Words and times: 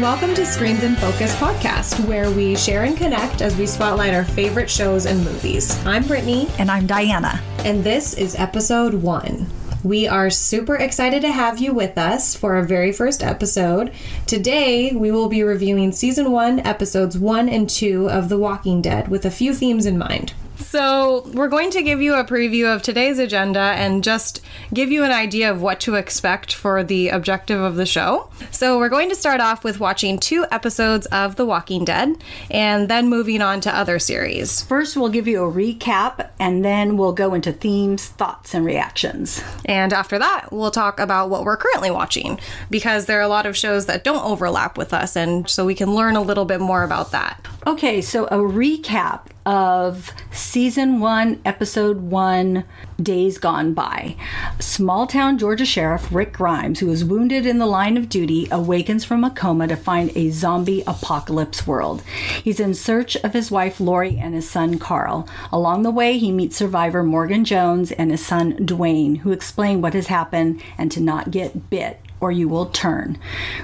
and 0.00 0.06
welcome 0.06 0.34
to 0.34 0.46
Screens 0.46 0.82
in 0.82 0.96
Focus 0.96 1.34
podcast, 1.36 2.02
where 2.08 2.30
we 2.30 2.56
share 2.56 2.84
and 2.84 2.96
connect 2.96 3.42
as 3.42 3.54
we 3.58 3.66
spotlight 3.66 4.14
our 4.14 4.24
favorite 4.24 4.70
shows 4.70 5.04
and 5.04 5.22
movies. 5.22 5.78
I'm 5.84 6.06
Brittany, 6.06 6.48
And 6.58 6.70
I'm 6.70 6.86
Diana. 6.86 7.38
and 7.66 7.84
this 7.84 8.14
is 8.14 8.34
episode 8.36 8.94
one. 8.94 9.46
We 9.84 10.08
are 10.08 10.30
super 10.30 10.76
excited 10.76 11.20
to 11.20 11.30
have 11.30 11.58
you 11.58 11.74
with 11.74 11.98
us 11.98 12.34
for 12.34 12.54
our 12.54 12.62
very 12.62 12.92
first 12.92 13.22
episode. 13.22 13.92
Today, 14.26 14.92
we 14.92 15.10
will 15.10 15.28
be 15.28 15.42
reviewing 15.42 15.92
season 15.92 16.30
one, 16.32 16.60
episodes 16.60 17.18
one 17.18 17.50
and 17.50 17.68
two 17.68 18.08
of 18.08 18.30
The 18.30 18.38
Walking 18.38 18.80
Dead 18.80 19.08
with 19.08 19.26
a 19.26 19.30
few 19.30 19.52
themes 19.52 19.84
in 19.84 19.98
mind. 19.98 20.32
So, 20.70 21.28
we're 21.34 21.48
going 21.48 21.72
to 21.72 21.82
give 21.82 22.00
you 22.00 22.14
a 22.14 22.22
preview 22.22 22.72
of 22.72 22.80
today's 22.80 23.18
agenda 23.18 23.58
and 23.58 24.04
just 24.04 24.40
give 24.72 24.92
you 24.92 25.02
an 25.02 25.10
idea 25.10 25.50
of 25.50 25.60
what 25.60 25.80
to 25.80 25.96
expect 25.96 26.54
for 26.54 26.84
the 26.84 27.08
objective 27.08 27.60
of 27.60 27.74
the 27.74 27.84
show. 27.84 28.30
So, 28.52 28.78
we're 28.78 28.88
going 28.88 29.08
to 29.08 29.16
start 29.16 29.40
off 29.40 29.64
with 29.64 29.80
watching 29.80 30.16
two 30.16 30.46
episodes 30.52 31.06
of 31.06 31.34
The 31.34 31.44
Walking 31.44 31.84
Dead 31.84 32.22
and 32.52 32.88
then 32.88 33.08
moving 33.08 33.42
on 33.42 33.60
to 33.62 33.76
other 33.76 33.98
series. 33.98 34.62
First, 34.62 34.96
we'll 34.96 35.08
give 35.08 35.26
you 35.26 35.42
a 35.42 35.52
recap 35.52 36.30
and 36.38 36.64
then 36.64 36.96
we'll 36.96 37.14
go 37.14 37.34
into 37.34 37.52
themes, 37.52 38.06
thoughts, 38.06 38.54
and 38.54 38.64
reactions. 38.64 39.42
And 39.64 39.92
after 39.92 40.20
that, 40.20 40.52
we'll 40.52 40.70
talk 40.70 41.00
about 41.00 41.30
what 41.30 41.42
we're 41.42 41.56
currently 41.56 41.90
watching 41.90 42.38
because 42.70 43.06
there 43.06 43.18
are 43.18 43.22
a 43.22 43.28
lot 43.28 43.44
of 43.44 43.56
shows 43.56 43.86
that 43.86 44.04
don't 44.04 44.24
overlap 44.24 44.78
with 44.78 44.94
us, 44.94 45.16
and 45.16 45.50
so 45.50 45.66
we 45.66 45.74
can 45.74 45.96
learn 45.96 46.14
a 46.14 46.22
little 46.22 46.44
bit 46.44 46.60
more 46.60 46.84
about 46.84 47.10
that. 47.10 47.44
Okay, 47.66 48.00
so 48.00 48.26
a 48.26 48.36
recap 48.36 49.29
of 49.46 50.12
season 50.30 51.00
one, 51.00 51.40
episode 51.44 51.98
one, 52.00 52.64
Days 53.02 53.38
Gone 53.38 53.72
By. 53.72 54.16
Small 54.58 55.06
town 55.06 55.38
Georgia 55.38 55.64
Sheriff 55.64 56.12
Rick 56.12 56.34
Grimes, 56.34 56.80
who 56.80 56.90
is 56.90 57.04
wounded 57.04 57.46
in 57.46 57.58
the 57.58 57.66
line 57.66 57.96
of 57.96 58.08
duty, 58.08 58.46
awakens 58.50 59.04
from 59.04 59.24
a 59.24 59.30
coma 59.30 59.66
to 59.68 59.76
find 59.76 60.10
a 60.16 60.30
zombie 60.30 60.82
apocalypse 60.86 61.66
world. 61.66 62.02
He's 62.42 62.60
in 62.60 62.74
search 62.74 63.16
of 63.16 63.32
his 63.32 63.50
wife 63.50 63.80
Lori 63.80 64.18
and 64.18 64.34
his 64.34 64.48
son 64.48 64.78
Carl. 64.78 65.28
Along 65.52 65.82
the 65.82 65.90
way, 65.90 66.18
he 66.18 66.32
meets 66.32 66.56
survivor 66.56 67.02
Morgan 67.02 67.44
Jones 67.44 67.92
and 67.92 68.10
his 68.10 68.24
son 68.24 68.64
Duane, 68.64 69.16
who 69.16 69.32
explain 69.32 69.80
what 69.80 69.94
has 69.94 70.08
happened 70.08 70.62
and 70.76 70.92
to 70.92 71.00
not 71.00 71.30
get 71.30 71.70
bit 71.70 72.00
or 72.20 72.30
you 72.30 72.48
will 72.48 72.66
turn. 72.66 73.18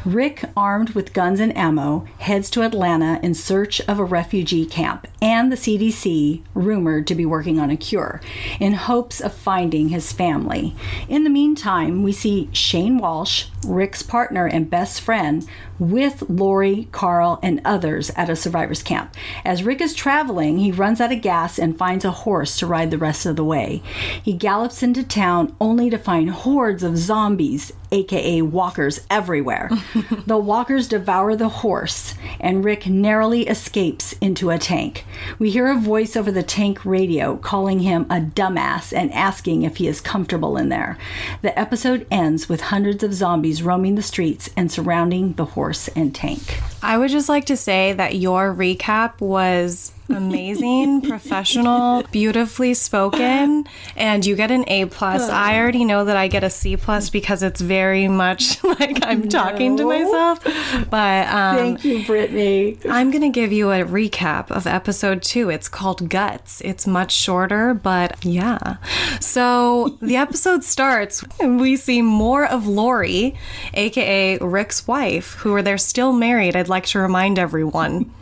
Rick, 0.04 0.44
armed 0.56 0.90
with 0.90 1.12
guns 1.12 1.40
and 1.40 1.56
ammo, 1.56 2.06
heads 2.18 2.50
to 2.50 2.62
Atlanta 2.62 3.20
in 3.22 3.34
search 3.34 3.80
of 3.82 3.98
a 3.98 4.04
refugee 4.04 4.66
camp 4.66 5.06
and 5.20 5.52
the 5.52 5.56
CDC, 5.56 6.42
rumored 6.54 7.06
to 7.06 7.14
be 7.14 7.26
working 7.26 7.58
on 7.58 7.70
a 7.70 7.76
cure, 7.76 8.20
in 8.58 8.72
hopes 8.72 9.20
of 9.20 9.34
finding 9.34 9.90
his 9.90 10.12
family. 10.12 10.74
In 11.08 11.24
the 11.24 11.30
meantime, 11.30 12.02
we 12.02 12.12
see 12.12 12.48
Shane 12.52 12.98
Walsh, 12.98 13.46
Rick's 13.66 14.02
partner 14.02 14.46
and 14.46 14.70
best 14.70 15.00
friend, 15.00 15.46
with 15.78 16.22
Lori, 16.28 16.88
Carl, 16.92 17.38
and 17.42 17.60
others 17.64 18.10
at 18.16 18.30
a 18.30 18.36
survivors 18.36 18.82
camp. 18.82 19.14
As 19.44 19.62
Rick 19.62 19.80
is 19.80 19.94
traveling, 19.94 20.58
he 20.58 20.72
runs 20.72 21.00
out 21.00 21.12
of 21.12 21.20
gas 21.20 21.58
and 21.58 21.76
finds 21.76 22.04
a 22.04 22.10
horse 22.10 22.56
to 22.58 22.66
ride 22.66 22.90
the 22.90 22.98
rest 22.98 23.26
of 23.26 23.36
the 23.36 23.44
way. 23.44 23.82
He 24.22 24.32
gallops 24.32 24.82
into 24.82 25.02
town 25.02 25.54
only 25.60 25.90
to 25.90 25.98
find 25.98 26.30
hordes 26.30 26.82
of 26.82 26.96
zombies, 26.96 27.72
aka 27.92 28.42
walkers, 28.42 29.00
everywhere. 29.10 29.70
the 30.26 30.38
walkers 30.38 30.88
devour 30.88 31.36
the 31.36 31.48
horse, 31.48 32.14
and 32.40 32.64
Rick 32.64 32.86
narrowly 32.86 33.46
escapes 33.46 34.12
into 34.14 34.50
a 34.50 34.58
tank. 34.58 35.04
We 35.38 35.50
hear 35.50 35.68
a 35.68 35.76
voice 35.76 36.16
over 36.16 36.30
the 36.30 36.42
tank 36.42 36.84
radio 36.84 37.36
calling 37.36 37.80
him 37.80 38.02
a 38.04 38.20
dumbass 38.20 38.92
and 38.92 39.12
asking 39.12 39.62
if 39.62 39.76
he 39.76 39.86
is 39.86 40.00
comfortable 40.00 40.56
in 40.56 40.68
there. 40.68 40.98
The 41.42 41.58
episode 41.58 42.06
ends 42.10 42.48
with 42.48 42.60
hundreds 42.62 43.02
of 43.02 43.14
zombies 43.14 43.62
roaming 43.62 43.94
the 43.94 44.02
streets 44.02 44.50
and 44.56 44.70
surrounding 44.70 45.34
the 45.34 45.44
horse 45.44 45.88
and 45.88 46.14
tank. 46.14 46.60
I 46.82 46.98
would 46.98 47.10
just 47.10 47.28
like 47.28 47.46
to 47.46 47.56
say 47.56 47.92
that 47.92 48.16
your 48.16 48.54
recap 48.54 49.20
was 49.20 49.92
amazing, 50.08 51.00
professional, 51.08 52.02
beautifully 52.12 52.74
spoken, 52.74 53.66
and 53.96 54.24
you 54.24 54.36
get 54.36 54.50
an 54.50 54.64
A 54.68 54.86
plus. 54.86 55.28
I 55.28 55.58
already 55.58 55.84
know 55.84 56.04
that 56.04 56.16
I 56.16 56.28
get 56.28 56.44
a 56.44 56.50
C 56.50 56.76
plus 56.76 57.10
because 57.10 57.42
it's 57.42 57.60
very 57.60 58.08
much 58.08 58.62
like 58.80 59.04
I'm 59.04 59.28
talking 59.28 59.76
to 59.76 59.84
myself. 59.84 60.42
But 60.90 61.28
um, 61.28 61.56
Thank 61.56 61.84
you, 61.84 62.04
Brittany. 62.04 62.78
I'm 62.88 63.10
going 63.10 63.22
to 63.22 63.28
give 63.28 63.52
you 63.52 63.70
a 63.70 63.84
recap 63.84 64.50
of 64.50 64.66
episode 64.66 65.22
two. 65.22 65.50
It's 65.50 65.68
called 65.68 66.08
Guts. 66.08 66.60
It's 66.62 66.86
much 66.86 67.12
shorter, 67.12 67.74
but 67.74 68.24
yeah. 68.24 68.76
So 69.20 69.98
the 70.00 70.16
episode 70.26 70.64
starts, 70.64 71.24
and 71.40 71.60
we 71.60 71.76
see 71.76 72.02
more 72.02 72.44
of 72.44 72.66
Lori, 72.66 73.34
aka 73.74 74.38
Rick's 74.38 74.86
wife, 74.86 75.34
who 75.34 75.54
are 75.54 75.62
they're 75.62 75.78
still 75.78 76.12
married. 76.12 76.56
I'd 76.56 76.68
like 76.68 76.86
to 76.86 76.98
remind 76.98 77.38
everyone. 77.38 78.12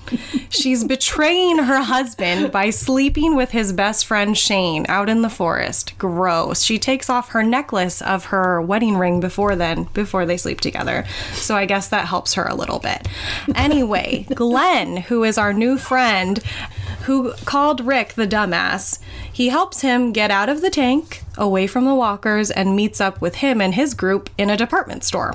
She's 0.51 0.85
betraying 0.85 1.59
her 1.59 1.74
husband 1.83 2.53
by 2.53 2.71
sleeping 2.71 3.35
with 3.35 3.51
his 3.51 3.73
best 3.73 4.07
friend 4.07 4.37
Shane 4.37 4.87
out 4.89 5.09
in 5.09 5.23
the 5.23 5.29
forest. 5.29 5.99
Gross. 5.99 6.63
She 6.63 6.79
takes 6.79 7.11
off 7.11 7.31
her 7.31 7.43
necklace 7.43 8.01
of 8.01 8.27
her 8.27 8.63
wedding 8.63 8.97
ring 8.97 9.21
before 9.21 9.57
then, 9.57 9.85
before 9.95 10.25
they 10.25 10.37
sleep 10.37 10.61
together. 10.61 11.05
So 11.33 11.57
I 11.57 11.67
guess 11.67 11.89
that 11.89 12.07
helps 12.07 12.35
her 12.35 12.45
a 12.45 12.55
little 12.55 12.79
bit. 12.79 13.09
Anyway, 13.55 14.27
Glenn, 14.35 14.99
who 14.99 15.25
is 15.25 15.37
our 15.37 15.53
new 15.53 15.77
friend, 15.79 16.39
who 17.07 17.33
called 17.45 17.85
Rick 17.85 18.15
the 18.15 18.27
dumbass, 18.27 18.99
he 19.31 19.49
helps 19.49 19.81
him 19.81 20.13
get 20.13 20.31
out 20.31 20.49
of 20.49 20.61
the 20.61 20.71
tank, 20.71 21.24
away 21.37 21.67
from 21.67 21.85
the 21.85 21.95
walkers, 21.95 22.51
and 22.51 22.77
meets 22.77 23.01
up 23.01 23.21
with 23.21 23.37
him 23.37 23.61
and 23.61 23.75
his 23.75 23.95
group 23.95 24.31
in 24.39 24.51
a 24.51 24.57
department 24.57 25.05
store. 25.05 25.35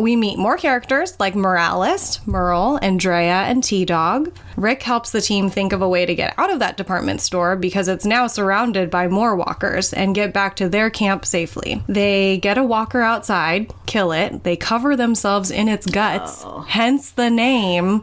We 0.00 0.16
meet 0.16 0.38
more 0.38 0.56
characters 0.56 1.18
like 1.18 1.34
Morales, 1.34 2.20
Merle, 2.26 2.78
Andrea, 2.82 3.42
and 3.44 3.62
T 3.62 3.84
Dog. 3.84 4.32
Rick 4.56 4.82
helps 4.82 5.10
the 5.10 5.20
team 5.20 5.50
think 5.50 5.72
of 5.72 5.82
a 5.82 5.88
way 5.88 6.06
to 6.06 6.14
get 6.14 6.34
out 6.38 6.52
of 6.52 6.60
that 6.60 6.76
department 6.76 7.20
store 7.20 7.56
because 7.56 7.88
it's 7.88 8.04
now 8.04 8.26
surrounded 8.26 8.90
by 8.90 9.08
more 9.08 9.34
walkers 9.34 9.92
and 9.92 10.14
get 10.14 10.32
back 10.32 10.56
to 10.56 10.68
their 10.68 10.90
camp 10.90 11.24
safely. 11.24 11.82
They 11.88 12.38
get 12.38 12.58
a 12.58 12.64
walker 12.64 13.00
outside, 13.00 13.72
kill 13.86 14.12
it, 14.12 14.44
they 14.44 14.56
cover 14.56 14.96
themselves 14.96 15.50
in 15.50 15.68
its 15.68 15.86
guts, 15.86 16.42
oh. 16.44 16.60
hence 16.68 17.10
the 17.10 17.30
name. 17.30 18.02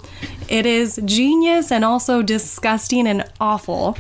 It 0.49 0.65
is 0.65 0.99
genius 1.05 1.71
and 1.71 1.85
also 1.85 2.21
disgusting 2.21 3.07
and 3.07 3.23
awful. 3.39 3.97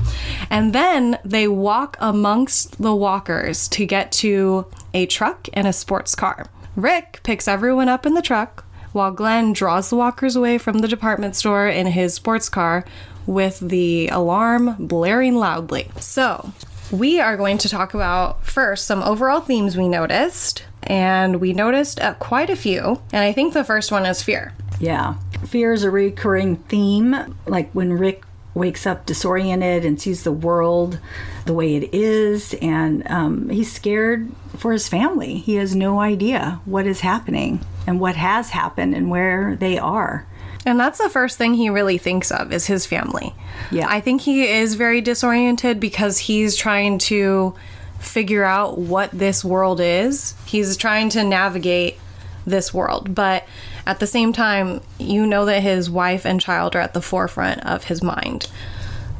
And 0.49 0.73
then 0.73 1.17
they 1.23 1.47
walk 1.47 1.95
amongst 2.01 2.81
the 2.81 2.93
walkers 2.93 3.30
to 3.69 3.85
get 3.85 4.11
to 4.11 4.65
a 4.93 5.05
truck 5.05 5.47
and 5.53 5.67
a 5.67 5.73
sports 5.73 6.15
car. 6.15 6.47
Rick 6.75 7.19
picks 7.23 7.47
everyone 7.47 7.89
up 7.89 8.05
in 8.05 8.13
the 8.13 8.21
truck 8.21 8.65
while 8.93 9.11
Glenn 9.11 9.53
draws 9.53 9.89
the 9.89 9.95
walkers 9.95 10.35
away 10.35 10.57
from 10.57 10.79
the 10.79 10.87
department 10.87 11.35
store 11.35 11.67
in 11.67 11.87
his 11.87 12.13
sports 12.13 12.49
car 12.49 12.85
with 13.25 13.59
the 13.59 14.07
alarm 14.09 14.75
blaring 14.79 15.35
loudly. 15.35 15.89
So, 15.99 16.51
we 16.91 17.19
are 17.19 17.37
going 17.37 17.57
to 17.59 17.69
talk 17.69 17.93
about 17.93 18.45
first 18.45 18.85
some 18.85 19.01
overall 19.03 19.39
themes 19.39 19.77
we 19.77 19.87
noticed, 19.87 20.65
and 20.83 21.39
we 21.39 21.53
noticed 21.53 22.01
uh, 22.01 22.15
quite 22.15 22.49
a 22.49 22.55
few. 22.55 23.01
And 23.13 23.23
I 23.23 23.31
think 23.31 23.53
the 23.53 23.63
first 23.63 23.91
one 23.91 24.05
is 24.05 24.21
fear. 24.21 24.53
Yeah. 24.79 25.15
Fear 25.45 25.73
is 25.73 25.83
a 25.83 25.91
recurring 25.91 26.57
theme. 26.57 27.37
Like 27.45 27.71
when 27.71 27.93
Rick 27.93 28.23
wakes 28.53 28.85
up 28.85 29.05
disoriented 29.05 29.85
and 29.85 30.01
sees 30.01 30.23
the 30.23 30.31
world 30.31 30.99
the 31.45 31.53
way 31.53 31.75
it 31.75 31.93
is, 31.93 32.53
and 32.61 33.09
um, 33.09 33.49
he's 33.49 33.71
scared 33.71 34.29
for 34.57 34.71
his 34.71 34.87
family. 34.87 35.37
He 35.37 35.55
has 35.55 35.75
no 35.75 35.99
idea 35.99 36.61
what 36.65 36.85
is 36.85 36.99
happening 36.99 37.65
and 37.87 37.99
what 37.99 38.15
has 38.15 38.49
happened 38.49 38.93
and 38.93 39.09
where 39.09 39.55
they 39.55 39.77
are. 39.77 40.27
And 40.65 40.79
that's 40.79 40.99
the 40.99 41.09
first 41.09 41.37
thing 41.37 41.55
he 41.55 41.69
really 41.69 41.97
thinks 41.97 42.29
of 42.29 42.51
is 42.53 42.67
his 42.67 42.85
family. 42.85 43.33
Yeah. 43.71 43.87
I 43.89 43.99
think 43.99 44.21
he 44.21 44.43
is 44.47 44.75
very 44.75 45.01
disoriented 45.01 45.79
because 45.79 46.19
he's 46.19 46.55
trying 46.55 46.99
to 46.99 47.55
figure 47.99 48.43
out 48.43 48.77
what 48.77 49.11
this 49.11 49.43
world 49.43 49.79
is. 49.79 50.35
He's 50.45 50.77
trying 50.77 51.09
to 51.09 51.23
navigate 51.23 51.97
this 52.45 52.73
world, 52.73 53.15
but 53.15 53.45
at 53.85 53.99
the 53.99 54.07
same 54.07 54.33
time, 54.33 54.81
you 54.99 55.25
know 55.25 55.45
that 55.45 55.61
his 55.61 55.89
wife 55.89 56.25
and 56.25 56.39
child 56.39 56.75
are 56.75 56.79
at 56.79 56.93
the 56.93 57.01
forefront 57.01 57.65
of 57.65 57.85
his 57.85 58.03
mind, 58.03 58.47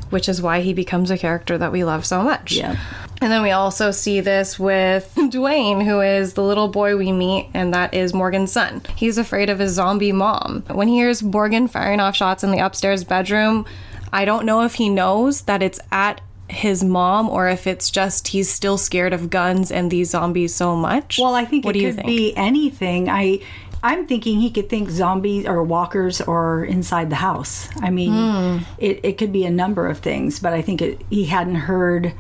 which 0.10 0.30
is 0.30 0.42
why 0.42 0.62
he 0.62 0.74
becomes 0.74 1.10
a 1.12 1.18
character 1.18 1.58
that 1.58 1.72
we 1.72 1.84
love 1.84 2.06
so 2.06 2.22
much. 2.22 2.54
Yeah. 2.54 2.78
And 3.22 3.32
then 3.32 3.44
we 3.44 3.52
also 3.52 3.92
see 3.92 4.20
this 4.20 4.58
with 4.58 5.16
Duane, 5.30 5.82
who 5.82 6.02
is 6.02 6.34
the 6.34 6.44
little 6.44 6.68
boy 6.68 6.98
we 6.98 7.12
meet, 7.12 7.50
and 7.54 7.74
that 7.74 7.94
is 7.94 8.14
Morgan's 8.14 8.52
son. 8.52 8.82
He's 8.96 9.18
afraid 9.18 9.50
of 9.50 9.60
his 9.60 9.74
zombie 9.74 10.12
mom. 10.12 10.64
When 10.68 10.88
he 10.88 10.96
hears 10.96 11.22
Morgan 11.22 11.68
firing 11.68 12.00
off 12.00 12.16
shots 12.16 12.44
in 12.44 12.52
the 12.52 12.60
upstairs 12.60 13.04
bedroom, 13.04 13.66
I 14.12 14.26
don't 14.26 14.46
know 14.46 14.64
if 14.64 14.74
he 14.76 14.90
knows 14.90 15.44
that 15.44 15.62
it's 15.62 15.80
at 15.92 16.20
his 16.50 16.84
mom 16.84 17.30
or 17.30 17.48
if 17.48 17.66
it's 17.66 17.90
just 17.90 18.30
he's 18.30 18.50
still 18.50 18.78
scared 18.78 19.14
of 19.14 19.30
guns 19.30 19.72
and 19.72 19.90
these 19.90 20.10
zombies 20.10 20.54
so 20.54 20.76
much. 20.76 21.18
Well, 21.20 21.36
I 21.36 21.46
think 21.46 21.64
what 21.64 21.76
it 21.76 21.80
do 21.80 21.86
you 21.86 21.92
could 21.92 21.98
think? 21.98 22.08
be 22.08 22.36
anything. 22.36 23.08
I 23.08 23.40
I'm 23.84 24.06
thinking 24.06 24.40
he 24.40 24.52
could 24.52 24.70
think 24.70 24.90
zombies 24.90 25.46
or 25.48 25.64
walkers 25.64 26.22
or 26.22 26.64
inside 26.66 27.10
the 27.10 27.16
house. 27.18 27.68
I 27.82 27.90
mean, 27.90 28.12
Hmm. 28.14 28.58
it, 28.78 29.00
it 29.04 29.18
could 29.18 29.32
be 29.34 29.44
a 29.46 29.50
number 29.52 29.88
of 29.88 30.00
things, 30.00 30.40
but 30.40 30.54
I 30.54 30.62
think 30.62 30.82
it, 30.82 31.02
he 31.10 31.26
hadn't 31.26 31.56
heard 31.56 32.14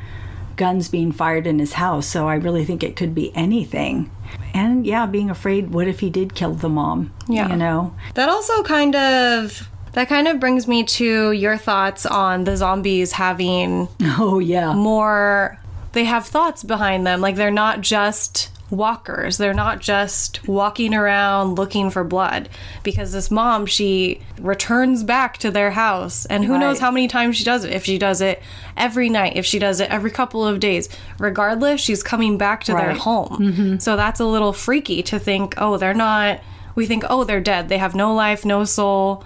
guns 0.57 0.89
being 0.89 1.11
fired 1.11 1.47
in 1.47 1.59
his 1.59 1.73
house, 1.73 2.05
so 2.07 2.27
I 2.27 2.35
really 2.35 2.65
think 2.65 2.83
it 2.83 2.95
could 2.95 3.13
be 3.15 3.31
anything. 3.35 4.09
and 4.53 4.85
yeah, 4.87 5.05
being 5.05 5.29
afraid. 5.29 5.71
What 5.73 5.87
if 5.87 5.99
he 5.99 6.09
did 6.09 6.35
kill 6.35 6.53
the 6.53 6.69
mom? 6.69 7.11
Yeah. 7.27 7.49
you 7.49 7.55
know. 7.57 7.93
That 8.15 8.29
also 8.29 8.63
kind 8.63 8.95
of 8.95 9.69
that 9.93 10.07
kind 10.07 10.27
of 10.27 10.39
brings 10.39 10.67
me 10.67 10.83
to 10.85 11.31
your 11.33 11.57
thoughts 11.57 12.05
on 12.05 12.45
the 12.45 12.55
zombies 12.57 13.11
having 13.13 13.87
Oh 14.17 14.39
yeah, 14.39 14.73
more 14.73 15.57
they 15.93 16.05
have 16.05 16.25
thoughts 16.25 16.63
behind 16.63 17.05
them 17.05 17.19
like 17.21 17.35
they're 17.35 17.51
not 17.51 17.81
just 17.81 18.49
walkers. 18.71 19.37
They're 19.37 19.53
not 19.53 19.79
just 19.79 20.47
walking 20.47 20.93
around 20.93 21.55
looking 21.55 21.89
for 21.89 22.03
blood 22.03 22.49
because 22.83 23.11
this 23.11 23.29
mom 23.29 23.65
she 23.65 24.21
returns 24.39 25.03
back 25.03 25.37
to 25.39 25.51
their 25.51 25.71
house 25.71 26.25
and 26.25 26.45
who 26.45 26.57
knows 26.57 26.79
how 26.79 26.89
many 26.89 27.07
times 27.07 27.35
she 27.37 27.43
does 27.43 27.63
it. 27.65 27.73
If 27.73 27.83
she 27.85 27.97
does 27.97 28.21
it 28.21 28.41
every 28.77 29.09
night 29.09 29.35
if 29.35 29.45
she 29.45 29.59
does 29.59 29.79
it 29.79 29.89
every 29.91 30.09
couple 30.09 30.45
of 30.47 30.59
days 30.59 30.87
regardless 31.19 31.81
she's 31.81 32.01
coming 32.01 32.37
back 32.37 32.63
to 32.63 32.71
their 32.71 32.87
Right. 32.89 32.97
home. 32.97 33.37
Mm-hmm. 33.39 33.77
So 33.79 33.95
that's 33.95 34.19
a 34.19 34.25
little 34.25 34.53
freaky 34.53 35.03
to 35.03 35.19
think 35.19 35.53
oh 35.57 35.77
they're 35.77 35.93
not 35.93 36.39
we 36.73 36.85
think 36.85 37.03
oh 37.09 37.23
they're 37.25 37.41
dead. 37.41 37.67
They 37.69 37.77
have 37.77 37.93
no 37.93 38.13
life 38.15 38.45
no 38.45 38.63
soul. 38.63 39.23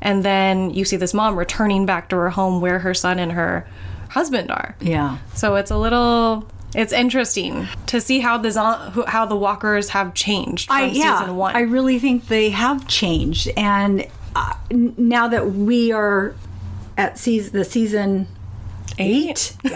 And 0.00 0.24
then 0.24 0.70
you 0.70 0.84
see 0.84 0.96
this 0.96 1.12
mom 1.14 1.38
returning 1.38 1.84
back 1.86 2.08
to 2.08 2.16
her 2.16 2.30
home 2.30 2.60
where 2.60 2.78
her 2.80 2.94
son 2.94 3.18
and 3.18 3.32
her 3.32 3.66
husband 4.10 4.50
are. 4.50 4.74
Yeah. 4.80 5.18
so 5.34 5.56
it's 5.56 5.70
a 5.70 5.76
little 5.76 6.46
it's 6.76 6.92
interesting 6.92 7.66
to 7.86 8.00
see 8.00 8.20
how 8.20 8.36
the 8.36 8.52
how 9.08 9.24
the 9.24 9.34
walkers 9.34 9.88
have 9.88 10.12
changed 10.14 10.68
from 10.68 10.76
I 10.76 10.84
yeah, 10.86 11.20
season 11.20 11.36
1. 11.36 11.56
I 11.56 11.60
really 11.60 11.98
think 11.98 12.28
they 12.28 12.50
have 12.50 12.86
changed, 12.86 13.48
and 13.56 14.06
uh, 14.34 14.52
now 14.70 15.26
that 15.28 15.52
we 15.52 15.90
are 15.90 16.34
at 16.98 17.18
season 17.18 17.52
the 17.54 17.64
season 17.64 18.28
Eight? 18.98 19.56
yeah, 19.62 19.72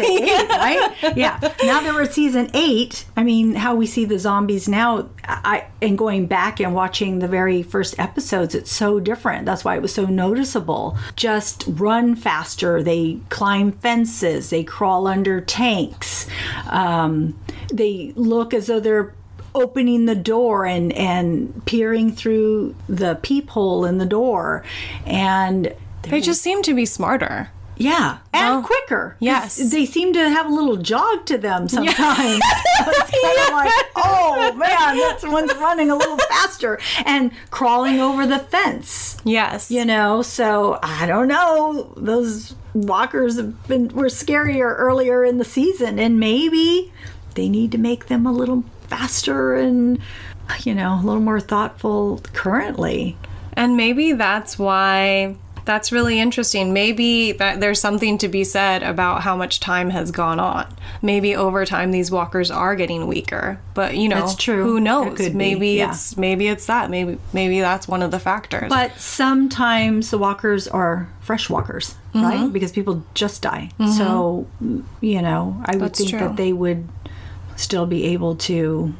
eight, 0.00 0.48
right? 0.48 1.16
Yeah. 1.16 1.38
Now 1.62 1.80
that 1.80 1.92
we're 1.94 2.02
at 2.02 2.12
season 2.12 2.50
eight, 2.54 3.04
I 3.16 3.22
mean, 3.22 3.54
how 3.54 3.74
we 3.74 3.86
see 3.86 4.04
the 4.04 4.18
zombies 4.18 4.68
now, 4.68 5.10
I 5.24 5.66
and 5.82 5.98
going 5.98 6.26
back 6.26 6.58
and 6.60 6.74
watching 6.74 7.18
the 7.18 7.28
very 7.28 7.62
first 7.62 7.98
episodes, 7.98 8.54
it's 8.54 8.72
so 8.72 8.98
different. 8.98 9.44
That's 9.46 9.64
why 9.64 9.76
it 9.76 9.82
was 9.82 9.92
so 9.94 10.06
noticeable. 10.06 10.96
Just 11.16 11.64
run 11.66 12.14
faster. 12.16 12.82
They 12.82 13.20
climb 13.28 13.72
fences. 13.72 14.50
They 14.50 14.64
crawl 14.64 15.06
under 15.06 15.40
tanks. 15.40 16.26
Um, 16.66 17.38
they 17.72 18.12
look 18.16 18.54
as 18.54 18.68
though 18.68 18.80
they're 18.80 19.14
opening 19.54 20.06
the 20.06 20.14
door 20.14 20.64
and 20.64 20.92
and 20.94 21.64
peering 21.66 22.10
through 22.10 22.74
the 22.88 23.16
peephole 23.16 23.84
in 23.84 23.98
the 23.98 24.06
door 24.06 24.64
and 25.04 25.74
They 26.02 26.22
just 26.22 26.40
seem 26.40 26.62
to 26.62 26.72
be 26.74 26.86
smarter. 26.86 27.50
Yeah, 27.82 28.18
and 28.32 28.56
Well, 28.56 28.62
quicker. 28.62 29.10
'Cause 29.10 29.16
yes. 29.20 29.56
they 29.70 29.84
seem 29.86 30.12
to 30.12 30.28
have 30.30 30.46
a 30.46 30.54
little 30.54 30.76
jog 30.76 31.26
to 31.26 31.38
them 31.38 31.68
sometimes. 31.68 32.40
it's 32.80 33.10
kind 33.10 33.38
of 33.48 33.52
like, 33.52 33.72
oh 33.96 34.52
man, 34.56 34.96
that 34.96 35.20
one's 35.24 35.54
running 35.56 35.90
a 35.90 35.96
little 35.96 36.18
faster 36.18 36.78
and 37.04 37.30
crawling 37.50 38.00
over 38.00 38.26
the 38.26 38.38
fence. 38.38 39.16
Yes. 39.24 39.70
You 39.70 39.84
know, 39.84 40.22
so 40.22 40.78
I 40.82 41.06
don't 41.06 41.28
know. 41.28 41.92
Those 41.96 42.54
walkers 42.74 43.36
have 43.36 43.66
been 43.68 43.88
were 43.88 44.06
scarier 44.06 44.74
earlier 44.76 45.24
in 45.24 45.38
the 45.38 45.44
season, 45.44 45.98
and 45.98 46.18
maybe 46.20 46.92
they 47.34 47.48
need 47.48 47.72
to 47.72 47.78
make 47.78 48.06
them 48.06 48.26
a 48.26 48.32
little 48.32 48.64
faster 48.88 49.54
and 49.54 49.98
you 50.64 50.74
know 50.74 50.94
a 51.00 51.02
little 51.04 51.20
more 51.22 51.40
thoughtful 51.40 52.20
currently. 52.32 53.16
And 53.54 53.76
maybe 53.76 54.12
that's 54.12 54.58
why 54.58 55.36
that's 55.64 55.92
really 55.92 56.18
interesting. 56.18 56.72
Maybe 56.72 57.32
that 57.32 57.60
there's 57.60 57.80
something 57.80 58.18
to 58.18 58.28
be 58.28 58.44
said 58.44 58.82
about 58.82 59.22
how 59.22 59.36
much 59.36 59.60
time 59.60 59.90
has 59.90 60.10
gone 60.10 60.40
on. 60.40 60.66
Maybe 61.02 61.36
over 61.36 61.64
time 61.64 61.90
these 61.92 62.10
walkers 62.10 62.50
are 62.50 62.74
getting 62.76 63.06
weaker. 63.06 63.58
But 63.74 63.96
you 63.96 64.08
know, 64.08 64.20
That's 64.20 64.34
true. 64.36 64.62
who 64.64 64.80
knows? 64.80 65.30
maybe 65.30 65.70
yeah. 65.74 65.90
it's 65.90 66.16
maybe 66.16 66.48
it's 66.48 66.66
that. 66.66 66.90
Maybe 66.90 67.18
maybe 67.32 67.60
that's 67.60 67.86
one 67.86 68.02
of 68.02 68.10
the 68.10 68.18
factors. 68.18 68.68
But 68.68 68.98
sometimes 68.98 70.10
the 70.10 70.18
walkers 70.18 70.66
are 70.68 71.08
fresh 71.20 71.48
walkers, 71.48 71.94
Mm-hmm. 72.14 72.22
right? 72.26 72.52
Because 72.52 72.72
people 72.72 73.04
just 73.14 73.40
die. 73.42 73.70
So, 73.96 74.46
you 75.00 75.22
know, 75.22 75.62
I 75.64 75.72
would 75.76 75.80
That's 75.86 75.98
think 75.98 76.10
true. 76.10 76.18
that 76.20 76.36
they 76.36 76.52
would 76.52 76.86
still 77.56 77.86
be 77.86 78.04
able 78.04 78.34
to 78.36 78.92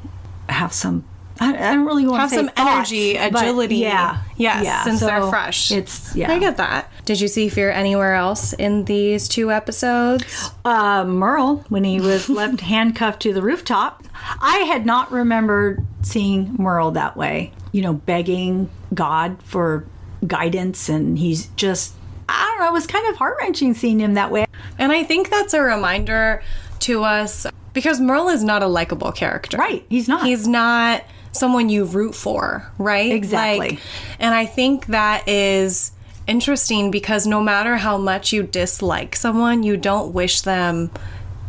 have 0.49 0.73
some. 0.73 1.05
I, 1.43 1.71
I 1.71 1.75
don't 1.75 1.85
really 1.87 2.07
want 2.07 2.21
have 2.21 2.31
to 2.31 2.37
say 2.37 2.41
some 2.43 2.51
energy, 2.57 3.15
thoughts, 3.17 3.33
but 3.33 3.43
agility. 3.43 3.77
Yeah, 3.77 4.23
Yes, 4.37 4.65
yeah. 4.65 4.85
since 4.85 5.01
they're 5.01 5.29
fresh. 5.29 5.71
It's 5.73 6.15
yeah. 6.15 6.31
I 6.33 6.39
get 6.39 6.57
that. 6.59 6.91
Did 7.05 7.21
you 7.21 7.29
see 7.29 7.49
Fear 7.49 7.71
anywhere 7.71 8.15
else 8.15 8.53
in 8.53 8.85
these 8.85 9.29
two 9.29 9.51
episodes? 9.51 10.51
uh, 10.65 11.05
Merle 11.05 11.65
when 11.69 11.85
he 11.85 12.01
was 12.01 12.29
left 12.29 12.61
handcuffed 12.61 13.21
to 13.23 13.33
the 13.33 13.43
rooftop. 13.43 14.05
I 14.41 14.59
had 14.69 14.87
not 14.87 15.11
remembered 15.11 15.85
seeing 16.03 16.55
Merle 16.59 16.93
that 16.93 17.17
way. 17.17 17.53
You 17.73 17.83
know, 17.83 17.95
begging 17.95 18.71
God 18.95 19.43
for 19.43 19.85
guidance, 20.27 20.89
and 20.89 21.19
he's 21.19 21.47
just. 21.57 21.95
I 22.29 22.45
don't 22.47 22.61
know. 22.61 22.69
It 22.69 22.73
was 22.73 22.87
kind 22.87 23.07
of 23.09 23.17
heart 23.17 23.37
wrenching 23.41 23.75
seeing 23.75 23.99
him 24.01 24.15
that 24.15 24.31
way. 24.31 24.47
And 24.79 24.93
I 24.93 25.03
think 25.03 25.29
that's 25.29 25.53
a 25.55 25.61
reminder 25.61 26.43
to 26.81 27.03
us 27.03 27.47
because 27.73 28.01
Merle 28.01 28.29
is 28.29 28.45
not 28.45 28.63
a 28.63 28.67
likable 28.69 29.13
character. 29.13 29.57
Right, 29.57 29.85
he's 29.89 30.07
not. 30.09 30.25
He's 30.25 30.47
not 30.47 31.03
someone 31.33 31.69
you 31.69 31.85
root 31.85 32.15
for, 32.15 32.71
right? 32.79 33.11
Exactly. 33.11 33.71
Like, 33.71 33.79
and 34.19 34.35
I 34.35 34.47
think 34.47 34.87
that 34.87 35.29
is 35.29 35.93
interesting 36.27 36.91
because 36.91 37.27
no 37.27 37.41
matter 37.41 37.77
how 37.77 37.99
much 37.99 38.33
you 38.33 38.43
dislike 38.43 39.17
someone, 39.17 39.63
you 39.63 39.77
don't 39.77 40.13
wish 40.13 40.43
them 40.43 40.91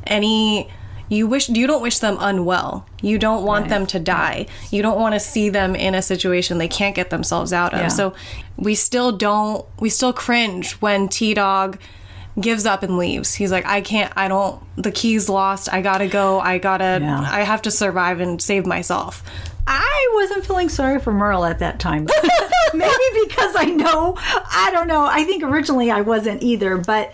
any 0.07 0.69
you 1.09 1.27
wish 1.27 1.50
you 1.50 1.68
don't 1.68 1.81
wish 1.81 2.00
them 2.00 2.18
unwell. 2.19 2.88
You 3.01 3.19
don't 3.19 3.44
want 3.44 3.69
them 3.69 3.85
to 3.88 4.00
die. 4.00 4.47
You 4.71 4.81
don't 4.81 5.00
want 5.00 5.13
to 5.13 5.19
see 5.19 5.50
them 5.50 5.75
in 5.75 5.94
a 5.95 6.01
situation 6.01 6.57
they 6.57 6.68
can't 6.68 6.95
get 6.95 7.09
themselves 7.09 7.53
out 7.53 7.74
of. 7.74 7.81
Yeah. 7.81 7.88
So 7.89 8.13
we 8.57 8.74
still 8.74 9.12
don't 9.12 9.65
we 9.80 9.89
still 9.89 10.13
cringe 10.13 10.74
when 10.74 11.09
T 11.09 11.33
Dog 11.33 11.77
gives 12.39 12.65
up 12.65 12.81
and 12.81 12.97
leaves. 12.97 13.35
He's 13.35 13.51
like, 13.51 13.65
I 13.65 13.81
can't 13.81 14.12
I 14.15 14.27
don't 14.27 14.62
the 14.75 14.91
key's 14.91 15.30
lost. 15.30 15.71
I 15.71 15.81
gotta 15.81 16.07
go. 16.07 16.39
I 16.39 16.57
gotta 16.57 17.00
Yeah. 17.01 17.27
I 17.30 17.41
have 17.41 17.62
to 17.63 17.71
survive 17.71 18.19
and 18.19 18.41
save 18.41 18.65
myself. 18.65 19.24
I 19.65 20.12
wasn't 20.15 20.45
feeling 20.45 20.69
sorry 20.69 21.00
for 21.00 21.13
Merle 21.13 21.45
at 21.45 21.60
that 21.60 21.80
time. 21.80 22.07
Maybe 22.74 23.27
because 23.27 23.56
I 23.56 23.65
know, 23.65 24.15
I 24.18 24.69
don't 24.71 24.88
know. 24.88 25.06
I 25.06 25.24
think 25.24 25.44
originally 25.44 25.92
I 25.92 26.01
wasn't 26.01 26.44
either, 26.44 26.77
but 26.77 27.13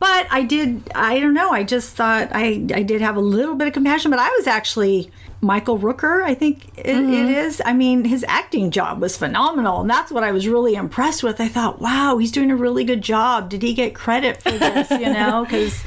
but 0.00 0.26
I 0.30 0.42
did 0.42 0.90
I 0.94 1.18
don't 1.18 1.34
know. 1.34 1.50
I 1.50 1.64
just 1.64 1.94
thought 1.94 2.28
I 2.32 2.66
I 2.74 2.82
did 2.82 3.00
have 3.00 3.16
a 3.16 3.20
little 3.20 3.54
bit 3.54 3.68
of 3.68 3.74
compassion, 3.74 4.10
but 4.10 4.20
I 4.20 4.28
was 4.38 4.46
actually 4.46 5.10
Michael 5.40 5.78
Rooker, 5.78 6.22
I 6.24 6.34
think 6.34 6.66
it, 6.76 6.86
it 6.86 6.96
mm-hmm. 6.96 7.28
is. 7.28 7.62
I 7.64 7.72
mean, 7.72 8.04
his 8.04 8.24
acting 8.26 8.70
job 8.70 9.00
was 9.00 9.16
phenomenal, 9.16 9.80
and 9.80 9.88
that's 9.88 10.10
what 10.10 10.24
I 10.24 10.32
was 10.32 10.48
really 10.48 10.74
impressed 10.74 11.22
with. 11.22 11.40
I 11.40 11.46
thought, 11.46 11.80
wow, 11.80 12.18
he's 12.18 12.32
doing 12.32 12.50
a 12.50 12.56
really 12.56 12.84
good 12.84 13.02
job. 13.02 13.48
Did 13.48 13.62
he 13.62 13.72
get 13.72 13.94
credit 13.94 14.42
for 14.42 14.50
this? 14.50 14.90
You 14.90 15.12
know, 15.12 15.44
because 15.44 15.80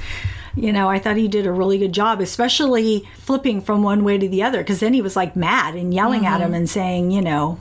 you 0.55 0.73
know, 0.73 0.89
I 0.89 0.99
thought 0.99 1.17
he 1.17 1.27
did 1.27 1.47
a 1.47 1.51
really 1.51 1.77
good 1.77 1.93
job, 1.93 2.19
especially 2.21 3.07
flipping 3.17 3.61
from 3.61 3.83
one 3.83 4.03
way 4.03 4.17
to 4.17 4.27
the 4.27 4.43
other. 4.43 4.59
Because 4.59 4.79
then 4.79 4.93
he 4.93 5.01
was 5.01 5.15
like 5.15 5.35
mad 5.35 5.75
and 5.75 5.93
yelling 5.93 6.25
at 6.25 6.41
him 6.41 6.47
mm-hmm. 6.47 6.55
and 6.55 6.69
saying, 6.69 7.11
you 7.11 7.21
know, 7.21 7.59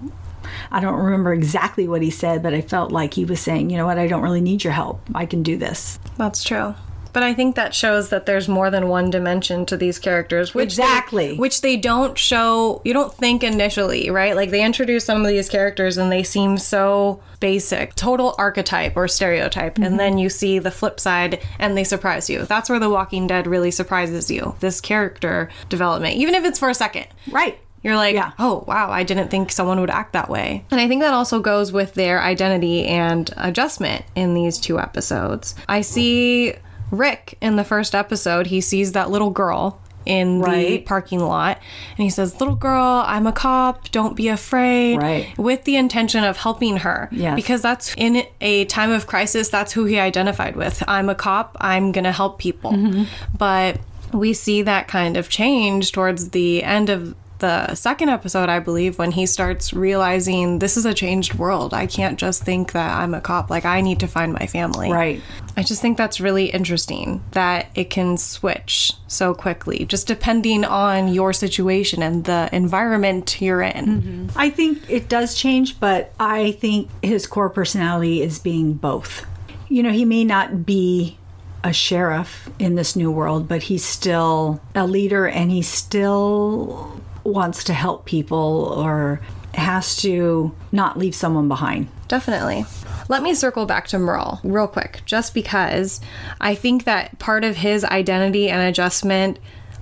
I 0.71 0.81
don't 0.81 0.99
remember 0.99 1.33
exactly 1.33 1.87
what 1.89 2.03
he 2.03 2.11
said, 2.11 2.43
but 2.43 2.55
I 2.55 2.61
felt 2.61 2.93
like 2.93 3.15
he 3.15 3.25
was 3.25 3.41
saying, 3.41 3.71
you 3.71 3.77
know 3.77 3.87
what, 3.87 3.99
I 3.99 4.07
don't 4.07 4.23
really 4.23 4.41
need 4.41 4.65
your 4.65 4.73
help. 4.73 5.01
I 5.15 5.27
can 5.27 5.43
do 5.43 5.57
this. 5.57 5.99
That's 6.17 6.43
true. 6.43 6.75
But 7.13 7.23
I 7.23 7.35
think 7.35 7.57
that 7.57 7.75
shows 7.75 8.09
that 8.11 8.27
there's 8.27 8.49
more 8.49 8.71
than 8.71 8.89
one 8.89 9.11
dimension 9.11 9.67
to 9.67 9.77
these 9.77 9.99
characters, 9.99 10.55
which 10.55 10.77
they- 10.77 10.83
Exactly. 10.83 11.37
which 11.37 11.61
they 11.61 11.77
don't 11.77 12.17
show. 12.19 12.81
You 12.85 12.93
don't 12.93 13.13
think 13.15 13.43
initially, 13.43 14.11
right? 14.11 14.37
Like 14.37 14.51
they 14.51 14.63
introduce 14.65 15.05
some 15.05 15.23
of 15.23 15.29
these 15.29 15.49
characters 15.49 15.99
and 15.99 16.11
they 16.13 16.23
seem 16.23 16.57
so 16.59 17.21
basic, 17.41 17.95
total 17.95 18.35
archetype 18.39 18.97
or 18.97 19.09
stereotype, 19.09 19.79
and 19.79 19.99
then 19.99 20.19
you 20.19 20.29
see 20.29 20.59
the 20.59 20.71
flip 20.71 21.01
side 21.01 21.41
and 21.59 21.77
they 21.77 21.85
surprise 21.85 22.29
you. 22.29 22.45
That's 22.45 22.69
where 22.69 22.79
The 22.79 22.91
Walking 22.91 23.27
Dead 23.27 23.47
really 23.47 23.71
surprises 23.71 24.31
you. 24.31 24.55
This 24.61 24.81
character 24.81 25.49
development, 25.69 26.17
even 26.17 26.35
if 26.35 26.45
it's 26.45 26.59
for 26.59 26.69
a 26.69 26.75
second. 26.75 27.07
Right. 27.31 27.59
You're 27.83 27.97
like, 27.97 28.15
Yeah. 28.15 28.33
oh, 28.39 28.63
wow, 28.69 28.91
I 28.91 29.05
didn't 29.05 29.29
think 29.31 29.51
someone 29.51 29.81
would 29.81 29.89
act 29.89 30.13
that 30.13 30.29
way. 30.29 30.67
And 30.71 30.79
I 30.79 30.87
think 30.87 31.01
that 31.01 31.15
also 31.15 31.41
goes 31.41 31.73
with 31.73 31.95
their 31.95 32.21
identity 32.21 32.85
and 32.87 33.31
adjustment 33.39 34.05
in 34.15 34.35
these 34.35 34.59
two 34.59 34.79
episodes. 34.79 35.55
I 35.67 35.81
see 35.81 36.57
Rick 36.91 37.37
in 37.41 37.57
the 37.57 37.65
first 37.65 37.95
episode, 37.95 38.49
he 38.49 38.61
sees 38.61 38.93
that 38.93 39.11
little 39.11 39.31
girl 39.31 39.81
in 40.07 40.41
the 40.41 40.79
parking 40.87 41.21
lot 41.21 41.59
and 41.91 42.05
he 42.05 42.11
says, 42.11 42.41
Little 42.41 42.55
girl, 42.55 43.05
I'm 43.07 43.27
a 43.27 43.33
cop, 43.33 43.91
don't 43.91 44.17
be 44.17 44.29
afraid. 44.29 44.97
Right. 44.97 45.39
With 45.39 45.65
the 45.65 45.77
intention 45.77 46.25
of 46.25 46.37
helping 46.37 46.79
her. 46.79 47.09
Yes. 47.13 47.37
Because 47.37 47.63
that's 47.63 47.95
in 47.97 48.25
a 48.41 48.65
time 48.67 48.91
of 48.91 49.07
crisis, 49.07 49.49
that's 49.49 49.73
who 49.73 49.85
he 49.85 49.99
identified 49.99 50.57
with. 50.57 50.83
I'm 50.89 51.09
a 51.09 51.15
cop, 51.15 51.57
I'm 51.61 51.93
going 51.93 52.05
to 52.05 52.13
help 52.13 52.39
people. 52.39 52.73
Mm-hmm. 52.73 53.05
But 53.37 53.79
we 54.13 54.33
see 54.33 54.63
that 54.63 54.89
kind 54.89 55.17
of 55.17 55.29
change 55.29 55.93
towards 55.93 56.31
the 56.31 56.65
end 56.65 56.91
of 56.91 57.15
the 57.41 57.75
second 57.75 58.09
episode, 58.09 58.49
I 58.49 58.61
believe, 58.61 58.99
when 58.99 59.13
he 59.13 59.27
starts 59.27 59.73
realizing 59.73 60.61
this 60.61 60.77
is 60.77 60.87
a 60.87 60.95
changed 60.95 61.35
world. 61.35 61.75
I 61.75 61.87
can't 61.87 62.19
just 62.19 62.43
think 62.43 62.73
that 62.73 62.99
I'm 62.99 63.15
a 63.15 63.21
cop. 63.21 63.51
Like, 63.51 63.65
I 63.65 63.81
need 63.81 64.01
to 64.01 64.07
find 64.07 64.33
my 64.33 64.47
family. 64.47 64.93
Right. 64.93 65.21
I 65.57 65.63
just 65.63 65.83
think 65.83 65.99
that's 65.99 66.21
really 66.21 66.47
interesting 66.47 67.23
that 67.33 67.67
it 67.75 67.91
can 67.91 68.17
switch 68.17 68.93
so 69.09 69.35
quickly, 69.35 69.85
just 69.85 70.07
depending 70.07 70.65
on 70.65 71.09
your 71.09 71.33
situation 71.33 72.03
and 72.03 72.25
the 72.25 72.49
environment 72.53 73.41
you're 73.41 73.63
in. 73.63 73.87
Mm-hmm. 73.87 74.39
I 74.39 74.51
think 74.51 74.89
it 74.89 75.09
does 75.09 75.35
change, 75.35 75.81
but 75.81 76.13
I 76.21 76.53
think 76.53 76.89
his 77.03 77.27
core 77.27 77.51
personality 77.51 78.23
is 78.23 78.39
being 78.39 78.75
both. 78.75 79.27
You 79.69 79.83
know, 79.83 79.91
he 79.91 80.05
may 80.05 80.25
not 80.25 80.65
be 80.65 81.19
a 81.63 81.73
sheriff 81.73 82.49
in 82.59 82.75
this 82.75 82.97
new 82.97 83.11
world, 83.11 83.49
but 83.49 83.65
he's 83.65 83.85
still 83.85 84.61
a 84.75 84.87
leader 84.87 85.27
and 85.27 85.51
he's 85.51 85.69
still 85.69 87.01
wants 87.25 87.65
to 87.65 87.73
help 87.75 88.05
people 88.07 88.73
or 88.77 89.21
has 89.55 89.97
to 89.97 90.55
not 90.73 90.99
leave 90.99 91.15
someone 91.15 91.49
behind. 91.49 91.89
Definitely. 92.09 92.65
Let 93.09 93.23
me 93.23 93.35
circle 93.35 93.67
back 93.67 93.89
to 93.89 93.99
Merle 93.99 94.41
real 94.45 94.69
quick, 94.69 95.03
just 95.05 95.35
because 95.35 96.01
I 96.41 96.55
think 96.55 96.85
that 96.85 97.19
part 97.19 97.43
of 97.45 97.57
his 97.57 97.85
identity 97.85 98.49
and 98.49 98.63
adjustment 98.63 99.39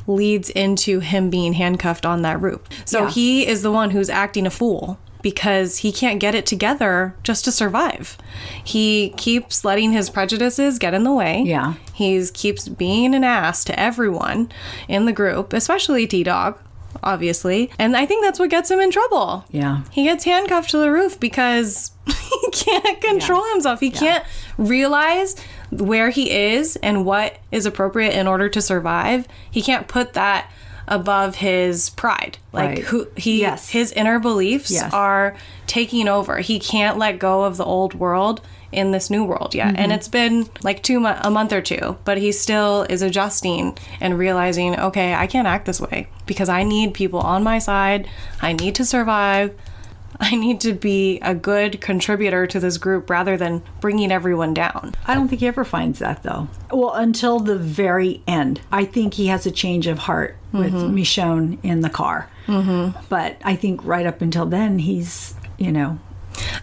leads 0.07 0.49
into 0.50 1.00
him 1.00 1.28
being 1.28 1.52
handcuffed 1.52 2.07
on 2.07 2.23
that 2.23 2.40
roof. 2.40 2.61
So 2.87 3.02
Yeah. 3.04 3.11
he 3.11 3.47
is 3.47 3.61
the 3.62 3.71
one 3.71 3.90
who's 3.90 4.09
acting 4.09 4.47
a 4.47 4.50
fool 4.50 4.99
because 5.21 5.78
he 5.78 5.92
can't 5.92 6.21
get 6.21 6.35
it 6.35 6.47
together 6.47 7.14
just 7.23 7.45
to 7.45 7.52
survive. 7.52 8.16
He 8.64 9.12
keeps 9.18 9.64
letting 9.64 9.92
his 9.92 10.09
prejudices 10.09 10.78
get 10.78 10.95
in 10.95 11.02
the 11.04 11.12
way. 11.12 11.42
Yeah. 11.45 11.75
He 11.92 12.25
keeps 12.33 12.68
being 12.68 13.14
an 13.14 13.25
ass 13.25 13.64
to 13.64 13.78
everyone 13.78 14.50
in 14.87 15.04
the 15.04 15.12
group, 15.12 15.52
especially 15.52 16.07
T 16.07 16.23
Dog, 16.23 16.59
obviously. 17.02 17.71
And 17.78 17.97
I 17.97 18.07
think 18.07 18.25
that's 18.25 18.38
what 18.38 18.50
gets 18.50 18.71
him 18.71 18.81
in 18.81 18.90
trouble. 18.90 19.45
Yeah. 19.50 19.83
He 19.90 20.05
gets 20.05 20.25
handcuffed 20.25 20.71
to 20.71 20.78
the 20.78 20.90
roof 20.90 21.19
because 21.21 21.93
he 22.07 22.50
can't 22.52 23.00
control 23.00 23.45
himself. 23.52 23.81
He 23.81 23.90
can't 23.90 24.25
realize 24.57 25.37
where 25.71 26.11
he 26.11 26.31
is 26.31 26.76
and 26.76 27.05
what 27.05 27.38
is 27.52 27.67
appropriate 27.67 28.14
in 28.14 28.26
order 28.26 28.49
to 28.49 28.61
survive. 28.61 29.26
He 29.50 29.62
can't 29.62 29.87
put 29.88 30.14
that 30.14 30.50
above 30.87 31.37
his 31.37 31.90
pride. 31.90 32.38
Like 32.52 32.69
Right. 32.69 32.78
who 32.78 33.09
he 33.17 33.40
Yes. 33.43 33.71
his 33.71 33.93
inner 33.93 34.19
beliefs 34.19 34.71
Yes. 34.71 34.93
are 34.93 35.37
taking 35.67 36.09
over. 36.09 36.38
He 36.38 36.59
can't 36.59 36.97
let 36.97 37.19
go 37.19 37.45
of 37.45 37.59
the 37.59 37.64
old 37.64 37.95
world 37.95 38.40
in 38.72 38.90
this 38.90 39.10
new 39.10 39.25
world 39.25 39.54
yet. 39.54 39.68
Mm-hmm. 39.68 39.76
And 39.82 39.92
it's 39.92 40.08
been 40.08 40.48
like 40.62 40.82
2 40.82 41.00
mo- 41.00 41.18
a 41.22 41.30
month 41.30 41.52
or 41.52 41.60
two, 41.60 41.96
but 42.04 42.18
he 42.18 42.32
still 42.32 42.82
is 42.84 43.02
adjusting 43.02 43.78
and 44.00 44.18
realizing, 44.18 44.78
okay, 44.78 45.14
I 45.14 45.26
can't 45.26 45.48
act 45.48 45.66
this 45.66 45.80
way 45.80 46.08
because 46.26 46.48
I 46.48 46.62
need 46.62 46.94
people 46.94 47.20
on 47.20 47.42
my 47.42 47.58
side. 47.58 48.08
I 48.40 48.52
need 48.52 48.75
to 48.76 48.84
survive. 48.84 49.56
I 50.20 50.34
need 50.34 50.60
to 50.62 50.72
be 50.72 51.20
a 51.20 51.34
good 51.34 51.80
contributor 51.80 52.46
to 52.48 52.58
this 52.58 52.76
group 52.76 53.08
rather 53.08 53.37
than 53.37 53.62
bringing 53.80 54.10
everyone 54.10 54.52
down. 54.52 54.94
I 55.06 55.14
don't 55.14 55.28
think 55.28 55.40
he 55.40 55.46
ever 55.46 55.64
finds 55.64 56.00
that 56.00 56.22
though. 56.25 56.48
Well, 56.72 56.92
until 56.92 57.38
the 57.38 57.56
very 57.56 58.22
end. 58.26 58.60
I 58.72 58.84
think 58.84 59.14
he 59.14 59.28
has 59.28 59.46
a 59.46 59.50
change 59.50 59.87
of 59.87 60.00
heart 60.00 60.37
with 60.52 60.72
Michonne 60.72 61.58
in 61.62 61.82
the 61.82 61.90
car. 61.90 62.28
Mm-hmm. 62.46 62.98
But 63.08 63.37
I 63.44 63.54
think 63.54 63.84
right 63.84 64.06
up 64.06 64.20
until 64.22 64.46
then, 64.46 64.78
he's, 64.80 65.34
you 65.58 65.70
know, 65.70 65.98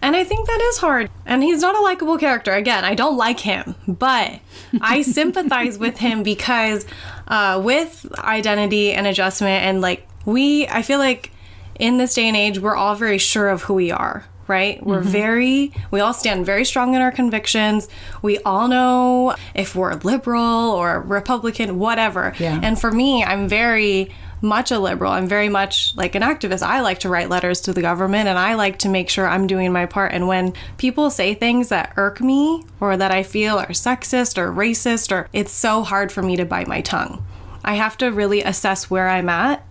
And 0.02 0.16
I 0.16 0.24
think 0.24 0.48
that 0.48 0.62
is 0.62 0.78
hard. 0.78 1.10
And 1.25 1.44
he's 1.44 1.62
not 1.62 1.75
a 1.75 1.82
likable 1.82 2.18
character. 2.18 2.52
Again, 2.52 2.84
I 2.86 2.96
don't 2.96 3.18
like 3.18 3.40
him, 3.40 3.75
but 3.88 4.40
I 4.82 5.02
sympathize 5.04 5.78
with 5.78 5.98
him 5.98 6.24
because 6.24 6.86
uh, 7.28 7.62
with 7.64 8.06
identity 8.20 8.94
and 8.94 9.08
adjustment, 9.08 9.64
and 9.64 9.82
like 9.82 10.08
we, 10.25 10.68
I 10.68 10.82
feel 10.82 11.00
like 11.00 11.32
in 11.80 11.98
this 11.98 12.14
day 12.14 12.28
and 12.28 12.38
age, 12.38 12.60
we're 12.60 12.75
all 12.75 12.96
very 12.96 13.18
sure 13.18 13.50
of 13.50 13.64
who 13.64 13.74
we 13.74 13.92
are. 13.92 14.25
Right? 14.48 14.86
We're 14.86 15.00
very, 15.02 15.74
we 15.90 16.02
all 16.02 16.14
stand 16.14 16.46
very 16.46 16.66
strong 16.66 16.94
in 16.94 17.02
our 17.02 17.12
convictions. 17.12 17.90
We 18.22 18.38
all 18.40 18.68
know 18.68 19.36
if 19.56 19.75
we're 19.75 19.96
liberal 19.96 20.70
or 20.70 21.02
Republican, 21.02 21.80
whatever. 21.80 22.36
Yeah. 22.38 22.60
And 22.62 22.80
for 22.80 22.92
me, 22.92 23.24
I'm 23.24 23.48
very 23.48 24.12
much 24.46 24.72
a 24.72 24.80
liberal. 24.80 25.12
I'm 25.12 25.28
very 25.28 25.50
much 25.50 25.94
like 25.98 26.16
an 26.16 26.22
activist. 26.22 26.62
I 26.62 26.82
like 26.82 27.00
to 27.00 27.10
write 27.10 27.30
letters 27.30 27.60
to 27.62 27.74
the 27.74 27.82
government 27.82 28.30
and 28.30 28.38
I 28.38 28.54
like 28.54 28.80
to 28.80 28.90
make 28.90 29.10
sure 29.10 29.28
I'm 29.28 29.48
doing 29.48 29.74
my 29.74 29.86
part. 29.86 30.14
And 30.14 30.28
when 30.28 30.54
people 30.78 31.10
say 31.10 31.34
things 31.34 31.70
that 31.70 31.94
irk 31.98 32.22
me 32.22 32.64
or 32.80 32.96
that 32.96 33.12
I 33.12 33.24
feel 33.24 33.58
are 33.58 33.68
sexist 33.68 34.38
or 34.38 34.54
racist, 34.54 35.12
or 35.12 35.28
it's 35.34 35.52
so 35.52 35.84
hard 35.84 36.12
for 36.12 36.22
me 36.22 36.38
to 36.38 36.46
bite 36.46 36.68
my 36.68 36.82
tongue. 36.82 37.25
I 37.64 37.75
have 37.75 37.98
to 37.98 38.12
really 38.12 38.44
assess 38.44 38.90
where 38.90 39.10
I'm 39.10 39.28
at 39.28 39.66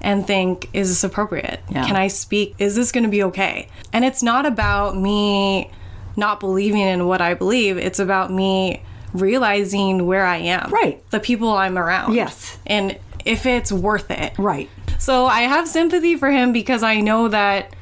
and 0.00 0.26
think, 0.26 0.68
is 0.72 0.88
this 0.88 1.04
appropriate? 1.04 1.60
Yeah. 1.68 1.86
Can 1.86 1.96
I 1.96 2.08
speak? 2.08 2.54
Is 2.58 2.76
this 2.76 2.92
going 2.92 3.04
to 3.04 3.10
be 3.10 3.24
okay? 3.24 3.68
And 3.92 4.04
it's 4.04 4.22
not 4.22 4.46
about 4.46 4.96
me 4.96 5.70
not 6.16 6.40
believing 6.40 6.80
in 6.80 7.06
what 7.06 7.20
I 7.20 7.34
believe, 7.34 7.78
it's 7.78 7.98
about 7.98 8.30
me 8.30 8.82
realizing 9.12 10.06
where 10.06 10.24
I 10.24 10.38
am. 10.38 10.70
Right. 10.70 11.08
The 11.10 11.20
people 11.20 11.52
I'm 11.52 11.78
around. 11.78 12.14
Yes. 12.14 12.58
And 12.66 12.98
if 13.24 13.46
it's 13.46 13.70
worth 13.72 14.10
it. 14.10 14.36
right. 14.38 14.68
So 14.98 15.26
I 15.26 15.40
have 15.42 15.66
sympathy 15.66 16.16
for 16.16 16.30
him 16.30 16.52
because 16.52 16.82
I 16.84 17.00
know 17.00 17.26
that, 17.26 17.74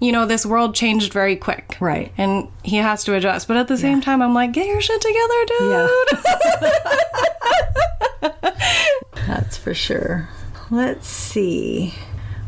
you 0.00 0.12
know, 0.12 0.26
this 0.26 0.46
world 0.46 0.76
changed 0.76 1.12
very 1.12 1.34
quick. 1.34 1.76
Right. 1.80 2.12
And 2.16 2.46
he 2.62 2.76
has 2.76 3.02
to 3.04 3.14
adjust. 3.14 3.48
But 3.48 3.56
at 3.56 3.66
the 3.66 3.76
same 3.76 4.00
time, 4.00 4.22
I'm 4.22 4.32
like, 4.32 4.52
get 4.52 4.68
your 4.68 4.80
shit 4.80 5.00
together, 5.00 5.44
dude. 5.46 5.70
Yeah. 8.22 8.52
That's 9.26 9.56
for 9.56 9.74
sure. 9.74 10.28
Let's 10.70 11.08
see. 11.08 11.94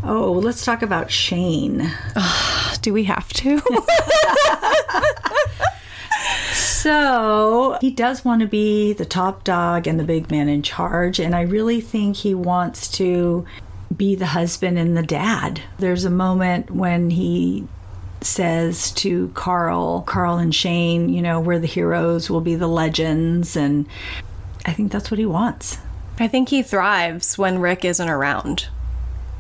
Oh, 0.05 0.33
let's 0.33 0.65
talk 0.65 0.83
about 0.83 1.11
Shane. 1.11 1.91
Do 2.83 2.93
we 2.93 3.05
have 3.05 3.33
to? 3.35 3.57
So 6.81 7.77
he 7.83 7.91
does 7.91 8.25
want 8.25 8.41
to 8.41 8.47
be 8.47 8.95
the 8.95 9.05
top 9.05 9.45
dog 9.45 9.87
and 9.87 10.01
the 10.01 10.05
big 10.05 10.31
man 10.31 10.49
in 10.49 10.63
charge, 10.63 11.21
and 11.21 11.37
I 11.37 11.43
really 11.43 11.83
think 11.83 12.17
he 12.17 12.35
wants 12.35 12.89
to 12.93 13.45
be 13.95 14.15
the 14.15 14.29
husband 14.29 14.79
and 14.79 14.97
the 14.97 15.03
dad. 15.03 15.61
There's 15.79 16.07
a 16.07 16.11
moment 16.11 16.71
when 16.71 17.11
he 17.11 17.69
says 18.23 18.93
to 18.93 19.29
Carl, 19.35 20.01
Carl 20.07 20.39
and 20.39 20.55
Shane, 20.55 21.11
you 21.11 21.21
know, 21.21 21.39
we're 21.39 21.59
the 21.59 21.67
heroes, 21.67 22.31
we'll 22.31 22.41
be 22.41 22.55
the 22.55 22.67
legends, 22.67 23.57
and 23.57 23.87
I 24.65 24.73
think 24.73 24.91
that's 24.91 25.11
what 25.11 25.19
he 25.19 25.27
wants. 25.27 25.77
I 26.19 26.29
think 26.29 26.49
he 26.49 26.63
thrives 26.63 27.37
when 27.37 27.59
Rick 27.59 27.85
isn't 27.85 28.09
around, 28.09 28.69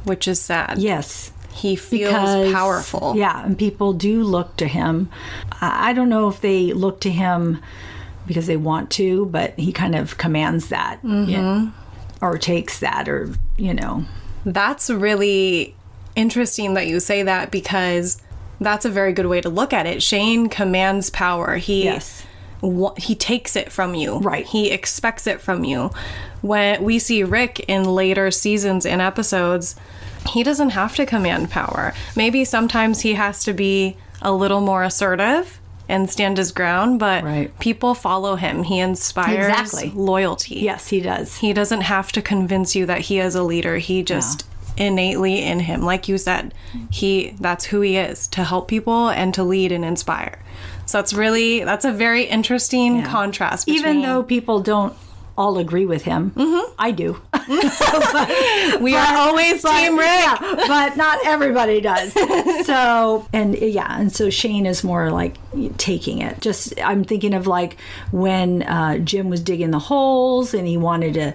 which 0.04 0.28
is 0.28 0.42
sad. 0.42 0.76
Yes. 0.76 1.32
He 1.52 1.76
feels 1.76 2.10
because- 2.12 2.52
powerful. 2.52 3.14
Yeah, 3.16 3.44
and 3.44 3.58
people 3.58 3.92
do 3.92 4.22
look 4.22 4.56
to 4.56 4.66
him. 4.68 5.08
I 5.60 5.92
don't 5.92 6.08
know 6.08 6.28
if 6.28 6.40
they 6.40 6.72
look 6.72 7.00
to 7.00 7.10
him 7.10 7.60
because 8.26 8.46
they 8.46 8.56
want 8.56 8.90
to, 8.92 9.26
but 9.26 9.54
he 9.58 9.72
kind 9.72 9.94
of 9.94 10.16
commands 10.16 10.68
that, 10.68 11.02
Mm-hmm. 11.02 11.30
yeah, 11.30 11.70
or 12.22 12.38
takes 12.38 12.78
that, 12.80 13.08
or 13.08 13.30
you 13.56 13.74
know, 13.74 14.04
That's 14.46 14.88
really 14.88 15.74
interesting 16.16 16.74
that 16.74 16.86
you 16.86 16.98
say 17.00 17.22
that 17.24 17.50
because 17.50 18.22
that's 18.60 18.84
a 18.84 18.90
very 18.90 19.12
good 19.12 19.26
way 19.26 19.40
to 19.40 19.48
look 19.48 19.72
at 19.72 19.86
it. 19.86 20.02
Shane 20.02 20.48
commands 20.48 21.10
power. 21.10 21.56
He 21.56 21.84
Yes. 21.84 22.24
he 22.98 23.14
takes 23.14 23.56
it 23.56 23.72
from 23.72 23.94
you. 23.94 24.18
Right. 24.18 24.46
He 24.46 24.70
expects 24.70 25.26
it 25.26 25.40
from 25.40 25.64
you. 25.64 25.90
When 26.42 26.82
we 26.84 26.98
see 26.98 27.22
Rick 27.22 27.60
in 27.68 27.84
later 27.84 28.30
seasons 28.30 28.84
and 28.86 29.00
episodes, 29.02 29.76
he 30.28 30.42
doesn't 30.42 30.70
have 30.70 30.94
to 30.96 31.06
command 31.06 31.50
power. 31.50 31.92
Maybe 32.16 32.44
sometimes 32.44 33.00
he 33.00 33.14
has 33.14 33.42
to 33.44 33.52
be 33.52 33.96
a 34.22 34.32
little 34.32 34.60
more 34.60 34.82
assertive 34.82 35.58
and 35.88 36.08
stand 36.08 36.38
his 36.38 36.52
ground, 36.52 36.98
but 37.00 37.24
Right. 37.24 37.58
people 37.58 37.94
follow 37.94 38.36
him. 38.36 38.62
He 38.62 38.78
inspires 38.78 39.48
Exactly. 39.48 39.92
loyalty. 39.94 40.56
yes, 40.60 40.88
he 40.88 41.00
does. 41.00 41.38
He 41.38 41.52
doesn't 41.52 41.80
have 41.80 42.12
to 42.12 42.22
convince 42.22 42.76
you 42.76 42.86
that 42.86 43.00
he 43.02 43.18
is 43.18 43.34
a 43.34 43.42
leader. 43.42 43.78
He 43.78 44.02
just 44.04 44.44
innately 44.76 45.42
in 45.42 45.60
him, 45.60 45.82
like 45.82 46.06
you 46.08 46.16
said, 46.16 46.54
he 46.90 47.34
that's 47.40 47.66
who 47.66 47.80
he 47.80 47.96
is 47.96 48.28
to 48.28 48.44
help 48.44 48.68
people 48.68 49.08
and 49.08 49.34
to 49.34 49.42
lead 49.42 49.72
and 49.72 49.84
inspire. 49.84 50.38
So 50.86 50.98
that's 50.98 51.12
really 51.12 51.64
that's 51.64 51.84
a 51.84 51.92
very 51.92 52.22
interesting 52.24 53.02
contrast. 53.02 53.68
Even 53.68 54.02
though 54.02 54.22
people 54.22 54.60
don't 54.60 54.94
all 55.40 55.58
agree 55.58 55.86
with 55.86 56.02
him, 56.02 56.30
Mm-hmm. 56.32 56.74
I 56.78 56.90
do. 56.90 57.20
we 58.84 58.94
are 58.94 59.16
always 59.16 59.62
Team 59.62 59.98
Rick. 59.98 60.06
Yeah, 60.06 60.36
but 60.68 60.96
not 60.96 61.18
everybody 61.24 61.80
does. 61.80 62.14
So, 62.70 63.26
and 63.32 63.56
yeah, 63.56 63.98
and 63.98 64.12
so 64.12 64.30
Shane 64.30 64.66
is 64.66 64.84
more 64.84 65.10
like 65.10 65.36
taking 65.78 66.20
it. 66.20 66.40
Just, 66.40 66.78
I'm 66.80 67.02
thinking 67.04 67.34
of 67.34 67.46
like 67.46 67.76
when 68.12 68.62
uh, 68.62 68.98
Jim 68.98 69.28
was 69.30 69.40
digging 69.40 69.70
the 69.70 69.78
holes 69.78 70.54
and 70.54 70.68
he 70.68 70.76
wanted 70.76 71.14
to 71.14 71.34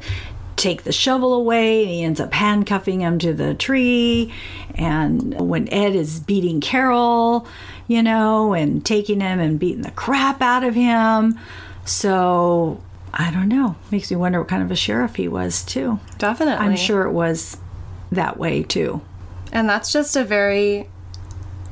take 0.56 0.84
the 0.84 0.92
shovel 0.94 1.34
away 1.34 1.82
and 1.82 1.90
he 1.90 2.04
ends 2.04 2.20
up 2.22 2.32
handcuffing 2.34 3.02
him 3.02 3.20
to 3.20 3.34
the 3.34 3.54
tree. 3.56 4.32
And 4.76 5.50
when 5.50 5.68
Ed 5.74 5.96
is 5.96 6.20
beating 6.20 6.62
Carol, 6.62 7.48
you 7.88 8.02
know, 8.02 8.54
and 8.54 8.86
taking 8.86 9.20
him 9.20 9.40
and 9.40 9.60
beating 9.60 9.82
the 9.82 9.92
crap 9.92 10.42
out 10.42 10.64
of 10.64 10.76
him. 10.76 11.38
So, 11.86 12.82
I 13.16 13.32
don't 13.32 13.48
know. 13.48 13.78
Makes 13.92 14.12
me 14.12 14.18
wonder 14.18 14.40
what 14.40 14.50
kind 14.50 14.62
of 14.62 14.72
a 14.72 14.76
sheriff 14.76 15.16
he 15.16 15.28
was, 15.28 15.64
too. 15.64 16.00
Definitely. 16.18 16.66
I'm 16.66 16.76
sure 16.76 17.04
it 17.04 17.12
was 17.12 17.58
that 18.12 18.38
way 18.38 18.64
too. 18.64 19.02
And 19.52 19.70
that's 19.70 19.92
just 19.92 20.16
a 20.16 20.24
very 20.24 20.90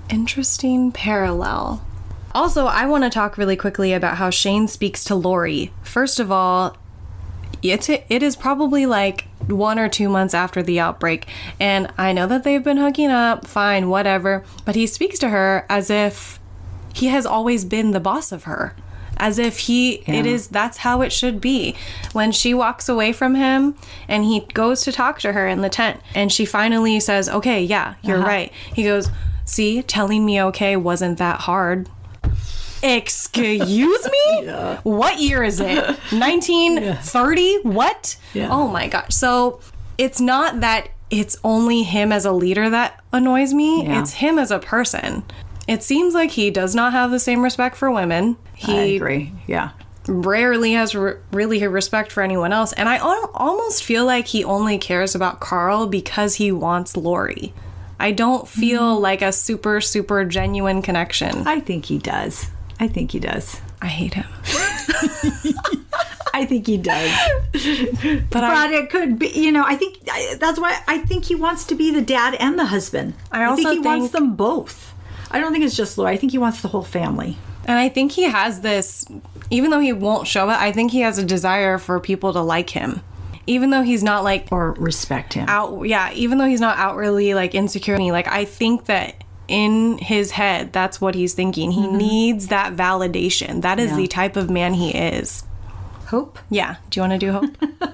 interesting 0.09 0.91
parallel. 0.91 1.85
Also, 2.33 2.65
I 2.65 2.85
want 2.85 3.03
to 3.03 3.09
talk 3.09 3.37
really 3.37 3.55
quickly 3.55 3.93
about 3.93 4.17
how 4.17 4.29
Shane 4.29 4.67
speaks 4.67 5.03
to 5.05 5.15
Lori. 5.15 5.71
First 5.83 6.19
of 6.19 6.31
all, 6.31 6.77
it's 7.61 7.89
it 7.89 8.23
is 8.23 8.35
probably 8.35 8.85
like 8.85 9.27
one 9.47 9.77
or 9.79 9.87
two 9.87 10.09
months 10.09 10.33
after 10.33 10.63
the 10.63 10.79
outbreak, 10.79 11.27
and 11.59 11.91
I 11.97 12.11
know 12.11 12.27
that 12.27 12.43
they've 12.43 12.63
been 12.63 12.77
hooking 12.77 13.09
up, 13.09 13.45
fine, 13.45 13.89
whatever. 13.89 14.43
But 14.65 14.75
he 14.75 14.87
speaks 14.87 15.19
to 15.19 15.29
her 15.29 15.65
as 15.69 15.89
if 15.89 16.39
he 16.93 17.07
has 17.07 17.25
always 17.25 17.65
been 17.65 17.91
the 17.91 17.99
boss 17.99 18.31
of 18.31 18.43
her, 18.45 18.75
as 19.17 19.39
if 19.39 19.59
he 19.59 20.03
it 20.07 20.25
is 20.25 20.47
that's 20.47 20.77
how 20.77 21.01
it 21.01 21.11
should 21.11 21.39
be. 21.41 21.75
When 22.13 22.31
she 22.31 22.53
walks 22.53 22.89
away 22.89 23.13
from 23.13 23.35
him 23.35 23.75
and 24.07 24.23
he 24.23 24.41
goes 24.53 24.81
to 24.81 24.91
talk 24.91 25.19
to 25.19 25.33
her 25.33 25.47
in 25.47 25.61
the 25.61 25.69
tent, 25.69 26.01
and 26.15 26.31
she 26.31 26.45
finally 26.45 26.99
says, 26.99 27.29
"Okay, 27.29 27.63
yeah, 27.63 27.95
you're 28.01 28.19
uh-huh. 28.19 28.27
right." 28.27 28.51
He 28.73 28.83
goes, 28.83 29.09
"See, 29.45 29.81
telling 29.81 30.25
me 30.25 30.41
okay 30.41 30.75
wasn't 30.75 31.17
that 31.17 31.41
hard." 31.41 31.89
Excuse 32.83 34.07
me? 34.11 34.47
What 34.83 35.19
year 35.19 35.41
is 35.43 35.61
it? 35.61 35.77
1930? 36.11 37.59
What? 37.63 38.17
Yeah. 38.33 38.49
Oh 38.51 38.67
my 38.67 38.87
gosh. 38.87 39.13
So 39.15 39.61
it's 39.97 40.19
not 40.19 40.59
that 40.59 40.89
it's 41.09 41.37
only 41.43 41.83
him 41.83 42.11
as 42.11 42.25
a 42.25 42.31
leader 42.31 42.69
that 42.69 42.99
annoys 43.13 43.53
me, 43.53 43.83
Yeah. 43.83 44.01
it's 44.01 44.13
him 44.13 44.37
as 44.37 44.51
a 44.51 44.59
person. 44.59 45.23
It 45.67 45.83
seems 45.83 46.13
like 46.13 46.31
he 46.31 46.51
does 46.51 46.75
not 46.75 46.93
have 46.93 47.11
the 47.11 47.19
same 47.19 47.41
respect 47.41 47.75
for 47.75 47.89
women. 47.89 48.37
He 48.55 48.77
I 48.77 48.83
agree. 48.95 49.33
Yeah. 49.47 49.71
rarely 50.07 50.73
has 50.73 50.93
re- 50.93 51.15
really 51.31 51.65
respect 51.65 52.11
for 52.11 52.21
anyone 52.21 52.51
else. 52.51 52.73
And 52.73 52.89
I 52.89 52.97
al- 52.97 53.31
almost 53.33 53.83
feel 53.83 54.05
like 54.05 54.27
he 54.27 54.43
only 54.43 54.77
cares 54.77 55.15
about 55.15 55.39
Carl 55.39 55.87
because 55.87 56.35
he 56.35 56.51
wants 56.51 56.97
Lori. 56.97 57.53
I 57.99 58.11
don't 58.11 58.47
feel 58.47 58.95
mm-hmm. 58.95 59.01
like 59.01 59.21
a 59.21 59.31
super, 59.31 59.79
super 59.79 60.25
genuine 60.25 60.81
connection. 60.81 61.47
I 61.47 61.61
think 61.61 61.85
he 61.85 61.97
does. 61.97 62.49
I 62.79 62.87
think 62.89 63.11
he 63.11 63.19
does. 63.19 63.61
I 63.81 63.87
hate 63.87 64.13
him. 64.13 64.25
I 66.33 66.45
think 66.45 66.67
he 66.67 66.77
does. 66.77 67.11
But 68.03 68.29
But 68.31 68.43
I, 68.43 68.73
it 68.73 68.89
could 68.89 69.19
be, 69.19 69.27
you 69.29 69.51
know, 69.51 69.63
I 69.65 69.75
think 69.75 69.99
I, 70.11 70.35
that's 70.39 70.59
why 70.59 70.77
I 70.87 70.97
think 70.97 71.25
he 71.25 71.35
wants 71.35 71.65
to 71.65 71.75
be 71.75 71.91
the 71.91 72.01
dad 72.01 72.33
and 72.35 72.57
the 72.57 72.65
husband. 72.65 73.13
I 73.31 73.45
also 73.45 73.63
think 73.63 73.73
he 73.73 73.79
wants 73.79 74.11
them 74.11 74.35
both. 74.35 74.92
I 75.33 75.39
don't 75.39 75.51
think 75.51 75.65
it's 75.65 75.75
just 75.75 75.97
Lori. 75.97 76.13
I 76.13 76.17
think 76.17 76.31
he 76.31 76.37
wants 76.37 76.61
the 76.61 76.67
whole 76.69 76.83
family. 76.83 77.37
and 77.65 77.77
I 77.77 77.89
think 77.89 78.11
he 78.13 78.23
has 78.23 78.61
this, 78.61 79.05
even 79.49 79.71
though 79.71 79.79
he 79.79 79.91
won't 79.93 80.27
show 80.27 80.49
it, 80.49 80.53
I 80.57 80.71
think 80.71 80.91
he 80.91 81.01
has 81.01 81.17
a 81.17 81.25
desire 81.25 81.77
for 81.77 81.99
people 81.99 82.31
to 82.33 82.41
like 82.41 82.69
him. 82.69 83.01
Even 83.47 83.71
though 83.71 83.81
he's 83.81 84.03
not 84.03 84.23
like 84.23 84.47
Or 84.51 84.71
respect 84.73 85.33
him. 85.33 85.49
out 85.49 85.83
yeah 85.83 86.11
even 86.13 86.37
though 86.37 86.45
he's 86.47 86.61
not 86.61 86.77
outwardly 86.77 87.33
like 87.33 87.53
insecure 87.53 87.97
like 87.97 88.25
i 88.29 88.45
think 88.45 88.85
that 88.85 89.21
in 89.49 89.97
his 89.97 90.31
head 90.31 90.71
that's 90.71 91.01
what 91.01 91.13
he's 91.13 91.33
thinking 91.33 91.69
he 91.71 91.85
needs 91.87 92.47
that 92.47 92.73
validation 92.77 93.61
that 93.61 93.79
is 93.79 93.89
Mm-hmm. 93.89 93.99
Yeah. 93.99 94.01
the 94.03 94.07
type 94.07 94.35
of 94.37 94.49
man 94.49 94.73
he 94.75 94.91
is 94.91 95.43
Hope. 96.07 96.39
yeah 96.49 96.77
do 96.89 96.99
you 96.99 97.01
want 97.01 97.19
to 97.19 97.25
do 97.25 97.31
hope 97.33 97.93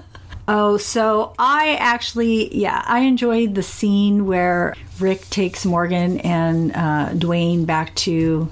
Oh, 0.52 0.78
so 0.78 1.32
I 1.38 1.76
actually, 1.76 2.52
yeah, 2.56 2.82
I 2.84 3.02
enjoyed 3.02 3.54
the 3.54 3.62
scene 3.62 4.26
where 4.26 4.74
Rick 4.98 5.30
takes 5.30 5.64
Morgan 5.64 6.18
and 6.22 6.74
uh, 6.74 7.12
Duane 7.14 7.66
back 7.66 7.94
to 7.94 8.50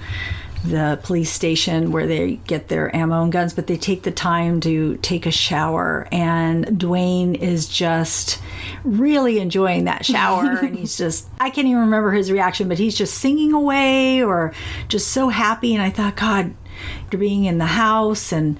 the 0.65 1.01
police 1.03 1.33
station 1.33 1.91
where 1.91 2.07
they 2.07 2.35
get 2.47 2.69
their 2.69 2.95
ammo 2.95 3.25
and 3.25 3.33
guns, 3.33 3.53
but 3.53 3.67
they 3.67 3.77
take 3.77 4.05
the 4.05 4.13
time 4.13 4.61
to 4.61 4.97
take 4.99 5.27
a 5.27 5.33
shower. 5.33 6.07
And 6.13 6.79
Duane 6.79 7.35
is 7.35 7.67
just 7.67 8.41
really 8.85 9.41
enjoying 9.41 9.87
that 9.87 10.07
shower. 10.07 10.51
and 10.63 10.77
he's 10.77 10.97
just, 10.97 11.27
I 11.41 11.51
can't 11.51 11.67
even 11.67 11.81
remember 11.81 12.13
his 12.13 12.31
reaction, 12.31 12.69
but 12.69 12.79
he's 12.79 12.97
just 12.97 13.15
singing 13.15 13.53
away 13.53 14.23
or 14.23 14.55
just 14.87 15.09
so 15.09 15.31
happy. 15.31 15.75
And 15.75 15.83
I 15.83 15.91
thought, 15.91 16.15
God, 16.15 16.55
after 17.03 17.19
being 17.19 17.45
in 17.45 17.59
the 17.59 17.67
house 17.67 18.31
and 18.31 18.57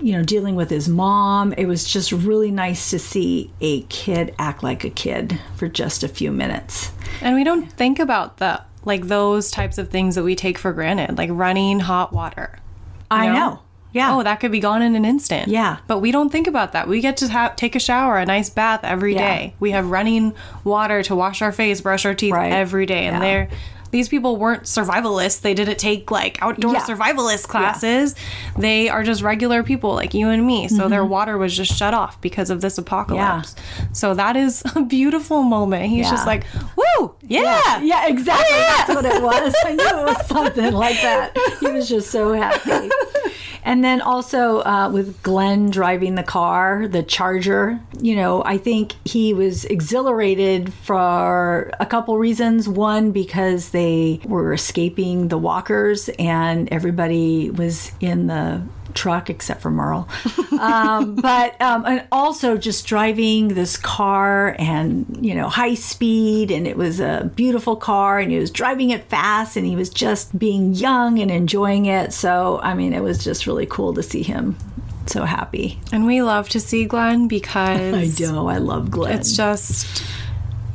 you 0.00 0.12
know, 0.12 0.22
dealing 0.22 0.54
with 0.54 0.70
his 0.70 0.88
mom. 0.88 1.52
It 1.54 1.66
was 1.66 1.84
just 1.84 2.12
really 2.12 2.50
nice 2.50 2.90
to 2.90 2.98
see 2.98 3.50
a 3.60 3.82
kid 3.82 4.34
act 4.38 4.62
like 4.62 4.84
a 4.84 4.90
kid 4.90 5.40
for 5.56 5.68
just 5.68 6.02
a 6.04 6.08
few 6.08 6.30
minutes. 6.32 6.92
and 7.20 7.34
we 7.34 7.44
don't 7.44 7.70
think 7.72 7.98
about 7.98 8.36
the 8.38 8.62
like 8.84 9.08
those 9.08 9.50
types 9.50 9.76
of 9.78 9.88
things 9.90 10.14
that 10.14 10.22
we 10.22 10.34
take 10.36 10.56
for 10.56 10.72
granted 10.72 11.18
like 11.18 11.28
running 11.32 11.80
hot 11.80 12.12
water 12.12 12.58
I 13.10 13.26
know? 13.26 13.32
know. 13.32 13.58
Yeah. 13.92 14.14
oh 14.16 14.22
that 14.22 14.38
could 14.40 14.52
be 14.52 14.60
gone 14.60 14.82
in 14.82 14.94
an 14.94 15.04
instant 15.04 15.48
Yeah. 15.48 15.78
but 15.88 15.98
we 15.98 16.12
don't 16.12 16.30
think 16.30 16.46
about 16.46 16.72
that 16.72 16.86
we 16.88 17.00
get 17.00 17.16
to 17.18 17.28
ha- 17.28 17.52
take 17.56 17.74
a 17.74 17.80
shower 17.80 18.18
a 18.18 18.24
nice 18.24 18.48
bath 18.50 18.80
every 18.84 19.14
day. 19.14 19.46
Yeah. 19.46 19.52
we 19.60 19.70
have 19.72 19.90
running 19.90 20.32
water 20.64 21.02
to 21.02 21.14
wash 21.16 21.42
our 21.42 21.52
face 21.52 21.80
brush 21.80 22.06
our 22.06 22.14
teeth 22.14 22.32
Right. 22.32 22.52
every 22.52 22.86
day 22.86 23.06
and 23.06 23.16
Yeah. 23.16 23.20
they're 23.20 23.48
these 23.90 24.08
people 24.08 24.36
weren't 24.36 24.64
survivalists 24.64 25.40
they 25.40 25.54
didn't 25.54 25.78
take 25.78 26.10
like 26.10 26.40
outdoor 26.42 26.72
Yeah. 26.74 26.80
survivalist 26.82 27.48
classes 27.48 28.14
they 28.56 28.88
are 28.88 29.02
just 29.02 29.22
regular 29.22 29.62
people 29.62 29.94
like 29.94 30.14
you 30.14 30.28
and 30.28 30.46
me 30.46 30.68
so 30.68 30.76
mm-hmm. 30.80 30.90
their 30.90 31.04
water 31.04 31.38
was 31.38 31.56
just 31.56 31.76
shut 31.76 31.94
off 31.94 32.20
because 32.20 32.50
of 32.50 32.60
this 32.60 32.78
apocalypse 32.78 33.54
so 33.92 34.14
that 34.14 34.36
is 34.36 34.62
a 34.76 34.82
beautiful 34.82 35.42
moment 35.42 35.86
he's 35.86 36.06
Yeah. 36.06 36.10
just 36.10 36.26
like 36.26 36.44
woo 36.76 37.14
yeah 37.22 37.80
Yeah, 37.82 38.06
exactly. 38.08 38.46
Oh, 38.48 38.58
yeah. 38.58 38.76
That's 38.86 38.94
what 38.94 39.04
it 39.04 39.22
was. 39.22 39.54
I 39.64 39.74
knew 39.74 39.84
it 40.00 40.06
was 40.16 40.26
something 40.34 40.72
like 40.72 40.96
that. 41.02 41.36
He 41.60 41.66
was 41.70 41.88
just 41.88 42.10
so 42.10 42.32
happy. 42.32 42.88
And 43.64 43.84
then 43.84 44.00
also 44.00 44.60
uh, 44.60 44.90
with 44.92 45.22
Glenn 45.22 45.70
driving 45.70 46.14
the 46.14 46.22
car, 46.22 46.88
the 46.88 47.02
Charger, 47.02 47.80
you 48.00 48.16
know, 48.16 48.42
I 48.44 48.58
think 48.58 48.94
he 49.04 49.32
was 49.34 49.64
exhilarated 49.66 50.72
for 50.72 51.70
a 51.80 51.86
couple 51.86 52.18
reasons. 52.18 52.68
One, 52.68 53.12
because 53.12 53.70
they 53.70 54.20
were 54.24 54.52
escaping 54.52 55.28
the 55.28 55.38
walkers 55.38 56.08
and 56.18 56.68
everybody 56.72 57.50
was 57.50 57.92
in 58.00 58.26
the 58.26 58.62
truck 58.94 59.30
except 59.30 59.60
for 59.60 59.70
Merle. 59.70 60.08
Um, 60.58 61.14
but 61.14 61.60
um, 61.62 61.84
and 61.86 62.08
also 62.10 62.56
just 62.56 62.84
driving 62.84 63.48
this 63.48 63.76
car 63.76 64.56
and 64.58 65.24
you 65.24 65.32
know 65.36 65.48
high 65.48 65.74
speed 65.74 66.50
and 66.50 66.66
it 66.66 66.76
was 66.76 66.98
a 66.98 67.30
beautiful 67.36 67.76
car 67.76 68.18
and 68.18 68.32
he 68.32 68.38
was 68.38 68.50
driving 68.50 68.90
it 68.90 69.04
fast 69.04 69.56
and 69.56 69.64
he 69.64 69.76
was 69.76 69.88
just 69.88 70.36
being 70.36 70.74
young 70.74 71.20
and 71.20 71.30
enjoying 71.30 71.86
it. 71.86 72.12
So 72.12 72.58
I 72.60 72.74
mean 72.74 72.92
it 72.92 73.04
was 73.04 73.22
just 73.22 73.46
really 73.46 73.66
cool 73.66 73.94
to 73.94 74.02
see 74.02 74.22
him 74.24 74.56
so 75.06 75.24
happy. 75.24 75.78
and 75.92 76.06
we 76.06 76.22
love 76.22 76.48
to 76.48 76.60
see 76.60 76.84
glenn 76.84 77.28
because 77.38 78.20
I 78.20 78.26
know 78.26 78.48
I 78.48 78.58
love 78.58 78.90
Glenn. 78.90 79.16
It's 79.16 79.36
just 79.36 80.02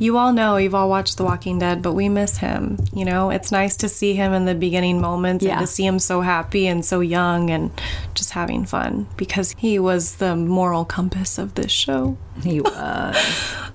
you 0.03 0.17
all 0.17 0.33
know 0.33 0.57
you've 0.57 0.75
all 0.75 0.89
watched 0.89 1.17
The 1.17 1.23
Walking 1.23 1.59
Dead, 1.59 1.81
but 1.81 1.93
we 1.93 2.09
miss 2.09 2.37
him. 2.37 2.77
You 2.93 3.05
know, 3.05 3.29
it's 3.29 3.51
nice 3.51 3.77
to 3.77 3.87
see 3.89 4.13
him 4.13 4.33
in 4.33 4.45
the 4.45 4.53
beginning 4.55 4.99
moments 4.99 5.45
Yeah. 5.45 5.53
and 5.53 5.61
to 5.61 5.67
see 5.67 5.85
him 5.85 5.97
so 5.99 6.21
happy 6.21 6.67
and 6.67 6.83
so 6.83 6.99
young 6.99 7.49
and 7.49 7.71
just 8.13 8.31
having 8.31 8.65
fun 8.65 9.07
because 9.17 9.53
he 9.57 9.79
was 9.79 10.15
the 10.15 10.35
moral 10.35 10.83
compass 10.85 11.37
of 11.37 11.55
this 11.55 11.71
show. 11.71 12.17
he 12.43 12.59
was. 12.69 13.15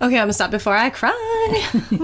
Okay, 0.03 0.17
I'm 0.17 0.23
gonna 0.23 0.33
stop 0.33 0.51
before 0.51 0.75
I 0.77 0.91
cry. 0.91 1.71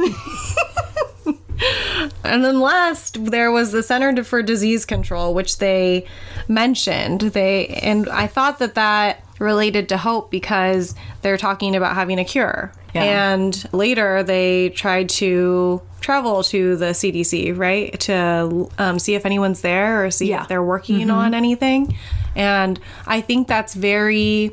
and 2.24 2.44
then 2.44 2.60
last, 2.60 3.24
there 3.26 3.50
was 3.52 3.72
the 3.72 3.82
Center 3.82 4.22
for 4.24 4.42
Disease 4.42 4.84
Control, 4.84 5.34
which 5.34 5.58
they 5.58 6.06
mentioned. 6.48 7.20
They 7.20 7.66
and 7.68 8.08
I 8.08 8.26
thought 8.26 8.58
that 8.58 8.74
that 8.74 9.23
related 9.38 9.88
to 9.90 9.96
hope 9.96 10.30
because 10.30 10.94
they're 11.22 11.36
talking 11.36 11.74
about 11.76 11.94
having 11.94 12.18
a 12.18 12.24
cure. 12.24 12.72
Yeah. 12.94 13.32
And 13.32 13.64
later, 13.72 14.22
they 14.22 14.70
tried 14.70 15.08
to 15.10 15.82
travel 16.00 16.42
to 16.44 16.76
the 16.76 16.86
CDC, 16.86 17.56
right, 17.56 17.98
to 18.00 18.70
um, 18.78 18.98
see 18.98 19.14
if 19.14 19.26
anyone's 19.26 19.62
there 19.62 20.04
or 20.04 20.10
see 20.10 20.28
Yeah. 20.30 20.42
if 20.42 20.48
they're 20.48 20.62
working 20.62 21.10
on 21.10 21.34
anything. 21.34 21.96
And 22.36 22.78
I 23.06 23.20
think 23.20 23.48
that's 23.48 23.74
very, 23.74 24.52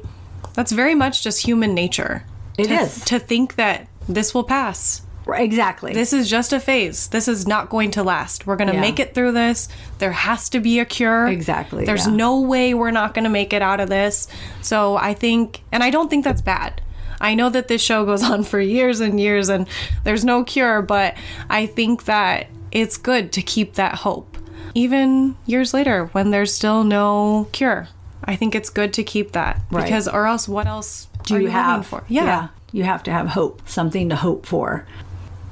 that's 0.54 0.72
very 0.72 0.96
much 0.96 1.24
just 1.24 1.46
human 1.46 1.74
nature. 1.76 2.24
It 2.58 2.68
to, 2.68 2.74
is. 2.74 3.04
to 3.06 3.20
think 3.20 3.56
that 3.56 3.88
this 4.10 4.34
will 4.34 4.44
pass. 4.44 5.02
Exactly. 5.28 5.94
This 5.94 6.14
is 6.14 6.30
just 6.30 6.52
a 6.54 6.60
phase. 6.60 7.08
This 7.08 7.28
is 7.28 7.48
not 7.48 7.70
going 7.70 7.92
to 7.92 8.04
last. 8.04 8.46
We're 8.48 8.56
going 8.56 8.68
to 8.70 8.74
Yeah. 8.74 8.82
make 8.82 9.00
it 9.00 9.14
through 9.14 9.32
this. 9.34 9.70
There 10.00 10.12
has 10.12 10.50
to 10.50 10.60
be 10.60 10.80
a 10.80 10.86
cure. 10.86 11.28
Exactly, 11.28 11.86
There's 11.86 12.08
yeah. 12.08 12.14
no 12.14 12.42
way 12.42 12.74
we're 12.74 12.92
not 12.92 13.14
going 13.14 13.24
to 13.26 13.30
make 13.30 13.54
it 13.54 13.62
out 13.62 13.80
of 13.80 13.90
this. 13.90 14.28
So 14.62 14.98
I 14.98 15.14
think, 15.14 15.62
and 15.72 15.84
I 15.84 15.90
don't 15.90 16.10
think 16.10 16.24
that's 16.24 16.42
bad. 16.42 16.82
I 17.20 17.36
know 17.36 17.50
that 17.50 17.68
this 17.68 17.82
show 17.82 18.04
goes 18.06 18.24
on 18.32 18.44
for 18.44 18.60
years 18.60 19.00
and 19.00 19.20
years 19.20 19.48
and 19.50 19.68
there's 20.04 20.26
no 20.26 20.44
cure, 20.44 20.82
but 20.82 21.16
I 21.50 21.66
think 21.68 22.06
that 22.06 22.48
it's 22.72 22.98
good 22.98 23.32
to 23.34 23.42
keep 23.42 23.74
that 23.76 23.96
hope. 23.96 24.38
Even 24.74 25.36
years 25.46 25.74
later 25.74 26.06
when 26.14 26.32
there's 26.32 26.54
still 26.54 26.84
no 26.84 27.48
cure. 27.52 27.90
I 28.24 28.36
think 28.36 28.56
it's 28.56 28.70
good 28.70 28.94
to 28.94 29.04
keep 29.04 29.34
that 29.34 29.60
Right. 29.70 29.84
because 29.84 30.08
or 30.08 30.26
else 30.28 30.48
what 30.48 30.66
else 30.68 31.08
Do 31.24 31.36
you 31.36 31.42
you 31.42 31.48
have 31.50 31.86
for? 31.86 32.04
yeah. 32.08 32.48
You 32.74 32.84
have 32.84 33.04
to 33.04 33.12
have 33.12 33.28
hope, 33.28 33.62
something 33.68 34.08
to 34.10 34.16
hope 34.16 34.46
for. 34.46 34.86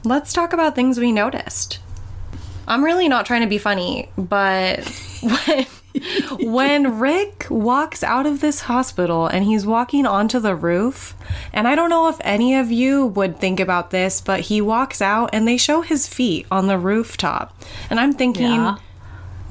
Let's 0.03 0.33
talk 0.33 0.53
about 0.53 0.75
things 0.75 0.99
we 0.99 1.11
noticed. 1.11 1.79
I'm 2.67 2.83
really 2.83 3.07
not 3.07 3.25
trying 3.25 3.41
to 3.41 3.47
be 3.47 3.57
funny, 3.57 4.09
but 4.17 4.87
when 5.21 5.65
when 6.39 6.99
Rick 6.99 7.47
walks 7.49 8.03
out 8.03 8.27
of 8.27 8.41
this 8.41 8.61
hospital 8.61 9.25
and 9.25 9.43
he's 9.43 9.65
walking 9.65 10.05
onto 10.05 10.39
the 10.39 10.55
roof, 10.55 11.15
and 11.51 11.67
I 11.67 11.73
don't 11.75 11.89
know 11.89 12.07
if 12.09 12.17
any 12.21 12.55
of 12.55 12.71
you 12.71 13.07
would 13.07 13.39
think 13.39 13.59
about 13.59 13.89
this, 13.89 14.21
but 14.21 14.41
he 14.41 14.61
walks 14.61 15.01
out 15.01 15.31
and 15.33 15.47
they 15.47 15.57
show 15.57 15.81
his 15.81 16.07
feet 16.07 16.45
on 16.51 16.67
the 16.67 16.77
rooftop. 16.77 17.59
And 17.89 17.99
I'm 17.99 18.13
thinking, 18.13 18.45
Yeah. 18.45 18.77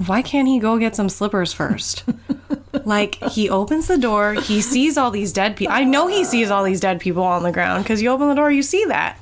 why 0.07 0.23
can't 0.23 0.47
he 0.47 0.61
go 0.61 0.79
get 0.79 0.95
some 0.95 1.09
slippers 1.09 1.53
first? 1.53 2.05
like 2.85 3.17
he 3.33 3.51
opens 3.51 3.89
the 3.89 3.99
door, 3.99 4.35
he 4.35 4.61
sees 4.61 4.97
all 4.97 5.11
these 5.11 5.33
dead 5.33 5.57
people. 5.57 5.75
I 5.75 5.83
know 5.83 6.07
he 6.07 6.25
sees 6.25 6.51
all 6.53 6.63
these 6.63 6.81
dead 6.81 7.01
people 7.01 7.25
on 7.25 7.43
the 7.43 7.53
ground 7.53 7.83
because 7.83 8.01
you 8.01 8.11
open 8.11 8.29
the 8.29 8.35
door, 8.35 8.51
you 8.53 8.63
see 8.63 8.85
that. 8.87 9.19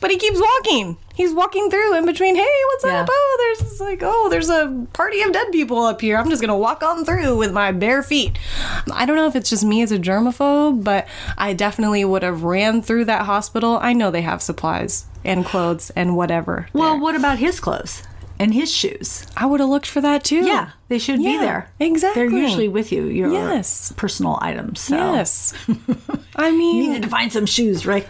But 0.00 0.10
he 0.10 0.16
keeps 0.16 0.40
walking. 0.40 0.96
He's 1.14 1.32
walking 1.34 1.68
through 1.70 1.96
in 1.96 2.06
between. 2.06 2.36
Hey, 2.36 2.46
what's 2.70 2.84
Yeah. 2.84 3.00
up? 3.02 3.08
Oh, 3.10 3.54
there's 3.58 3.80
like, 3.80 4.00
oh, 4.04 4.28
there's 4.30 4.48
a 4.48 4.86
party 4.92 5.20
of 5.22 5.32
dead 5.32 5.50
people 5.50 5.82
up 5.82 6.00
here. 6.00 6.16
I'm 6.16 6.30
just 6.30 6.40
gonna 6.40 6.56
walk 6.56 6.82
on 6.84 7.04
through 7.04 7.36
with 7.36 7.52
my 7.52 7.72
bare 7.72 8.02
feet. 8.04 8.38
I 8.92 9.04
don't 9.06 9.16
know 9.16 9.26
if 9.26 9.34
it's 9.34 9.50
just 9.50 9.64
me 9.64 9.82
as 9.82 9.90
a 9.90 9.98
germaphobe, 9.98 10.84
but 10.84 11.08
I 11.36 11.52
definitely 11.52 12.04
would 12.04 12.22
have 12.22 12.44
ran 12.44 12.80
through 12.82 13.06
that 13.06 13.26
hospital. 13.26 13.78
I 13.82 13.92
know 13.92 14.10
they 14.12 14.22
have 14.22 14.40
supplies 14.42 15.06
and 15.24 15.44
clothes 15.44 15.90
and 15.96 16.16
whatever. 16.16 16.68
Well, 16.72 16.92
there. 16.92 17.00
what 17.02 17.16
about 17.16 17.38
his 17.38 17.58
clothes 17.58 18.04
and 18.38 18.54
his 18.54 18.72
shoes? 18.72 19.26
I 19.36 19.46
would 19.46 19.58
have 19.58 19.68
looked 19.68 19.86
for 19.88 20.00
that 20.00 20.22
too. 20.22 20.46
Yeah, 20.46 20.70
they 20.88 21.00
should 21.00 21.18
be 21.18 21.36
there. 21.38 21.72
exactly. 21.80 22.28
They're 22.28 22.38
usually 22.38 22.68
with 22.68 22.92
you. 22.92 23.06
Your 23.06 23.32
Yes. 23.32 23.92
personal 23.96 24.38
items. 24.40 24.78
So. 24.80 24.96
Yes. 24.96 25.52
I 26.36 26.52
mean, 26.52 26.76
You 26.76 26.86
needed 26.88 27.02
to 27.02 27.08
find 27.08 27.32
some 27.32 27.46
shoes, 27.46 27.84
Rick. 27.84 28.06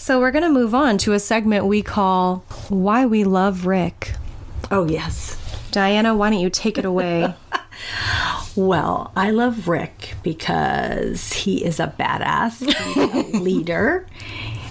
So 0.00 0.18
we're 0.18 0.30
going 0.30 0.42
to 0.42 0.50
move 0.50 0.74
on 0.74 0.96
to 0.96 1.12
a 1.12 1.20
segment 1.20 1.66
we 1.66 1.82
call 1.82 2.38
Why 2.70 3.04
We 3.04 3.22
Love 3.24 3.66
Rick. 3.66 4.14
Oh 4.70 4.88
yes. 4.88 5.36
Diana, 5.72 6.16
why 6.16 6.30
don't 6.30 6.40
you 6.40 6.50
take 6.50 6.78
it 6.78 6.84
away? 6.84 7.34
Well, 8.56 9.12
I 9.14 9.30
love 9.30 9.68
Rick 9.68 10.14
because 10.24 11.32
he 11.32 11.64
is 11.64 11.78
a 11.78 11.94
badass 11.98 12.60
leader, 13.40 14.06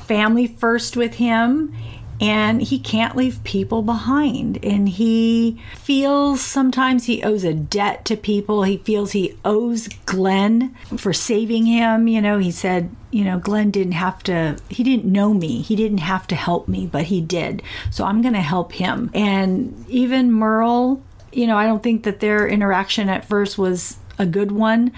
family 0.05 0.47
first 0.47 0.97
with 0.97 1.15
him, 1.15 1.73
and 2.21 2.61
he 2.61 2.79
can't 2.79 3.15
leave 3.15 3.43
people 3.43 3.81
behind. 3.81 4.63
And 4.63 4.89
he 4.89 5.61
feels 5.75 6.41
sometimes 6.41 7.05
he 7.05 7.23
owes 7.23 7.43
a 7.43 7.53
debt 7.53 8.03
to 8.05 8.17
people. 8.17 8.63
He 8.63 8.77
feels 8.77 9.11
he 9.11 9.37
owes 9.45 9.87
Glenn 10.05 10.75
for 10.97 11.13
saving 11.13 11.65
him. 11.65 12.07
You 12.07 12.21
know, 12.21 12.37
he 12.37 12.51
said, 12.51 12.89
you 13.11 13.23
know, 13.23 13.39
Glenn 13.39 13.71
didn't 13.71 13.93
have 13.93 14.21
to, 14.23 14.57
he 14.69 14.83
didn't 14.83 15.11
know 15.11 15.33
me. 15.33 15.61
He 15.61 15.75
didn't 15.75 15.99
have 15.99 16.27
to 16.27 16.35
help 16.35 16.67
me, 16.67 16.85
but 16.85 17.05
he 17.05 17.21
did. 17.21 17.63
So 17.89 18.03
I'm 18.03 18.21
going 18.21 18.33
to 18.33 18.41
help 18.41 18.73
him. 18.73 19.09
And 19.13 19.85
even 19.87 20.31
Merle, 20.31 21.01
you 21.31 21.47
know, 21.47 21.57
I 21.57 21.65
don't 21.65 21.83
think 21.83 22.03
that 22.03 22.19
their 22.19 22.47
interaction 22.47 23.07
at 23.07 23.25
first 23.25 23.57
was 23.57 23.97
a 24.17 24.25
good 24.25 24.51
one, 24.51 24.91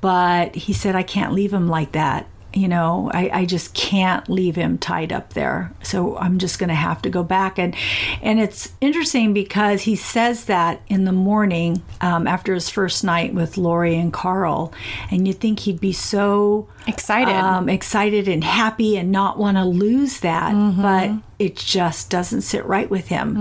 but 0.00 0.54
he 0.56 0.72
said, 0.72 0.96
I 0.96 1.04
can't 1.04 1.32
leave 1.32 1.52
him 1.52 1.68
like 1.68 1.92
that. 1.92 2.26
You 2.56 2.68
know, 2.68 3.10
I, 3.12 3.30
I 3.40 3.44
just 3.44 3.74
can't 3.74 4.28
leave 4.30 4.56
him 4.56 4.78
tied 4.78 5.12
up 5.12 5.34
there. 5.34 5.72
So 5.82 6.16
I'm 6.16 6.38
just 6.38 6.58
going 6.58 6.70
to 6.70 6.74
have 6.74 7.02
to 7.02 7.10
go 7.10 7.22
back. 7.22 7.58
And 7.58 7.74
and 8.22 8.40
it's 8.40 8.72
interesting 8.80 9.34
because 9.34 9.82
he 9.82 9.94
says 9.94 10.46
that 10.46 10.80
in 10.88 11.04
the 11.04 11.12
morning 11.12 11.82
um, 12.00 12.26
after 12.26 12.54
his 12.54 12.70
first 12.70 13.04
night 13.04 13.34
with 13.34 13.58
Lori 13.58 13.94
and 13.96 14.12
Carl. 14.12 14.72
And 15.10 15.26
you'd 15.28 15.38
think 15.38 15.60
he'd 15.60 15.80
be 15.80 15.92
so 15.92 16.68
Excited. 16.86 17.34
um, 17.34 17.68
excited 17.68 18.26
and 18.26 18.42
happy 18.42 18.96
and 18.96 19.12
not 19.12 19.38
want 19.38 19.56
to 19.58 19.64
lose 19.64 20.20
that, 20.20 20.52
but 20.80 21.10
it 21.38 21.56
just 21.56 22.08
doesn't 22.10 22.40
sit 22.42 22.64
right 22.64 22.88
with 22.88 23.08
him. 23.08 23.36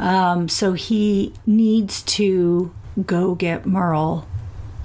Um, 0.00 0.48
so 0.48 0.72
he 0.72 1.34
needs 1.46 2.02
to 2.02 2.72
go 3.04 3.34
get 3.34 3.66
Merle 3.66 4.26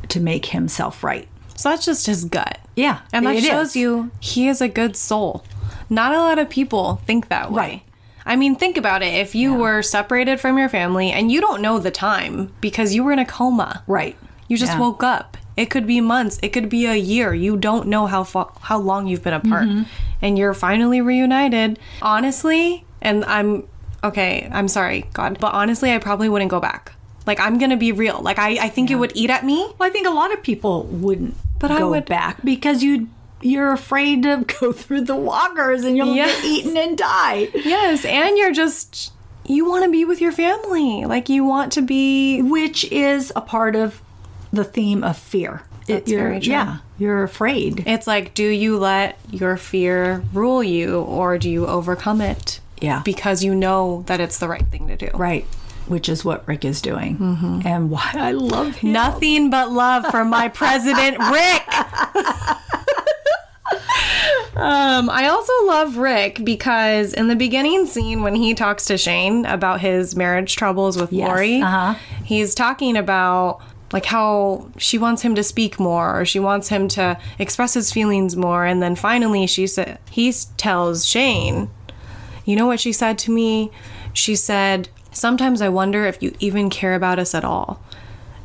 to 0.10 0.20
make 0.20 0.48
himself 0.48 1.04
right. 1.04 1.28
so 1.56 1.70
that's 1.70 1.86
just 1.86 2.08
his 2.08 2.26
gut. 2.26 2.60
Yeah, 2.80 3.00
And 3.14 3.26
that 3.26 3.42
shows 3.44 3.70
is. 3.70 3.76
you 3.76 4.12
he 4.20 4.48
is 4.48 4.62
a 4.62 4.68
good 4.70 4.96
soul. 4.96 5.44
Not 5.90 6.14
a 6.14 6.20
lot 6.20 6.38
of 6.40 6.50
people 6.50 7.02
think 7.08 7.28
that 7.30 7.52
way. 7.52 7.58
Right. 7.62 7.82
I 8.26 8.36
mean, 8.36 8.56
think 8.56 8.78
about 8.78 9.02
it. 9.02 9.14
If 9.14 9.34
you 9.34 9.54
were 9.54 9.82
separated 9.82 10.40
from 10.40 10.58
your 10.58 10.70
family 10.70 11.10
and 11.12 11.32
you 11.32 11.42
don't 11.42 11.62
know 11.62 11.80
the 11.80 11.90
time 11.92 12.54
because 12.62 12.94
you 12.94 13.04
were 13.04 13.12
in 13.12 13.20
a 13.20 13.26
coma, 13.26 13.84
right. 13.88 14.16
you 14.48 14.56
just 14.58 14.74
Yeah. 14.74 14.80
woke 14.86 15.04
up. 15.04 15.36
It 15.58 15.70
could 15.70 15.86
be 15.88 16.00
months. 16.00 16.40
It 16.42 16.50
could 16.56 16.70
be 16.70 16.86
a 16.86 16.96
year. 16.96 17.34
You 17.34 17.58
don't 17.58 17.88
know 17.88 18.06
how 18.08 18.24
fa- 18.24 18.54
how 18.70 18.78
long 18.80 19.08
you've 19.08 19.24
been 19.24 19.34
apart, 19.34 19.68
Mm-hmm. 19.68 19.84
and 20.22 20.38
you're 20.38 20.54
finally 20.54 21.02
reunited. 21.02 21.80
Honestly, 22.14 22.86
and 23.02 23.26
I'm 23.26 23.68
okay. 24.04 24.48
I'm 24.52 24.68
sorry, 24.68 25.06
God, 25.14 25.38
but 25.40 25.54
honestly, 25.54 25.92
I 25.94 25.98
probably 26.00 26.30
wouldn't 26.30 26.52
go 26.52 26.60
back. 26.60 26.94
Like 27.28 27.40
I'm 27.40 27.58
gonna 27.60 27.78
be 27.78 27.92
real. 27.92 28.20
Like 28.22 28.40
I, 28.40 28.52
I 28.66 28.70
think 28.70 28.90
it 28.90 28.96
would 28.96 29.12
eat 29.16 29.30
at 29.30 29.44
me. 29.46 29.58
Well, 29.78 29.88
I 29.90 29.92
think 29.92 30.08
a 30.08 30.12
lot 30.22 30.32
of 30.34 30.42
people 30.44 30.84
wouldn't 30.84 31.36
But 31.60 31.72
I 31.72 31.84
would- 31.84 32.06
back 32.06 32.44
because 32.44 32.82
you 32.84 33.08
you're 33.42 33.72
afraid 33.72 34.24
to 34.24 34.44
go 34.60 34.72
through 34.74 35.02
the 35.02 35.16
walkers 35.16 35.84
and 35.86 35.96
you'll 35.96 36.14
Yes. 36.16 36.42
get 36.42 36.46
eaten 36.46 36.78
and 36.78 36.98
die. 36.98 37.48
Yes, 37.54 38.04
and 38.06 38.38
you're 38.38 38.52
just 38.54 39.14
you 39.46 39.68
want 39.68 39.84
to 39.86 39.90
be 39.92 40.06
with 40.06 40.22
your 40.22 40.32
family. 40.32 41.06
Like 41.06 41.30
you 41.30 41.44
want 41.44 41.72
to 41.74 41.82
be 41.82 42.42
Which 42.42 42.84
is 42.92 43.32
a 43.36 43.42
part 43.42 43.76
of 43.76 44.02
the 44.52 44.64
theme 44.64 45.04
of 45.04 45.18
fear. 45.18 45.64
That's 45.88 46.10
you're, 46.12 46.22
very 46.22 46.40
true. 46.40 46.52
Yeah, 46.52 46.78
you're 47.00 47.24
afraid. 47.24 47.84
It's 47.88 48.06
like 48.08 48.34
do 48.34 48.46
you 48.46 48.78
let 48.78 49.18
your 49.32 49.58
fear 49.58 50.24
rule 50.34 50.62
you 50.64 51.00
or 51.02 51.38
do 51.38 51.50
you 51.50 51.66
overcome 51.66 52.22
it? 52.22 52.60
Yeah. 52.82 53.02
Because 53.04 53.44
you 53.44 53.56
know 53.56 54.04
that 54.08 54.20
it's 54.20 54.38
the 54.38 54.48
right 54.48 54.66
thing 54.68 54.88
to 54.88 54.96
do. 54.96 55.10
Right, 55.16 55.46
which 55.90 56.08
is 56.10 56.24
what 56.24 56.48
Rick 56.48 56.66
is 56.66 56.82
doing, 56.82 57.62
and 57.66 57.90
why 57.90 58.12
I 58.14 58.32
love 58.32 58.76
him. 58.76 58.92
Nothing 58.92 59.50
but 59.50 59.72
love 59.72 60.06
from 60.08 60.30
my 60.30 60.48
president, 60.48 61.18
Rick. 61.32 61.68
um, 64.56 65.10
I 65.10 65.28
also 65.30 65.54
love 65.66 65.98
Rick 65.98 66.44
because 66.44 67.14
in 67.14 67.28
the 67.28 67.36
beginning 67.36 67.86
scene 67.86 68.22
when 68.22 68.36
he 68.36 68.54
talks 68.54 68.86
to 68.86 68.98
Shane 68.98 69.46
about 69.46 69.82
his 69.82 70.16
marriage 70.16 70.56
troubles 70.56 70.98
with 70.98 71.12
Yes, 71.12 71.28
Lori, 71.28 71.62
uh-huh. 71.62 71.96
he's 72.24 72.56
talking 72.56 72.96
about 72.96 73.62
like 73.92 74.06
how 74.06 74.70
she 74.78 75.00
wants 75.00 75.24
him 75.24 75.34
to 75.34 75.44
speak 75.44 75.80
more 75.80 76.22
or 76.22 76.24
she 76.24 76.40
wants 76.40 76.70
him 76.70 76.88
to 76.88 77.18
express 77.40 77.74
his 77.74 77.92
feelings 77.92 78.36
more 78.36 78.64
and 78.64 78.84
then 78.84 78.96
finally 78.96 79.48
she 79.48 79.66
said 79.66 79.98
he 80.12 80.32
tells 80.58 81.08
Shane 81.08 81.72
you 82.50 82.56
know 82.56 82.66
what 82.66 82.80
she 82.80 82.92
said 82.94 83.20
to 83.20 83.32
me? 83.32 83.70
She 84.12 84.36
said, 84.36 84.90
Sometimes 85.20 85.62
I 85.62 85.68
wonder 85.68 86.06
if 86.06 86.24
you 86.24 86.34
even 86.40 86.70
care 86.70 86.96
about 86.96 87.20
us 87.20 87.36
at 87.36 87.44
all. 87.44 87.84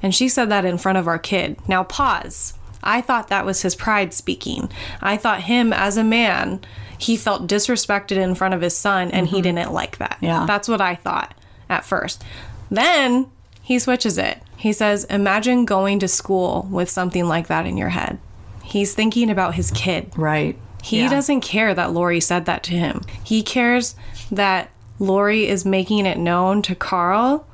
And 0.03 0.13
she 0.13 0.29
said 0.29 0.49
that 0.51 0.65
in 0.65 0.77
front 0.77 0.99
of 0.99 1.07
our 1.07 1.21
kid. 1.21 1.57
Now, 1.69 1.85
pause. 1.85 2.55
I 2.83 3.01
thought 3.01 3.29
that 3.29 3.47
was 3.47 3.63
his 3.63 3.77
pride 3.77 4.13
speaking. 4.13 4.69
I 5.01 5.17
thought 5.17 5.43
him 5.43 5.73
as 5.73 5.97
a 5.97 6.03
man, 6.03 6.61
he 6.99 7.17
felt 7.17 7.47
disrespected 7.47 8.17
in 8.17 8.35
front 8.35 8.55
of 8.55 8.61
his 8.61 8.77
son 8.77 9.13
and 9.13 9.29
he 9.29 9.37
mm-hmm. 9.37 9.55
didn't 9.55 9.73
like 9.73 9.99
that. 9.99 10.19
Yeah. 10.21 10.47
That's 10.47 10.69
what 10.69 10.81
I 10.81 10.97
thought 10.97 11.33
at 11.71 11.85
first. 11.85 12.25
Then 12.73 13.31
he 13.63 13.79
switches 13.79 14.19
it. 14.19 14.43
He 14.57 14.73
says, 14.73 15.05
Imagine 15.05 15.65
going 15.67 16.01
to 16.01 16.09
school 16.09 16.67
with 16.73 16.91
something 16.91 17.27
like 17.27 17.47
that 17.47 17.67
in 17.67 17.77
your 17.77 17.91
head. 17.91 18.19
He's 18.65 18.95
thinking 18.95 19.31
about 19.31 19.55
his 19.55 19.71
kid. 19.71 20.13
Right. 20.17 20.59
He 20.83 21.03
Yeah. 21.03 21.09
doesn't 21.09 21.43
care 21.43 21.73
that 21.73 21.93
Lori 21.93 22.21
said 22.21 22.47
that 22.47 22.65
to 22.65 22.73
him. 22.73 23.03
He 23.23 23.43
cares 23.43 23.95
that 24.33 24.71
Lori 24.99 25.47
is 25.49 25.65
making 25.65 26.07
it 26.07 26.19
known 26.19 26.63
to 26.63 26.75
Carl 26.75 27.47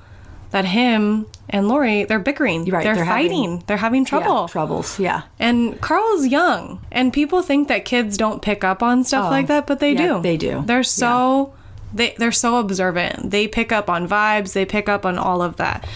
that 0.51 0.65
him 0.65 1.27
and 1.49 1.69
Lori 1.69 2.05
they're 2.05 2.19
bickering. 2.19 2.65
Right, 2.65 2.83
they're, 2.83 2.97
they're 2.97 3.05
fighting. 3.07 3.43
having- 3.53 3.65
they're 3.67 3.77
having 3.77 4.03
Yeah, 4.03 4.09
trouble. 4.09 4.49
troubles. 4.49 4.99
Yeah. 4.99 5.23
and 5.39 5.81
Carl's 5.81 6.27
young, 6.27 6.81
and 6.91 7.13
people 7.13 7.43
think 7.43 7.69
that 7.69 7.85
kids 7.85 8.17
don't 8.17 8.43
pick 8.43 8.65
up 8.65 8.83
on 8.83 9.05
stuff 9.05 9.27
oh, 9.27 9.31
like 9.31 9.47
that, 9.47 9.67
but 9.67 9.81
they 9.81 9.91
Oh, 9.97 10.01
yeah, 10.01 10.07
do. 10.17 10.23
they 10.23 10.37
do. 10.37 10.63
They're 10.67 10.83
so 10.83 11.55
they 11.95 12.15
they're 12.19 12.31
so 12.33 12.57
observant. 12.59 13.31
They 13.31 13.49
pick 13.49 13.73
up 13.73 13.89
on 13.89 14.07
vibes. 14.09 14.53
They 14.53 14.65
pick 14.65 14.89
up 14.89 15.05
on 15.07 15.19
all 15.19 15.41
of 15.43 15.57
that. 15.57 15.87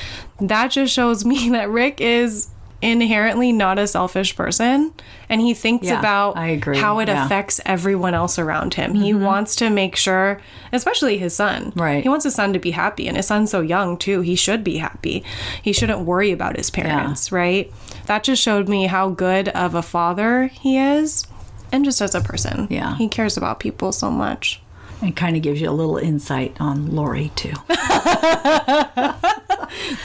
That 0.41 0.69
just 0.73 0.93
shows 0.93 1.25
me 1.25 1.49
that 1.51 1.69
Rick 1.69 2.01
is 2.01 2.49
inherently 2.85 3.51
not 3.51 3.79
a 3.79 3.87
selfish 3.87 4.37
person, 4.37 4.93
and 5.29 5.41
he 5.41 5.55
thinks 5.55 5.87
Yeah, 5.87 5.99
about 5.99 6.37
how 6.77 6.99
it 6.99 7.09
yeah. 7.09 7.25
affects 7.25 7.61
everyone 7.65 8.13
else 8.13 8.39
around 8.39 8.75
him. 8.75 8.95
He 8.95 9.13
mm-hmm. 9.13 9.25
wants 9.25 9.57
to 9.57 9.71
make 9.71 9.97
sure, 9.97 10.41
especially 10.73 11.17
his 11.17 11.35
son. 11.35 11.73
Right. 11.75 12.03
He 12.03 12.09
wants 12.09 12.25
his 12.25 12.35
son 12.35 12.53
to 12.53 12.59
be 12.59 12.73
happy, 12.73 13.09
and 13.09 13.17
his 13.17 13.27
son's 13.27 13.51
so 13.51 13.63
young 13.63 13.97
too. 13.97 14.21
He 14.21 14.37
should 14.37 14.63
be 14.63 14.77
happy. 14.77 15.25
He 15.63 15.73
shouldn't 15.73 16.01
worry 16.01 16.31
about 16.31 16.57
his 16.57 16.71
parents, 16.71 17.33
right? 17.33 17.73
That 18.07 18.23
just 18.23 18.43
showed 18.43 18.69
me 18.69 18.87
how 18.87 19.09
good 19.09 19.49
of 19.49 19.75
a 19.75 19.83
father 19.83 20.49
he 20.49 20.77
is, 20.79 21.27
and 21.73 21.85
just 21.85 22.03
as 22.03 22.15
a 22.15 22.21
person. 22.21 22.69
Yeah. 22.71 22.97
he 22.97 23.09
cares 23.09 23.37
about 23.37 23.61
people 23.61 23.93
so 23.93 24.11
much. 24.11 24.61
And 25.05 25.15
kind 25.15 25.37
of 25.37 25.43
gives 25.43 25.61
you 25.61 25.69
a 25.69 25.73
little 25.73 25.99
insight 25.99 26.57
on 26.61 26.95
Lori 26.95 27.31
too. 27.37 27.53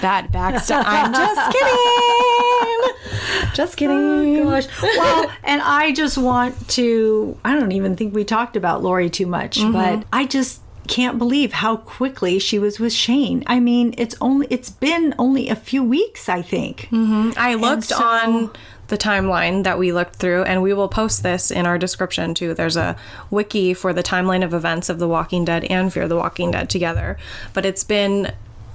That 0.02 0.32
backstep. 0.32 0.84
I'm 0.86 1.14
just 1.14 1.52
kidding. 1.58 3.54
Just 3.54 3.74
oh, 3.74 3.78
kidding. 3.78 4.44
Gosh. 4.44 4.82
Well, 4.82 5.32
and 5.44 5.62
I 5.62 5.92
just 5.92 6.18
want 6.18 6.70
to, 6.70 7.38
I 7.44 7.56
don't 7.56 7.72
even 7.72 7.96
think 7.96 8.14
we 8.14 8.24
talked 8.24 8.56
about 8.56 8.82
Lori 8.84 9.10
too 9.10 9.28
much, 9.28 9.58
mm-hmm. 9.58 9.74
but 9.74 10.06
I 10.14 10.26
just 10.26 10.62
can't 10.88 11.18
believe 11.20 11.54
how 11.54 11.78
quickly 11.78 12.40
she 12.40 12.58
was 12.58 12.80
with 12.80 12.94
Shane. 12.94 13.44
I 13.46 13.60
mean, 13.60 13.94
it's 13.98 14.16
only 14.22 14.48
it's 14.50 14.70
been 14.70 15.14
only 15.20 15.50
a 15.50 15.56
few 15.56 15.84
weeks, 15.84 16.30
I 16.30 16.42
think. 16.42 16.90
Mm-hmm. 16.92 17.32
I 17.38 17.56
looked 17.56 17.86
so- 17.86 18.04
on 18.04 18.52
the 18.90 18.98
timeline 18.98 19.64
that 19.64 19.80
we 19.80 19.92
looked 19.94 20.18
through, 20.18 20.44
and 20.44 20.62
we 20.62 20.74
will 20.74 20.90
post 20.90 21.24
this 21.24 21.50
in 21.52 21.66
our 21.66 21.78
description 21.78 22.34
too. 22.34 22.54
There's 22.54 22.78
a 22.78 22.96
wiki 23.32 23.74
for 23.74 23.94
the 23.94 24.04
timeline 24.04 24.44
of 24.44 24.54
events 24.54 24.90
of 24.90 25.00
The 25.00 25.08
Walking 25.08 25.46
Dead 25.46 25.64
and 25.66 25.92
Fear 25.94 26.08
the 26.08 26.16
Walking 26.18 26.52
Dead 26.52 26.70
together. 26.70 27.18
But 27.54 27.66
it's 27.66 27.84
been 27.84 28.34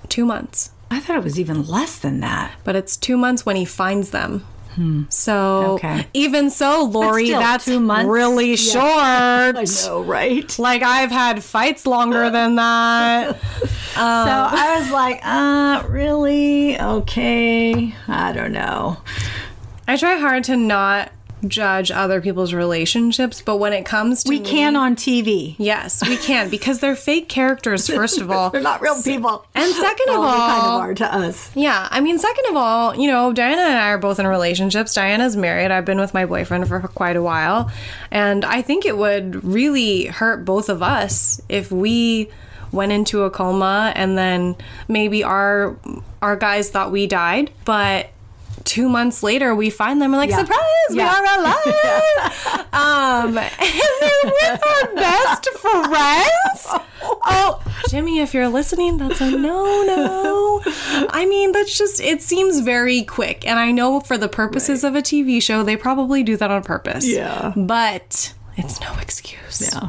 two 0.09 0.25
months. 0.25 0.71
I 0.91 1.01
thought 1.01 1.17
it 1.17 1.25
was 1.25 1.39
even 1.41 1.67
less 1.67 1.99
than 1.99 2.21
that. 2.21 2.53
But 2.65 2.77
it's 2.77 2.97
two 2.97 3.17
months 3.17 3.45
when 3.45 3.57
he 3.57 3.65
finds 3.65 4.11
them. 4.11 4.45
So 5.09 5.75
Okay. 5.75 6.09
even 6.15 6.51
so, 6.51 6.83
Lori, 6.83 7.31
that's 7.31 7.69
really 7.69 8.57
short. 8.73 8.83
I 8.85 9.65
know, 9.85 10.03
right? 10.03 10.59
Like 10.59 10.83
I've 10.83 11.13
had 11.13 11.45
fights 11.45 11.87
longer 11.87 12.29
than 12.29 12.57
that. 12.57 13.41
so 13.95 14.01
I 14.01 14.79
was 14.81 14.91
like, 14.91 15.21
uh, 15.25 15.85
really? 15.89 16.77
Okay. 16.81 17.95
I 18.09 18.33
don't 18.33 18.51
know. 18.51 18.97
I 19.87 19.97
try 19.97 20.17
hard 20.17 20.45
to 20.45 20.57
not 20.57 21.11
judge 21.47 21.91
other 21.91 22.23
people's 22.23 22.55
relationships, 22.55 23.43
but 23.43 23.57
when 23.59 23.75
it 23.75 23.85
comes 23.85 24.25
to 24.25 24.31
We 24.31 24.39
me- 24.41 24.47
can 24.47 24.77
on 24.77 24.97
TV. 24.97 25.57
Yes, 25.59 26.01
we 26.09 26.17
can 26.17 26.49
because 26.49 26.79
they're 26.79 26.97
fake 26.97 27.29
characters. 27.29 27.87
First 27.87 28.19
of 28.19 28.31
all, 28.31 28.49
They're 28.53 28.63
not 28.63 28.81
real 28.81 28.95
people. 29.03 29.45
and 29.55 29.71
second 29.75 30.09
of 30.09 30.17
all, 30.21 30.23
they 30.33 30.39
kind 30.39 30.63
of 30.63 30.81
are 30.81 30.95
to 30.95 31.15
us. 31.15 31.51
yeah, 31.55 31.87
I 31.91 32.01
mean, 32.01 32.19
second 32.19 32.47
of 32.49 32.57
all, 32.57 32.97
you 32.97 33.09
know, 33.09 33.35
Diana 33.35 33.61
and 33.61 33.77
I 33.79 33.89
are 33.91 33.99
both 33.99 34.19
in 34.19 34.27
relationships. 34.27 34.95
Diana's 34.95 35.37
married. 35.37 35.71
I've 35.71 35.85
been 35.85 36.01
with 36.01 36.15
my 36.15 36.25
boyfriend 36.25 36.67
for 36.67 36.81
quite 36.81 37.17
a 37.17 37.23
while, 37.23 37.71
and 38.11 38.43
I 38.47 38.63
think 38.63 38.87
it 38.87 38.97
would 38.97 39.45
really 39.45 40.07
hurt 40.07 40.47
both 40.47 40.71
of 40.71 40.83
us 40.83 41.43
if 41.51 41.71
we 41.71 42.31
went 42.73 42.91
into 42.91 43.23
a 43.25 43.31
coma 43.31 43.93
and 43.95 44.17
then 44.17 44.57
maybe 44.89 45.23
our 45.23 45.77
our 46.23 46.37
guys 46.37 46.71
thought 46.71 46.91
we 46.91 47.07
died, 47.07 47.51
but. 47.67 48.09
Two 48.65 48.89
months 48.89 49.23
later, 49.23 49.55
we 49.55 49.69
find 49.71 50.01
them 50.01 50.13
and 50.15 50.19
like, 50.19 50.31
Yeah. 50.31 50.39
surprise, 50.39 50.91
we 50.91 51.01
are 51.01 51.25
alive. 51.39 52.67
um, 52.73 53.39
and 53.39 53.91
they're 54.01 54.25
with 54.25 54.63
our 54.67 54.95
best 54.95 55.49
friends. 55.51 56.81
Oh, 57.27 57.63
Jimmy, 57.91 58.21
if 58.21 58.33
you're 58.33 58.49
listening, 58.49 58.97
that's 58.97 59.21
a 59.21 59.31
no 59.31 59.83
no. 59.85 60.63
I 61.11 61.27
mean, 61.29 61.53
that's 61.53 61.77
just, 61.77 62.01
it 62.01 62.23
seems 62.23 62.61
very 62.61 63.03
quick. 63.03 63.47
And 63.47 63.59
I 63.59 63.71
know 63.73 64.01
for 64.01 64.17
the 64.17 64.29
purposes 64.29 64.85
of 64.85 64.95
a 64.95 65.03
TV 65.03 65.43
show, 65.43 65.63
they 65.63 65.77
probably 65.77 66.23
do 66.23 66.37
that 66.39 66.51
on 66.51 66.63
purpose. 66.63 67.07
Yeah. 67.07 67.53
But 67.57 68.33
it's 68.57 68.81
no 68.81 68.95
excuse. 69.03 69.71
Yeah. 69.75 69.89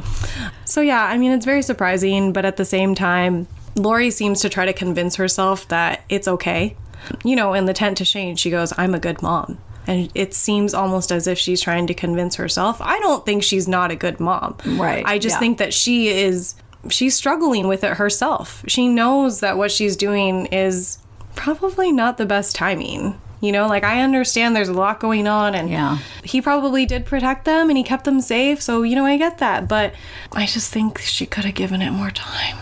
So, 0.66 0.82
yeah, 0.82 1.04
I 1.04 1.16
mean, 1.16 1.32
it's 1.32 1.46
very 1.46 1.62
surprising. 1.62 2.32
But 2.34 2.44
at 2.44 2.56
the 2.58 2.66
same 2.66 2.94
time, 2.94 3.46
Lori 3.76 4.10
seems 4.10 4.40
to 4.42 4.48
try 4.50 4.66
to 4.66 4.72
convince 4.74 5.16
herself 5.16 5.66
that 5.68 6.02
it's 6.10 6.28
okay. 6.28 6.76
You 7.24 7.36
know, 7.36 7.54
in 7.54 7.66
the 7.66 7.72
tent 7.74 7.98
to 7.98 8.04
Shane, 8.04 8.36
she 8.36 8.50
goes, 8.50 8.72
I'm 8.76 8.94
a 8.94 8.98
good 8.98 9.22
mom. 9.22 9.58
And 9.86 10.10
it 10.14 10.34
seems 10.34 10.74
almost 10.74 11.12
as 11.12 11.26
if 11.28 11.38
she's 11.38 11.60
trying 11.60 11.86
to 11.86 11.94
convince 11.94 12.34
herself. 12.36 12.78
I 12.80 12.98
don't 12.98 13.24
think 13.24 13.42
she's 13.44 13.68
not 13.68 13.90
a 13.92 13.96
good 13.96 14.18
mom. 14.18 14.56
Right, 14.66 15.04
I 15.06 15.18
just 15.18 15.36
yeah. 15.36 15.40
think 15.40 15.58
that 15.58 15.72
she 15.72 16.08
is 16.08 16.56
she's 16.90 17.14
struggling 17.14 17.68
with 17.68 17.84
it 17.84 17.96
herself. 17.96 18.64
She 18.68 18.88
knows 18.88 19.40
that 19.40 19.56
what 19.56 19.70
she's 19.70 19.96
doing 19.96 20.46
is 20.46 20.98
probably 21.34 21.92
not 21.92 22.16
the 22.18 22.26
best 22.26 22.56
timing. 22.56 23.20
You 23.40 23.52
know, 23.52 23.68
like 23.68 23.84
I 23.84 24.00
understand 24.02 24.56
there's 24.56 24.68
a 24.68 24.72
lot 24.72 24.98
going 24.98 25.28
on 25.28 25.54
and 25.54 25.68
Yeah. 25.68 25.98
he 26.24 26.40
probably 26.40 26.86
did 26.86 27.04
protect 27.04 27.44
them 27.44 27.68
and 27.68 27.76
he 27.76 27.84
kept 27.84 28.04
them 28.04 28.20
safe. 28.20 28.62
So, 28.62 28.82
you 28.82 28.96
know, 28.96 29.04
I 29.04 29.18
get 29.18 29.38
that, 29.38 29.68
but 29.68 29.94
I 30.32 30.46
just 30.46 30.72
think 30.72 30.98
she 31.00 31.26
could 31.26 31.44
have 31.44 31.54
given 31.54 31.82
it 31.82 31.90
more 31.90 32.10
time. 32.10 32.56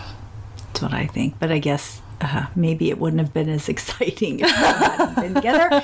That's 0.67 0.81
what 0.81 0.93
I 0.93 1.07
think. 1.07 1.39
But 1.39 1.51
I 1.51 1.59
guess 1.59 2.01
uh, 2.21 2.47
maybe 2.55 2.89
it 2.89 2.97
wouldn't 2.97 3.21
have 3.21 3.33
been 3.33 3.49
as 3.49 3.69
exciting 3.75 4.39
if 4.39 4.45
we 4.45 4.51
hadn't 4.51 5.15
been 5.15 5.33
together, 5.35 5.83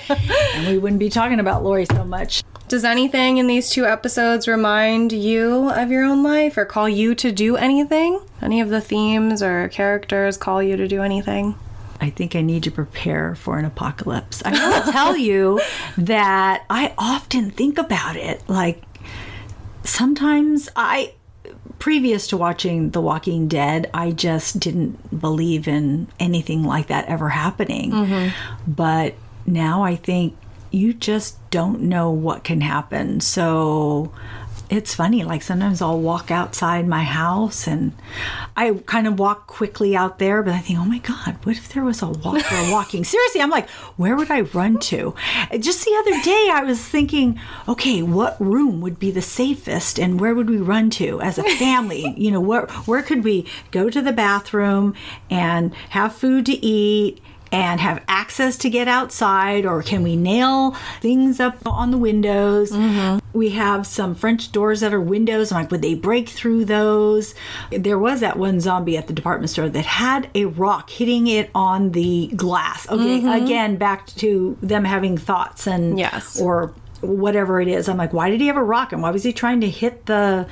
and 0.55 0.67
we 0.67 0.77
wouldn't 0.77 0.99
be 0.99 1.09
talking 1.09 1.39
about 1.39 1.63
Lori 1.63 1.85
so 1.85 2.03
much. 2.03 2.43
Does 2.67 2.85
anything 2.85 3.37
in 3.37 3.47
these 3.47 3.69
two 3.69 3.85
episodes 3.85 4.47
remind 4.47 5.11
you 5.11 5.69
of 5.71 5.91
your 5.91 6.05
own 6.05 6.23
life 6.23 6.57
or 6.57 6.63
call 6.63 6.87
you 6.87 7.13
to 7.15 7.31
do 7.31 7.57
anything? 7.57 8.21
Any 8.41 8.61
of 8.61 8.69
the 8.69 8.79
themes 8.79 9.43
or 9.43 9.67
characters 9.67 10.37
call 10.37 10.63
you 10.63 10.77
to 10.77 10.87
do 10.87 11.01
anything? 11.01 11.55
I 11.99 12.09
think 12.09 12.35
I 12.35 12.41
need 12.41 12.63
to 12.63 12.71
prepare 12.71 13.35
for 13.35 13.59
an 13.59 13.65
apocalypse. 13.65 14.41
I 14.43 14.51
will 14.51 14.91
tell 14.91 15.17
you 15.17 15.61
that 15.97 16.65
I 16.69 16.93
often 16.97 17.51
think 17.51 17.77
about 17.77 18.15
it. 18.15 18.41
Like 18.47 18.81
sometimes 19.83 20.69
I, 20.75 21.13
previous 21.81 22.27
to 22.27 22.37
watching 22.37 22.91
The 22.91 23.01
Walking 23.01 23.47
Dead, 23.47 23.89
I 23.91 24.11
just 24.11 24.59
didn't 24.59 25.19
believe 25.19 25.67
in 25.67 26.07
anything 26.19 26.63
like 26.63 26.87
that 26.87 27.07
ever 27.07 27.29
happening. 27.29 27.91
Mm-hmm. 27.91 28.71
But 28.71 29.15
now 29.47 29.83
I 29.83 29.95
think 29.95 30.37
you 30.69 30.93
just 30.93 31.37
don't 31.49 31.81
know 31.81 32.11
what 32.11 32.43
can 32.43 32.61
happen. 32.61 33.19
So 33.19 34.13
it's 34.71 34.95
funny 34.95 35.23
like 35.23 35.41
sometimes 35.41 35.81
i'll 35.81 35.99
walk 35.99 36.31
outside 36.31 36.87
my 36.87 37.03
house 37.03 37.67
and 37.67 37.91
i 38.55 38.71
kind 38.85 39.05
of 39.05 39.19
walk 39.19 39.45
quickly 39.45 39.95
out 39.95 40.17
there 40.17 40.41
but 40.41 40.53
i 40.53 40.59
think 40.59 40.79
oh 40.79 40.85
my 40.85 40.99
god 40.99 41.37
what 41.43 41.57
if 41.57 41.73
there 41.73 41.83
was 41.83 42.01
a 42.01 42.07
walker 42.07 42.41
walking? 42.71 43.03
Seriously 43.03 43.41
i'm 43.41 43.49
like 43.49 43.69
where 43.97 44.15
would 44.15 44.31
i 44.31 44.41
run 44.41 44.79
to? 44.79 45.13
Just 45.59 45.83
the 45.83 45.95
other 45.99 46.23
day 46.23 46.49
i 46.53 46.63
was 46.63 46.81
thinking 46.81 47.39
okay 47.67 48.01
what 48.01 48.39
room 48.39 48.79
would 48.79 48.97
be 48.97 49.11
the 49.11 49.21
safest 49.21 49.99
and 49.99 50.19
where 50.19 50.33
would 50.33 50.49
we 50.49 50.57
run 50.57 50.89
to 50.91 51.19
as 51.21 51.37
a 51.37 51.43
family? 51.43 52.15
You 52.21 52.29
know 52.29 52.39
where 52.39 52.67
where 52.85 53.01
could 53.01 53.23
we 53.23 53.45
go 53.71 53.89
to 53.89 54.01
the 54.01 54.11
bathroom 54.13 54.93
and 55.29 55.73
have 55.89 56.13
food 56.13 56.45
to 56.45 56.53
eat 56.65 57.19
and 57.51 57.81
have 57.81 58.01
access 58.07 58.57
to 58.57 58.69
get 58.69 58.87
outside 58.87 59.65
or 59.65 59.83
can 59.83 60.03
we 60.03 60.15
nail 60.15 60.71
things 61.01 61.39
up 61.39 61.57
on 61.67 61.91
the 61.91 61.97
windows? 61.97 62.71
Mm-hmm. 62.71 63.19
We 63.37 63.49
have 63.51 63.85
some 63.85 64.15
french 64.15 64.51
doors 64.51 64.81
that 64.81 64.93
are 64.93 65.01
windows 65.01 65.51
i'm 65.51 65.61
like 65.63 65.71
would 65.71 65.81
they 65.81 65.95
break 65.95 66.29
through 66.29 66.65
those? 66.65 67.35
There 67.71 67.99
was 67.99 68.21
that 68.21 68.37
one 68.37 68.59
zombie 68.59 68.97
at 68.97 69.07
the 69.07 69.13
department 69.13 69.49
store 69.49 69.69
that 69.69 69.85
had 69.85 70.29
a 70.33 70.45
rock 70.45 70.89
hitting 70.89 71.27
it 71.27 71.49
on 71.53 71.91
the 71.91 72.27
glass. 72.35 72.89
Okay 72.89 73.19
mm-hmm. 73.19 73.43
again 73.43 73.75
back 73.75 74.07
to 74.07 74.57
them 74.61 74.85
having 74.85 75.17
thoughts 75.17 75.67
and 75.67 75.99
Yes. 75.99 76.39
or 76.39 76.73
whatever 77.01 77.59
it 77.59 77.67
is. 77.67 77.89
I'm 77.89 77.97
like 77.97 78.13
why 78.13 78.29
did 78.29 78.39
he 78.39 78.47
have 78.47 78.57
a 78.57 78.63
rock 78.63 78.93
and 78.93 79.01
why 79.01 79.11
was 79.11 79.23
he 79.23 79.33
trying 79.33 79.59
to 79.61 79.69
hit 79.69 80.05
the 80.05 80.47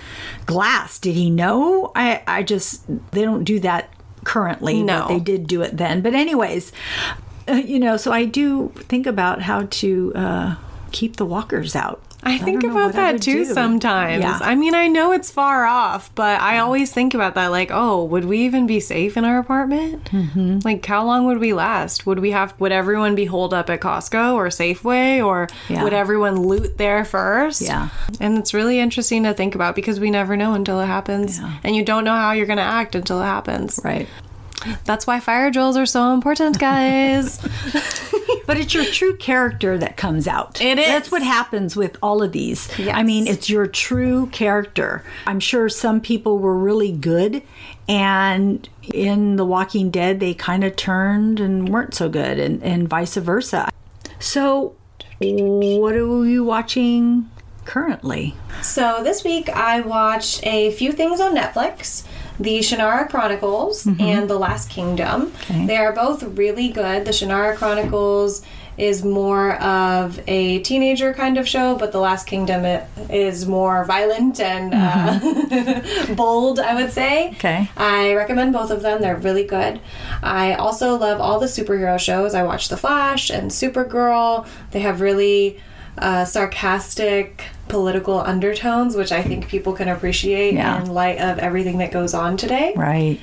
glass? 0.46 1.00
Did 1.00 1.16
he 1.16 1.30
know? 1.30 1.92
I 1.96 2.24
i 2.28 2.44
just 2.44 2.84
they 3.12 3.22
don't 3.22 3.44
do 3.46 3.60
that 3.62 3.94
currently 4.24 4.84
No. 4.84 5.02
but 5.02 5.08
they 5.10 5.20
did 5.20 5.48
do 5.48 5.62
it 5.62 5.78
then. 5.78 6.02
But 6.02 6.14
anyways, 6.14 6.72
uh, 7.48 7.54
you 7.54 7.80
know, 7.80 7.98
so 7.98 8.12
I 8.12 8.26
do 8.26 8.72
think 8.76 9.08
about 9.08 9.42
how 9.44 9.64
to 9.70 10.12
uh, 10.16 10.56
keep 10.92 11.18
the 11.18 11.26
walkers 11.26 11.76
out. 11.76 12.02
I 12.22 12.38
think 12.38 12.64
about 12.64 12.94
that 12.94 13.22
too 13.22 13.46
do. 13.46 13.46
sometimes. 13.46 14.22
Yeah. 14.22 14.38
I 14.42 14.56
mean, 14.56 14.76
I 14.76 14.88
know 14.88 15.12
it's 15.14 15.32
far 15.32 15.66
off, 15.66 16.14
but 16.16 16.42
I 16.42 16.58
always 16.60 16.92
think 16.94 17.14
about 17.14 17.36
that 17.36 17.48
like, 17.48 17.70
oh, 17.72 18.04
would 18.04 18.26
we 18.26 18.40
even 18.40 18.68
be 18.68 18.80
safe 18.80 19.16
in 19.16 19.24
our 19.24 19.40
apartment? 19.40 20.04
Mm-hmm. 20.06 20.60
Like, 20.64 20.86
how 20.86 21.06
long 21.06 21.26
would 21.28 21.38
we 21.40 21.54
last? 21.54 22.06
Would 22.06 22.20
we 22.20 22.32
have, 22.32 22.54
would 22.60 22.72
everyone 22.74 23.16
be 23.16 23.26
holed 23.26 23.54
up 23.54 23.70
at 23.70 23.80
Costco 23.80 24.34
or 24.34 24.48
Safeway 24.48 25.26
or 25.26 25.48
Yeah. 25.70 25.84
would 25.84 25.94
everyone 25.94 26.42
loot 26.42 26.78
there 26.78 27.06
first? 27.06 27.62
Yeah. 27.62 27.90
And 28.20 28.38
it's 28.38 28.54
really 28.54 28.80
interesting 28.80 29.24
to 29.24 29.34
think 29.34 29.56
about 29.56 29.76
because 29.76 30.00
we 30.00 30.12
never 30.12 30.36
know 30.36 30.54
until 30.54 30.80
it 30.82 30.88
happens. 30.88 31.40
Yeah. 31.40 31.58
And 31.64 31.76
you 31.76 31.86
don't 31.86 32.04
know 32.04 32.16
how 32.16 32.34
you're 32.34 32.46
going 32.48 32.58
to 32.58 32.64
act 32.64 32.96
until 32.96 33.22
it 33.22 33.26
happens. 33.26 33.80
Right. 33.84 34.08
That's 34.86 35.08
why 35.08 35.20
fire 35.20 35.52
drills 35.52 35.78
are 35.78 35.86
so 35.86 36.14
important, 36.14 36.60
guys. 36.60 37.40
But 38.46 38.58
it's 38.58 38.74
your 38.74 38.86
true 38.86 39.16
character 39.16 39.78
that 39.78 39.96
comes 39.96 40.28
out. 40.28 40.60
It 40.60 40.80
is. 40.80 40.88
That's 40.88 41.12
what 41.12 41.22
happens 41.22 41.76
with 41.76 41.98
all 42.02 42.24
of 42.24 42.32
these. 42.32 42.68
Yes. 42.80 42.96
I 42.96 43.04
mean, 43.04 43.28
it's 43.28 43.48
your 43.48 43.68
true 43.68 44.26
character. 44.32 45.04
I'm 45.28 45.40
sure 45.40 45.70
some 45.70 46.02
people 46.02 46.40
were 46.40 46.58
really 46.58 46.92
good, 46.92 47.44
and 47.88 48.68
in 48.92 49.36
The 49.36 49.46
Walking 49.46 49.92
Dead, 49.92 50.20
they 50.20 50.34
kind 50.34 50.64
of 50.64 50.76
turned 50.76 51.40
and 51.40 51.70
weren't 51.70 51.94
so 51.94 52.10
good, 52.10 52.40
and, 52.40 52.64
and 52.64 52.90
vice 52.90 53.18
versa. 53.18 53.70
So, 54.18 54.76
what 55.20 55.94
are 55.94 56.26
you 56.26 56.44
watching 56.44 57.30
currently? 57.66 58.34
So 58.64 59.02
this 59.04 59.24
week 59.24 59.48
I 59.50 59.82
watched 59.82 60.44
a 60.44 60.72
few 60.72 60.92
things 60.92 61.22
on 61.22 61.36
Netflix. 61.36 62.04
The 62.40 62.60
Shannara 62.60 63.10
Chronicles 63.10 63.86
and 63.86 64.30
The 64.30 64.38
Last 64.38 64.70
Kingdom. 64.70 65.34
Okay. 65.44 65.66
They 65.66 65.78
are 65.78 65.92
both 65.94 66.24
really 66.24 66.70
good. 66.70 67.06
The 67.06 67.12
Shannara 67.12 67.56
Chronicles 67.58 68.44
is 68.78 69.04
more 69.04 69.56
of 69.62 70.22
a 70.26 70.60
teenager 70.60 71.14
kind 71.14 71.38
of 71.38 71.46
show, 71.46 71.76
but 71.76 71.92
The 71.92 72.00
Last 72.00 72.26
Kingdom 72.26 72.64
is 73.10 73.46
more 73.46 73.84
violent 73.84 74.40
and 74.40 74.74
uh, 74.74 76.14
bold, 76.16 76.60
I 76.60 76.76
would 76.76 76.94
say. 76.94 77.32
Okay. 77.32 77.70
I 77.76 78.14
recommend 78.14 78.54
both 78.54 78.72
of 78.72 78.82
them. 78.82 79.02
They're 79.02 79.18
really 79.18 79.44
good. 79.44 79.82
I 80.24 80.54
also 80.54 80.96
love 80.98 81.20
all 81.20 81.42
the 81.42 81.48
superhero 81.48 82.00
shows. 82.00 82.34
I 82.34 82.44
watch 82.44 82.70
The 82.70 82.78
Flash 82.78 83.30
and 83.30 83.52
Supergirl. 83.52 84.48
They 84.72 84.80
have 84.80 85.02
really 85.02 85.60
uh, 86.00 86.26
sarcastic 86.26 87.44
political 87.68 88.20
undertones, 88.20 88.96
which 88.96 89.12
I 89.12 89.22
think 89.22 89.48
people 89.48 89.74
can 89.74 89.88
appreciate 89.90 90.56
Yeah. 90.56 90.82
in 90.82 90.90
light 90.92 91.20
of 91.20 91.38
everything 91.38 91.78
that 91.78 91.92
goes 91.92 92.16
on 92.16 92.36
today. 92.36 92.74
Right. 92.76 93.20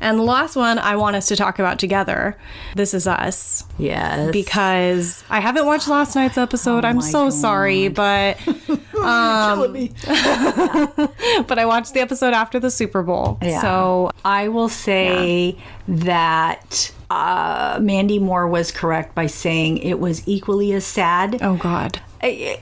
And 0.00 0.18
the 0.18 0.22
last 0.22 0.56
one 0.56 0.78
I 0.78 0.96
want 0.96 1.14
us 1.16 1.28
to 1.28 1.36
talk 1.36 1.58
about 1.58 1.78
together 1.78 2.36
This 2.74 2.94
Is 2.94 3.06
Us. 3.06 3.64
Yes. 3.78 4.30
Because 4.32 5.22
I 5.28 5.40
haven't 5.40 5.66
watched 5.66 5.88
last 5.88 6.14
night's 6.14 6.38
episode. 6.38 6.84
I'm 6.86 6.98
Oh 6.98 7.00
my 7.02 7.06
so 7.06 7.28
sorry, 7.30 7.88
but 7.88 8.38
Um, 9.02 9.72
but 11.46 11.58
I 11.58 11.64
watched 11.66 11.92
the 11.94 12.00
episode 12.00 12.32
after 12.34 12.60
the 12.60 12.70
Super 12.70 13.02
Bowl. 13.02 13.38
Yeah. 13.42 13.60
So 13.60 14.10
I 14.24 14.48
will 14.48 14.68
say 14.68 15.58
that 15.88 16.92
uh, 17.10 17.78
Mandy 17.82 18.18
Moore 18.18 18.46
was 18.48 18.70
correct 18.70 19.14
by 19.14 19.26
saying 19.26 19.78
it 19.78 19.98
was 19.98 20.26
equally 20.26 20.72
as 20.72 20.84
sad. 20.84 21.38
oh 21.42 21.56
god. 21.56 22.00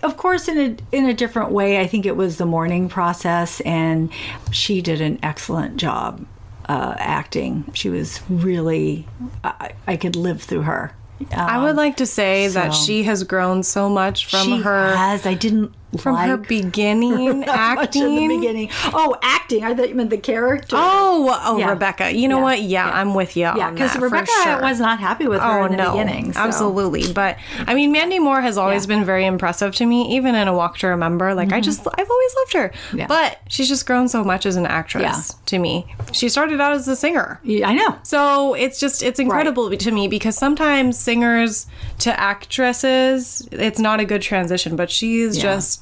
Of 0.02 0.16
course, 0.16 0.48
in 0.48 0.58
a 0.58 0.96
in 0.96 1.06
a 1.06 1.14
different 1.14 1.50
way. 1.50 1.80
I 1.80 1.86
think 1.86 2.06
it 2.06 2.16
was 2.16 2.38
the 2.38 2.46
mourning 2.46 2.88
process, 2.88 3.60
and 3.60 4.10
she 4.50 4.80
did 4.80 5.00
an 5.00 5.18
excellent 5.22 5.76
job 5.76 6.26
uh, 6.68 6.94
acting. 6.98 7.70
She 7.74 7.90
was 7.90 8.22
really. 8.28 9.06
I, 9.44 9.72
I 9.86 9.96
could 9.96 10.16
live 10.16 10.42
through 10.42 10.62
her. 10.62 10.94
I 11.32 11.62
would 11.62 11.76
like 11.76 11.98
to 11.98 12.06
say 12.06 12.48
that 12.48 12.70
she 12.70 13.02
has 13.02 13.24
grown 13.24 13.62
so 13.62 13.90
much 13.90 14.26
from 14.26 14.46
she 14.46 14.60
her 14.62 14.96
has. 14.96 15.26
I 15.26 15.34
didn't 15.34 15.74
from 15.98 16.16
her 16.16 16.36
beginning 16.48 17.44
acting. 17.44 18.28
the 18.28 18.36
beginning. 18.36 18.68
Oh, 18.84 19.16
acting! 19.22 19.64
I 19.64 19.74
thought 19.74 19.88
you 19.88 19.94
meant 19.94 20.10
the 20.10 20.18
character. 20.18 20.76
Oh, 20.78 21.38
oh, 21.44 21.58
Yeah. 21.58 21.70
Rebecca. 21.70 22.12
You 22.14 22.28
know 22.28 22.38
Yeah. 22.38 22.42
what? 22.42 22.62
Yeah, 22.62 22.90
I'm 22.90 23.14
with 23.14 23.36
you. 23.36 23.42
yeah, 23.56 23.70
because 23.70 23.96
Rebecca 23.98 24.60
was 24.62 24.78
not 24.78 25.00
happy 25.00 25.26
with 25.26 25.40
her 25.40 25.60
Oh 25.60 25.64
in 25.64 25.72
the 25.72 25.76
no, 25.78 25.92
beginning. 25.92 26.32
so. 26.32 26.40
absolutely. 26.40 27.12
But 27.12 27.38
I 27.66 27.74
mean, 27.74 27.90
Mandy 27.92 28.18
Moore 28.18 28.40
has 28.40 28.56
always 28.56 28.84
Yeah. 28.86 28.96
been 28.96 29.04
very 29.04 29.26
impressive 29.26 29.74
to 29.76 29.86
me, 29.86 30.14
even 30.16 30.34
in 30.34 30.46
A 30.48 30.54
Walk 30.54 30.78
to 30.78 30.86
Remember. 30.88 31.34
Like 31.34 31.52
I 31.52 31.60
just, 31.60 31.80
I've 31.80 32.10
always 32.10 32.34
loved 32.38 32.52
her. 32.54 32.68
Mm-hmm. 32.68 32.98
Yeah. 32.98 33.06
But 33.08 33.38
she's 33.48 33.68
just 33.68 33.86
grown 33.86 34.08
so 34.08 34.22
much 34.22 34.46
as 34.46 34.56
an 34.56 34.66
actress 34.66 35.02
Yeah. 35.02 35.36
to 35.46 35.58
me. 35.58 35.86
She 36.12 36.28
started 36.28 36.60
out 36.60 36.72
as 36.72 36.86
a 36.88 36.94
singer. 36.96 37.40
Yeah, 37.42 37.68
I 37.68 37.74
know. 37.74 37.96
So 38.02 38.54
it's 38.54 38.78
just 38.78 39.02
it's 39.02 39.18
incredible 39.18 39.70
to 39.70 39.90
me 39.90 40.06
because 40.08 40.36
sometimes 40.36 40.98
singers 40.98 41.66
to 41.98 42.18
actresses 42.18 43.48
it's 43.52 43.78
not 43.78 44.00
a 44.00 44.04
good 44.04 44.22
transition, 44.22 44.76
but 44.76 44.90
she's 44.90 45.36
Yeah. 45.36 45.42
just 45.42 45.79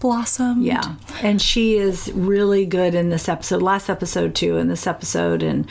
blossomed. 0.00 0.64
Yeah. 0.64 0.96
And 1.22 1.40
she 1.40 1.76
is 1.76 2.12
really 2.12 2.66
good 2.66 2.94
in 2.94 3.10
this 3.10 3.28
episode, 3.28 3.62
last 3.62 3.88
episode 3.88 4.34
too, 4.34 4.56
in 4.56 4.68
this 4.68 4.86
episode. 4.86 5.42
And 5.42 5.68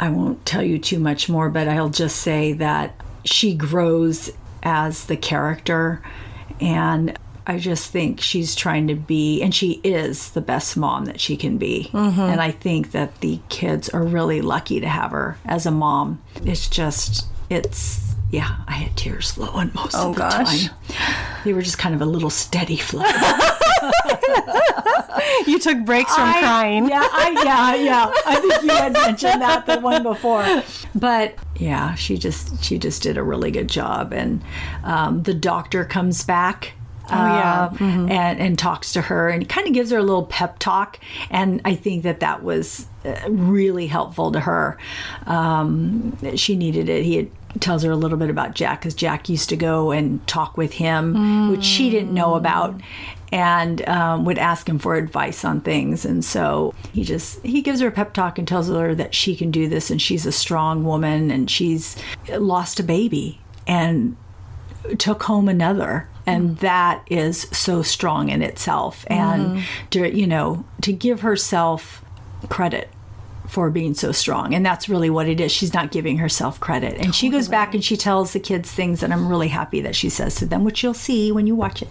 I 0.00 0.08
won't 0.08 0.44
tell 0.46 0.62
you 0.62 0.78
too 0.78 0.98
much 0.98 1.28
more, 1.28 1.48
but 1.48 1.68
I'll 1.68 1.90
just 1.90 2.16
say 2.16 2.52
that 2.54 2.94
she 3.24 3.54
grows 3.54 4.30
as 4.62 5.06
the 5.06 5.16
character. 5.16 6.02
And 6.60 7.18
I 7.46 7.58
just 7.58 7.90
think 7.90 8.20
she's 8.20 8.54
trying 8.54 8.88
to 8.88 8.94
be, 8.94 9.42
and 9.42 9.54
she 9.54 9.80
is 9.84 10.30
the 10.30 10.40
best 10.40 10.76
mom 10.76 11.04
that 11.04 11.20
she 11.20 11.36
can 11.36 11.58
be. 11.58 11.90
Mm-hmm. 11.92 12.20
And 12.20 12.40
I 12.40 12.50
think 12.50 12.92
that 12.92 13.20
the 13.20 13.38
kids 13.50 13.90
are 13.90 14.02
really 14.02 14.40
lucky 14.40 14.80
to 14.80 14.88
have 14.88 15.10
her 15.10 15.36
as 15.44 15.66
a 15.66 15.70
mom. 15.70 16.22
It's 16.44 16.68
just, 16.68 17.26
it's, 17.50 18.03
yeah, 18.34 18.56
I 18.66 18.72
had 18.72 18.96
tears 18.96 19.30
flowing 19.30 19.70
most 19.74 19.94
of 19.94 20.14
the 20.16 20.20
gosh. 20.20 20.66
time. 20.68 20.76
They 21.44 21.52
were 21.52 21.62
just 21.62 21.78
kind 21.78 21.94
of 21.94 22.00
a 22.02 22.04
little 22.04 22.30
steady 22.30 22.76
flow. 22.76 23.04
You 25.46 25.58
took 25.58 25.84
breaks 25.84 26.14
from 26.14 26.28
I- 26.28 26.38
crying. 26.40 26.88
Yeah, 26.88 27.02
I, 27.02 27.42
yeah, 27.44 27.74
yeah. 27.74 28.12
I 28.26 28.36
think 28.36 28.62
you 28.62 28.68
had 28.70 28.92
mentioned 28.92 29.42
that 29.42 29.66
the 29.66 29.78
one 29.78 30.02
before. 30.02 30.62
But 30.94 31.34
yeah, 31.56 31.94
she 31.94 32.16
just 32.18 32.62
she 32.64 32.78
just 32.78 33.02
did 33.02 33.16
a 33.16 33.22
really 33.22 33.50
good 33.50 33.68
job, 33.68 34.12
and 34.12 34.42
um, 34.84 35.22
the 35.22 35.34
doctor 35.34 35.84
comes 35.84 36.24
back. 36.24 36.72
Oh 37.10 37.14
yeah. 37.14 37.70
and 37.80 38.40
and 38.40 38.58
talks 38.58 38.92
to 38.94 39.02
her 39.02 39.28
and 39.28 39.46
kind 39.48 39.66
of 39.66 39.74
gives 39.74 39.90
her 39.90 39.98
a 39.98 40.02
little 40.02 40.24
pep 40.26 40.58
talk, 40.58 40.98
and 41.30 41.60
I 41.64 41.74
think 41.74 42.02
that 42.04 42.20
that 42.20 42.42
was 42.42 42.86
uh, 43.04 43.14
really 43.28 43.86
helpful 43.86 44.32
to 44.32 44.40
her. 44.40 44.78
Um, 45.26 46.16
she 46.36 46.56
needed 46.56 46.88
it. 46.88 47.04
He 47.04 47.16
had 47.16 47.30
tells 47.60 47.82
her 47.82 47.90
a 47.90 47.96
little 47.96 48.18
bit 48.18 48.30
about 48.30 48.54
Jack 48.54 48.80
because 48.80 48.94
Jack 48.94 49.28
used 49.28 49.48
to 49.48 49.56
go 49.56 49.90
and 49.90 50.26
talk 50.26 50.56
with 50.56 50.74
him, 50.74 51.50
which 51.50 51.64
she 51.64 51.90
didn't 51.90 52.12
know 52.12 52.32
mm. 52.32 52.38
about, 52.38 52.80
and 53.32 53.86
um, 53.88 54.24
would 54.24 54.38
ask 54.38 54.68
him 54.68 54.78
for 54.78 54.96
advice 54.96 55.44
on 55.44 55.60
things. 55.60 56.04
And 56.04 56.24
so 56.24 56.74
he 56.92 57.04
just 57.04 57.42
he 57.42 57.62
gives 57.62 57.80
her 57.80 57.88
a 57.88 57.92
pep 57.92 58.12
talk 58.12 58.38
and 58.38 58.46
tells 58.46 58.68
her 58.68 58.94
that 58.94 59.14
she 59.14 59.36
can 59.36 59.50
do 59.50 59.68
this 59.68 59.90
and 59.90 60.00
she's 60.00 60.26
a 60.26 60.32
strong 60.32 60.84
woman 60.84 61.30
and 61.30 61.50
she's 61.50 61.96
lost 62.28 62.80
a 62.80 62.84
baby 62.84 63.40
and 63.66 64.16
took 64.98 65.24
home 65.24 65.48
another. 65.48 66.08
And 66.26 66.50
mm. 66.50 66.60
that 66.60 67.02
is 67.08 67.42
so 67.52 67.82
strong 67.82 68.28
in 68.28 68.42
itself. 68.42 69.04
And 69.08 69.58
mm. 69.58 69.64
to 69.90 70.16
you 70.16 70.26
know 70.26 70.64
to 70.82 70.92
give 70.92 71.20
herself 71.20 72.04
credit 72.48 72.88
for 73.54 73.70
being 73.70 73.94
so 73.94 74.10
strong. 74.10 74.52
And 74.52 74.66
that's 74.66 74.88
really 74.88 75.08
what 75.10 75.28
it 75.28 75.38
is. 75.40 75.52
She's 75.52 75.72
not 75.72 75.92
giving 75.92 76.18
herself 76.18 76.58
credit. 76.58 77.00
And 77.00 77.14
she 77.14 77.28
goes 77.28 77.48
back 77.48 77.72
and 77.72 77.84
she 77.84 77.96
tells 77.96 78.32
the 78.32 78.40
kids 78.40 78.70
things 78.70 78.98
that 79.00 79.12
i'm 79.12 79.28
really 79.28 79.46
happy 79.48 79.80
that 79.82 79.94
she 79.94 80.08
says 80.08 80.34
to 80.36 80.44
them 80.46 80.64
which 80.64 80.82
you'll 80.82 80.92
see 80.92 81.30
when 81.30 81.46
you 81.46 81.54
watch 81.54 81.82
it. 81.82 81.88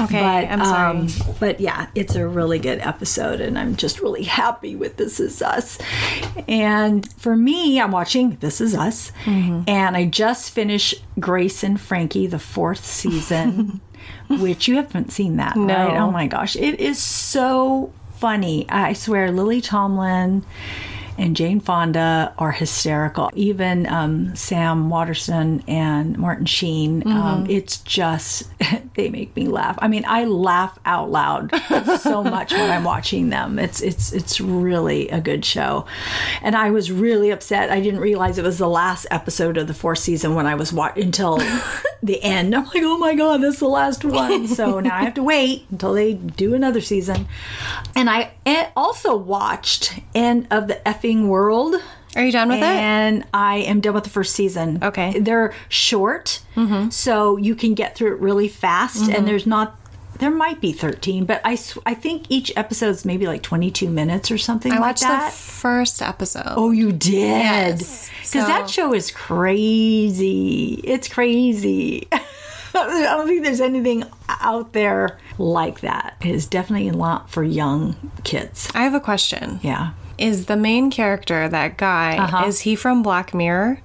Okay, 0.00 0.20
but, 0.20 0.50
I'm 0.50 0.64
sorry. 0.64 0.98
um, 0.98 1.08
but 1.38 1.60
yeah 1.60 1.88
it's 1.94 2.14
a 2.14 2.26
really 2.26 2.58
good 2.58 2.78
episode 2.78 3.40
and 3.42 3.58
i'm 3.58 3.76
just 3.76 4.00
really 4.00 4.22
happy 4.22 4.74
with 4.74 4.96
this 4.96 5.20
is 5.20 5.42
us. 5.42 5.78
And 6.48 7.10
for 7.20 7.36
me 7.36 7.78
i'm 7.80 7.90
watching 7.92 8.36
this 8.40 8.60
is 8.60 8.74
us. 8.74 9.12
Mm-hmm. 9.24 9.64
and 9.68 9.96
i 9.96 10.06
just 10.06 10.50
finished 10.52 10.94
grace 11.20 11.62
and 11.62 11.78
frankie 11.80 12.26
the 12.26 12.38
fourth 12.38 12.84
season 12.86 13.80
which 14.28 14.66
you 14.68 14.76
haven't 14.76 15.12
seen 15.12 15.36
that 15.36 15.56
No. 15.56 15.74
right? 15.74 15.98
Oh 15.98 16.10
my 16.10 16.26
gosh. 16.26 16.56
It 16.56 16.80
is 16.80 16.98
so 16.98 17.92
funny. 18.16 18.66
I 18.68 18.94
swear 18.94 19.30
lily 19.30 19.60
tomlin 19.60 20.44
and 21.18 21.36
Jane 21.36 21.60
Fonda 21.60 22.34
are 22.38 22.52
hysterical. 22.52 23.30
Even 23.34 23.86
um, 23.86 24.34
Sam 24.34 24.88
Waterston 24.88 25.62
and 25.68 26.18
Martin 26.18 26.46
Sheen. 26.46 27.06
Um, 27.06 27.46
it's 27.48 27.78
just, 27.78 28.50
they 28.94 29.08
make 29.08 29.34
me 29.36 29.48
laugh. 29.48 29.78
I 29.80 29.88
mean, 29.88 30.04
I 30.06 30.24
laugh 30.24 30.78
out 30.84 31.10
loud 31.10 31.54
so 32.00 32.22
much 32.24 32.52
when 32.52 32.70
I'm 32.70 32.84
watching 32.84 33.30
them. 33.30 33.58
It's, 33.58 33.80
it's, 33.80 34.12
it's 34.12 34.40
really 34.40 35.08
a 35.08 35.20
good 35.20 35.44
show. 35.44 35.86
And 36.40 36.56
I 36.56 36.70
was 36.70 36.90
really 36.90 37.30
upset. 37.30 37.70
I 37.70 37.80
didn't 37.80 38.00
realize 38.00 38.38
it 38.38 38.44
was 38.44 38.58
the 38.58 38.68
last 38.68 39.06
episode 39.10 39.56
of 39.56 39.66
the 39.66 39.74
fourth 39.74 39.98
season 39.98 40.34
when 40.34 40.46
I 40.46 40.54
was 40.54 40.72
watching 40.72 41.04
until 41.04 41.36
the 42.02 42.22
end. 42.22 42.54
I'm 42.54 42.64
like, 42.64 42.82
oh 42.82 42.98
my 42.98 43.14
God, 43.14 43.42
this 43.42 43.54
is 43.54 43.60
the 43.60 43.68
last 43.68 44.04
one. 44.04 44.48
So 44.48 44.80
now 44.80 44.96
I 44.96 45.04
have 45.04 45.14
to 45.14 45.22
wait 45.22 45.66
until 45.70 45.92
they 45.92 46.14
do 46.14 46.54
another 46.54 46.80
season. 46.80 47.28
And 47.94 48.08
I 48.08 48.32
also 48.76 49.16
watched 49.16 50.00
End 50.14 50.46
of 50.50 50.68
the 50.68 50.86
Effing 51.02 51.26
World. 51.26 51.74
Are 52.14 52.24
you 52.24 52.32
done 52.32 52.48
with 52.48 52.58
it? 52.58 52.64
And 52.64 53.24
I 53.32 53.58
am 53.58 53.80
done 53.80 53.94
with 53.94 54.04
the 54.04 54.10
first 54.10 54.34
season. 54.34 54.78
Okay. 54.82 55.12
Mm-hmm. 55.14 55.24
They're 55.24 55.54
short, 55.68 56.40
so 56.90 57.36
you 57.38 57.54
can 57.54 57.74
get 57.74 57.96
through 57.96 58.14
it 58.14 58.20
really 58.20 58.48
fast. 58.48 59.10
And 59.10 59.26
there's 59.26 59.46
not, 59.46 59.78
there 60.18 60.30
might 60.30 60.60
be 60.60 60.72
13, 60.72 61.24
but 61.24 61.40
I, 61.42 61.54
sw- 61.54 61.78
I 61.86 61.94
think 61.94 62.26
each 62.28 62.52
episode's 62.54 63.04
maybe 63.06 63.26
like 63.26 63.42
22 63.42 63.88
minutes 63.88 64.30
or 64.30 64.36
something 64.36 64.70
I 64.72 64.76
like 64.76 64.82
watched 64.82 65.02
that. 65.02 65.32
the 65.32 65.36
first 65.38 66.02
episode. 66.02 66.44
Oh, 66.48 66.70
you 66.70 66.92
did? 66.92 67.12
Yes. 67.12 68.10
Because 68.20 68.46
that 68.46 68.68
show 68.68 68.92
is 68.92 69.10
crazy. 69.10 70.80
It's 70.84 71.08
crazy. 71.08 72.08
I 72.74 73.02
don't 73.04 73.26
think 73.26 73.42
there's 73.44 73.60
anything 73.60 74.04
out 74.28 74.72
there 74.74 75.18
like 75.38 75.80
that. 75.80 76.16
It 76.20 76.30
is 76.30 76.46
definitely 76.46 76.88
a 76.88 76.94
lot 76.94 77.30
for 77.30 77.42
young 77.42 77.96
kids. 78.24 78.70
I 78.74 78.82
have 78.84 78.94
a 78.94 79.00
question. 79.00 79.60
Yeah. 79.62 79.92
Is 80.22 80.46
the 80.46 80.56
main 80.56 80.90
character 80.90 81.48
that 81.48 81.76
guy? 81.76 82.16
Uh-huh. 82.16 82.46
Is 82.46 82.60
he 82.60 82.76
from 82.76 83.02
Black 83.02 83.34
Mirror? 83.34 83.80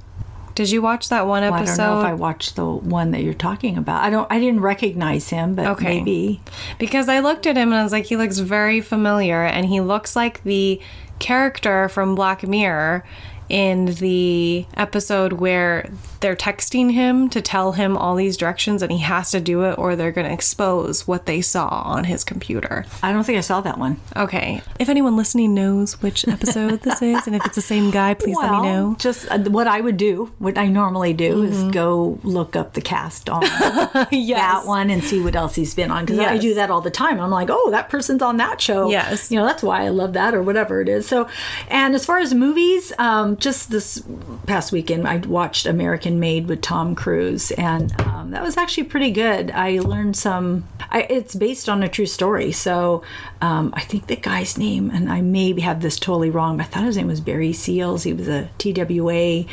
Did 0.56 0.72
you 0.72 0.82
watch 0.82 1.10
that 1.10 1.28
one 1.28 1.44
Well, 1.44 1.54
I 1.54 1.58
episode? 1.60 1.78
don't 1.78 1.94
know 1.96 2.00
if 2.02 2.06
I 2.08 2.14
watched 2.14 2.56
the 2.56 2.66
one 2.66 3.12
that 3.12 3.22
you're 3.22 3.34
talking 3.36 3.78
about. 3.78 4.04
I 4.04 4.10
don't. 4.10 4.28
I 4.32 4.40
didn't 4.40 4.62
recognize 4.62 5.30
him, 5.30 5.54
but 5.56 5.68
Okay. 5.68 5.98
maybe. 6.00 6.42
Because 6.80 7.10
I 7.10 7.20
looked 7.20 7.46
at 7.46 7.56
him 7.58 7.70
and 7.72 7.76
I 7.80 7.84
was 7.84 7.92
like, 7.92 8.06
he 8.06 8.18
looks 8.18 8.40
very 8.40 8.82
familiar, 8.82 9.44
and 9.44 9.66
he 9.68 9.82
looks 9.82 10.16
like 10.16 10.44
the 10.44 10.80
character 11.20 11.90
from 11.90 12.16
Black 12.16 12.48
Mirror 12.48 13.04
in 13.50 13.86
the 13.96 14.66
episode 14.76 15.34
where 15.34 15.90
they're 16.20 16.36
texting 16.36 16.92
him 16.92 17.30
to 17.30 17.42
tell 17.42 17.74
him 17.74 17.96
all 17.96 18.16
these 18.16 18.38
directions 18.38 18.82
and 18.82 18.92
he 18.92 19.00
has 19.00 19.32
to 19.32 19.40
do 19.40 19.64
it 19.64 19.78
or 19.78 19.96
they're 19.96 20.12
going 20.12 20.28
to 20.28 20.34
expose 20.34 21.08
what 21.08 21.26
they 21.26 21.42
saw 21.42 21.68
on 21.68 22.06
his 22.06 22.24
computer. 22.24 22.86
I 23.04 23.12
don't 23.12 23.24
think 23.24 23.38
I 23.38 23.42
saw 23.42 23.62
that 23.62 23.78
one. 23.78 24.00
Okay. 24.16 24.62
If 24.80 24.90
anyone 24.90 25.16
listening 25.16 25.54
knows 25.54 26.02
which 26.02 26.28
episode 26.28 26.82
this 26.82 27.02
is 27.02 27.28
and 27.28 27.36
if 27.36 27.46
it's 27.46 27.56
the 27.56 27.62
same 27.62 27.92
guy, 27.92 28.14
please 28.14 28.36
let 28.38 28.52
me 28.52 28.62
know. 28.64 28.96
Just 29.00 29.30
uh, 29.30 29.40
what 29.40 29.68
I 29.68 29.82
would 29.82 29.98
do, 29.98 30.32
what 30.40 30.58
I 30.58 30.68
normally 30.68 31.14
do, 31.14 31.44
is 31.44 31.64
go 31.72 32.20
look 32.24 32.56
up 32.56 32.74
the 32.74 32.82
cast 32.82 33.30
on 33.30 33.42
yes. 34.12 34.40
that 34.40 34.66
one 34.66 34.90
and 34.90 35.04
see 35.04 35.22
what 35.22 35.36
else 35.36 35.56
he's 35.56 35.74
been 35.76 35.92
on 35.92 36.06
because 36.06 36.20
I 36.20 36.38
do 36.38 36.56
that 36.56 36.70
all 36.70 36.82
the 36.82 36.92
time. 36.92 37.20
I'm 37.20 37.32
like, 37.32 37.50
oh, 37.52 37.72
that 37.72 37.90
person's 37.90 38.22
on 38.22 38.38
that 38.38 38.60
show. 38.60 38.90
Yes. 38.90 39.32
you 39.32 39.38
know 39.38 39.46
that's 39.46 39.64
why 39.64 39.84
I 39.84 39.90
love 39.90 40.14
that 40.14 40.34
or 40.34 40.42
whatever 40.42 40.82
it 40.82 40.90
is. 40.90 41.08
So, 41.08 41.30
and 41.70 41.96
as 41.96 42.06
far 42.06 42.18
as 42.18 42.34
movies, 42.34 42.92
um, 42.98 43.37
just 43.40 43.70
this 43.70 44.04
past 44.46 44.72
weekend, 44.72 45.08
I 45.08 45.18
watched 45.18 45.66
American 45.66 46.20
Made 46.20 46.48
with 46.48 46.62
Tom 46.62 46.96
Cruise, 46.96 47.52
and 47.52 48.00
um, 48.02 48.32
that 48.32 48.44
was 48.44 48.58
actually 48.58 48.86
pretty 48.86 49.12
good. 49.12 49.52
I 49.52 49.80
learned 49.80 50.16
some. 50.16 50.68
I, 50.90 51.02
it's 51.10 51.36
based 51.36 51.70
on 51.70 51.84
a 51.84 51.90
true 51.90 52.06
story, 52.06 52.52
so 52.52 53.04
um, 53.42 53.74
I 53.76 53.82
think 53.82 54.08
the 54.08 54.16
guy's 54.16 54.58
name, 54.58 54.90
and 54.90 55.12
I 55.12 55.22
may 55.22 55.60
have 55.60 55.82
this 55.82 56.00
totally 56.00 56.30
wrong, 56.30 56.58
but 56.58 56.68
I 56.68 56.70
thought 56.70 56.84
his 56.84 56.98
name 56.98 57.08
was 57.08 57.22
Barry 57.22 57.54
Seals. 57.54 58.04
He 58.04 58.14
was 58.14 58.28
a 58.28 58.50
TWA 58.58 59.46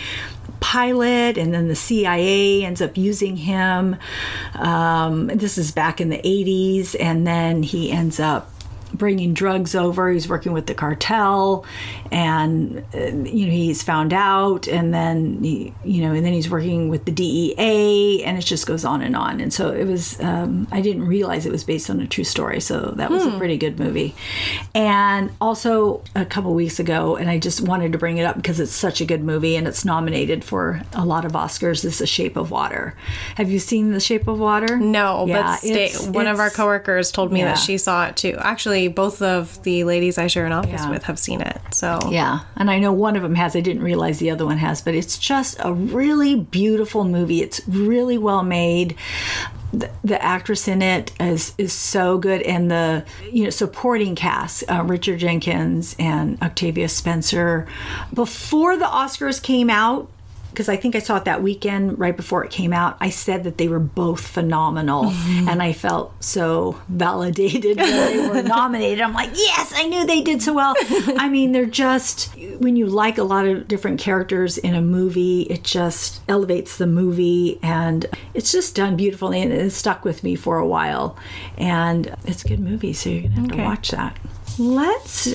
pilot, 0.61 1.37
and 1.37 1.53
then 1.53 1.69
the 1.69 1.77
CIA 1.77 2.65
ends 2.65 2.81
up 2.81 2.97
using 2.97 3.37
him. 3.37 3.97
Um, 4.55 5.27
this 5.27 5.59
is 5.59 5.73
back 5.73 6.01
in 6.01 6.09
the 6.09 6.19
80s, 6.19 6.97
and 6.99 7.27
then 7.27 7.63
he 7.63 7.91
ends 7.91 8.19
up 8.19 8.54
bringing 8.95 9.35
drugs 9.35 9.75
over. 9.75 10.11
He's 10.11 10.29
working 10.29 10.53
with 10.53 10.67
the 10.67 10.75
cartel, 10.75 11.65
and 12.11 12.85
uh, 12.95 12.99
you 12.99 13.47
know 13.47 13.53
he's 13.53 13.83
found 13.83 14.13
out, 14.13 14.67
and 14.69 14.95
then 14.95 15.43
he, 15.43 15.75
you 15.85 16.03
know, 16.03 16.13
and 16.13 16.25
then 16.25 16.33
he's 16.33 16.49
working 16.49 16.89
with 16.89 17.05
the 17.05 17.13
DEA, 17.13 18.25
and 18.25 18.39
it 18.39 18.43
just 18.43 18.67
goes 18.67 18.85
on 18.85 19.03
and 19.03 19.17
on. 19.17 19.41
And 19.41 19.53
so 19.53 19.71
it 19.73 19.85
was. 19.87 20.21
Um, 20.21 20.67
I 20.71 20.81
didn't 20.81 21.07
realize 21.07 21.47
it 21.47 21.53
was 21.53 21.65
based 21.65 21.91
on 21.91 22.01
a 22.01 22.07
true 22.07 22.25
story, 22.25 22.61
so 22.61 22.93
that 22.97 23.11
was 23.11 23.25
a 23.27 23.37
pretty 23.39 23.57
good 23.59 23.79
movie. 23.79 24.15
And 24.75 25.31
also 25.41 26.03
a 26.15 26.25
couple 26.25 26.55
weeks 26.55 26.79
ago, 26.79 27.17
and 27.17 27.29
I 27.29 27.39
just 27.39 27.61
wanted 27.61 27.93
to 27.93 27.99
bring 27.99 28.19
it 28.19 28.25
up 28.25 28.37
because 28.37 28.61
it's 28.61 28.73
such 28.73 29.01
a 29.01 29.05
good 29.05 29.23
movie, 29.23 29.57
and 29.57 29.67
it's 29.67 29.85
nominated 29.85 30.45
for 30.45 30.83
a 30.93 31.05
lot 31.05 31.25
of 31.25 31.33
Oscars. 31.33 31.85
Is 31.85 31.99
The 31.99 32.07
Shape 32.07 32.37
of 32.37 32.51
Water. 32.51 32.95
Have 33.37 33.51
you 33.51 33.59
seen 33.59 33.91
The 33.93 34.01
Shape 34.01 34.29
of 34.29 34.39
Water? 34.39 34.77
No, 34.77 35.27
Yeah, 35.27 35.43
but 35.43 35.57
stay, 35.57 35.93
one 36.11 36.27
of 36.27 36.39
our 36.39 36.51
coworkers 36.51 37.11
told 37.11 37.33
me 37.33 37.41
Yeah. 37.41 37.47
that 37.47 37.59
she 37.59 37.79
saw 37.79 38.07
it 38.07 38.17
too. 38.17 38.37
Actually, 38.39 38.84
both 38.89 39.23
of 39.23 39.63
the 39.63 39.85
ladies 39.85 40.19
I 40.19 40.27
share 40.27 40.47
an 40.47 40.53
office 40.53 40.83
Yeah. 40.83 40.91
with 40.91 41.05
have 41.05 41.19
seen 41.19 41.41
it. 41.41 41.61
So 41.73 41.99
Yeah, 42.11 42.41
and 42.57 42.71
I 42.71 42.79
know 42.79 42.93
one 42.93 43.17
of 43.17 43.23
them 43.23 43.35
has. 43.35 43.55
I 43.57 43.61
didn't 43.61 43.83
realize 43.83 44.19
the 44.19 44.31
other 44.31 44.45
one 44.47 44.59
has, 44.59 44.81
but 44.83 44.95
it's 44.95 45.19
just 45.19 45.57
a 45.61 45.73
really 45.73 46.35
beautiful 46.37 47.05
movie. 47.05 47.41
It's 47.43 47.61
really 47.69 48.19
well 48.19 48.43
made. 48.43 48.95
The, 49.73 49.91
the 50.05 50.23
actress 50.23 50.69
in 50.69 50.83
it 50.83 51.11
is 51.19 51.53
is 51.59 51.73
so 51.73 52.17
good, 52.17 52.43
and 52.43 52.71
the 52.71 53.05
you 53.33 53.43
know 53.43 53.51
supporting 53.51 54.15
cast, 54.15 54.63
uh, 54.71 54.85
Richard 54.85 55.19
Jenkins 55.19 55.97
and 55.99 56.41
Octavia 56.41 56.89
Spencer. 56.89 57.67
Before 58.13 58.77
the 58.77 58.85
Oscars 58.85 59.43
came 59.43 59.69
out, 59.71 60.09
because 60.55 60.69
I 60.69 60.77
think 60.77 60.95
I 60.95 61.01
saw 61.01 61.17
it 61.17 61.25
that 61.25 61.43
weekend 61.43 61.99
right 61.99 62.17
before 62.17 62.45
it 62.45 62.51
came 62.53 62.73
out. 62.73 62.97
I 63.01 63.11
said 63.11 63.43
that 63.43 63.59
they 63.59 63.67
were 63.67 63.81
both 63.81 64.25
phenomenal, 64.25 65.07
mm-hmm. 65.07 65.49
and 65.49 65.61
I 65.61 65.73
felt 65.73 66.23
so 66.23 66.81
validated 66.89 67.77
when 67.77 68.13
they 68.13 68.29
were 68.29 68.43
nominated. 68.49 69.01
I'm 69.01 69.15
like, 69.15 69.31
yes, 69.35 69.73
I 69.75 69.89
knew 69.89 70.07
they 70.07 70.21
did 70.21 70.43
so 70.43 70.55
well. 70.55 70.77
I 71.19 71.29
mean, 71.29 71.51
they're 71.51 71.67
just 71.67 72.33
when 72.59 72.77
you 72.77 72.87
like 72.87 73.19
a 73.19 73.25
lot 73.25 73.47
of 73.47 73.67
different 73.67 73.99
characters 73.99 74.57
in 74.57 74.77
a 74.77 74.81
movie, 74.81 75.43
it 75.43 75.65
just 75.65 76.23
elevates 76.29 76.79
the 76.79 76.87
movie, 76.87 77.59
and 77.61 78.07
it's 78.33 78.53
just 78.53 78.77
done 78.77 78.97
beautifully, 78.97 79.43
and 79.43 79.53
it 79.53 79.71
stuck 79.73 80.05
with 80.05 80.23
me 80.23 80.37
for 80.37 80.59
a 80.59 80.67
while. 80.67 81.19
And 81.59 82.15
it's 82.27 82.45
a 82.45 82.49
good 82.49 82.61
movie, 82.61 82.93
so 82.93 83.11
you're 83.11 83.23
gonna 83.23 83.35
have 83.35 83.49
to 83.49 83.57
watch 83.57 83.91
that. 83.91 84.17
Let's 84.57 85.35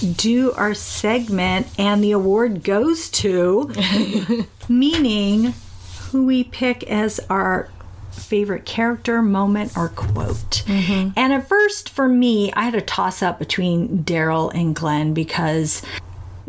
do 0.00 0.52
our 0.52 0.74
segment, 0.74 1.66
and 1.78 2.02
the 2.02 2.12
award 2.12 2.62
goes 2.62 3.08
to 3.10 3.72
meaning 4.68 5.54
who 6.10 6.26
we 6.26 6.44
pick 6.44 6.84
as 6.84 7.20
our 7.28 7.68
favorite 8.10 8.64
character, 8.64 9.22
moment, 9.22 9.76
or 9.76 9.88
quote. 9.88 10.68
And 11.16 11.32
at 11.32 11.48
first, 11.48 11.88
for 11.88 12.08
me, 12.08 12.52
I 12.52 12.64
had 12.64 12.74
a 12.74 12.80
toss 12.80 13.22
up 13.22 13.38
between 13.38 14.04
Daryl 14.04 14.52
and 14.54 14.74
Glenn 14.74 15.14
because 15.14 15.82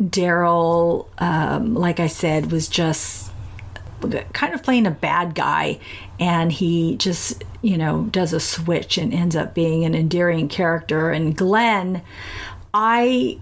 Daryl, 0.00 1.06
um, 1.18 1.74
like 1.74 2.00
I 2.00 2.06
said, 2.06 2.50
was 2.52 2.68
just 2.68 3.30
kind 4.32 4.54
of 4.54 4.62
playing 4.62 4.86
a 4.86 4.90
bad 4.90 5.34
guy 5.34 5.78
and 6.18 6.50
he 6.50 6.96
just 6.96 7.44
you 7.60 7.76
know 7.76 8.04
does 8.10 8.32
a 8.32 8.40
switch 8.40 8.96
and 8.96 9.12
ends 9.12 9.36
up 9.36 9.54
being 9.54 9.84
an 9.84 9.94
endearing 9.94 10.48
character 10.48 11.10
and 11.10 11.36
glenn 11.36 12.00
i 12.74 13.38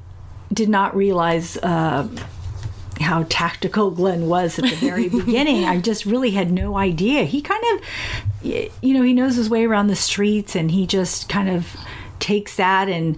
did 0.52 0.68
not 0.68 0.96
realize 0.96 1.56
uh, 1.58 2.08
how 3.00 3.24
tactical 3.28 3.90
Glenn 3.90 4.28
was 4.28 4.58
at 4.58 4.64
the 4.64 4.76
very 4.76 5.08
beginning. 5.08 5.64
I 5.64 5.80
just 5.80 6.04
really 6.04 6.30
had 6.30 6.50
no 6.50 6.76
idea. 6.76 7.24
He 7.24 7.40
kind 7.40 7.62
of, 7.72 8.42
you 8.42 8.94
know, 8.94 9.02
he 9.02 9.12
knows 9.12 9.36
his 9.36 9.50
way 9.50 9.64
around 9.64 9.88
the 9.88 9.96
streets 9.96 10.56
and 10.56 10.70
he 10.70 10.86
just 10.86 11.28
kind 11.28 11.48
of 11.48 11.76
takes 12.18 12.56
that 12.56 12.88
and 12.88 13.16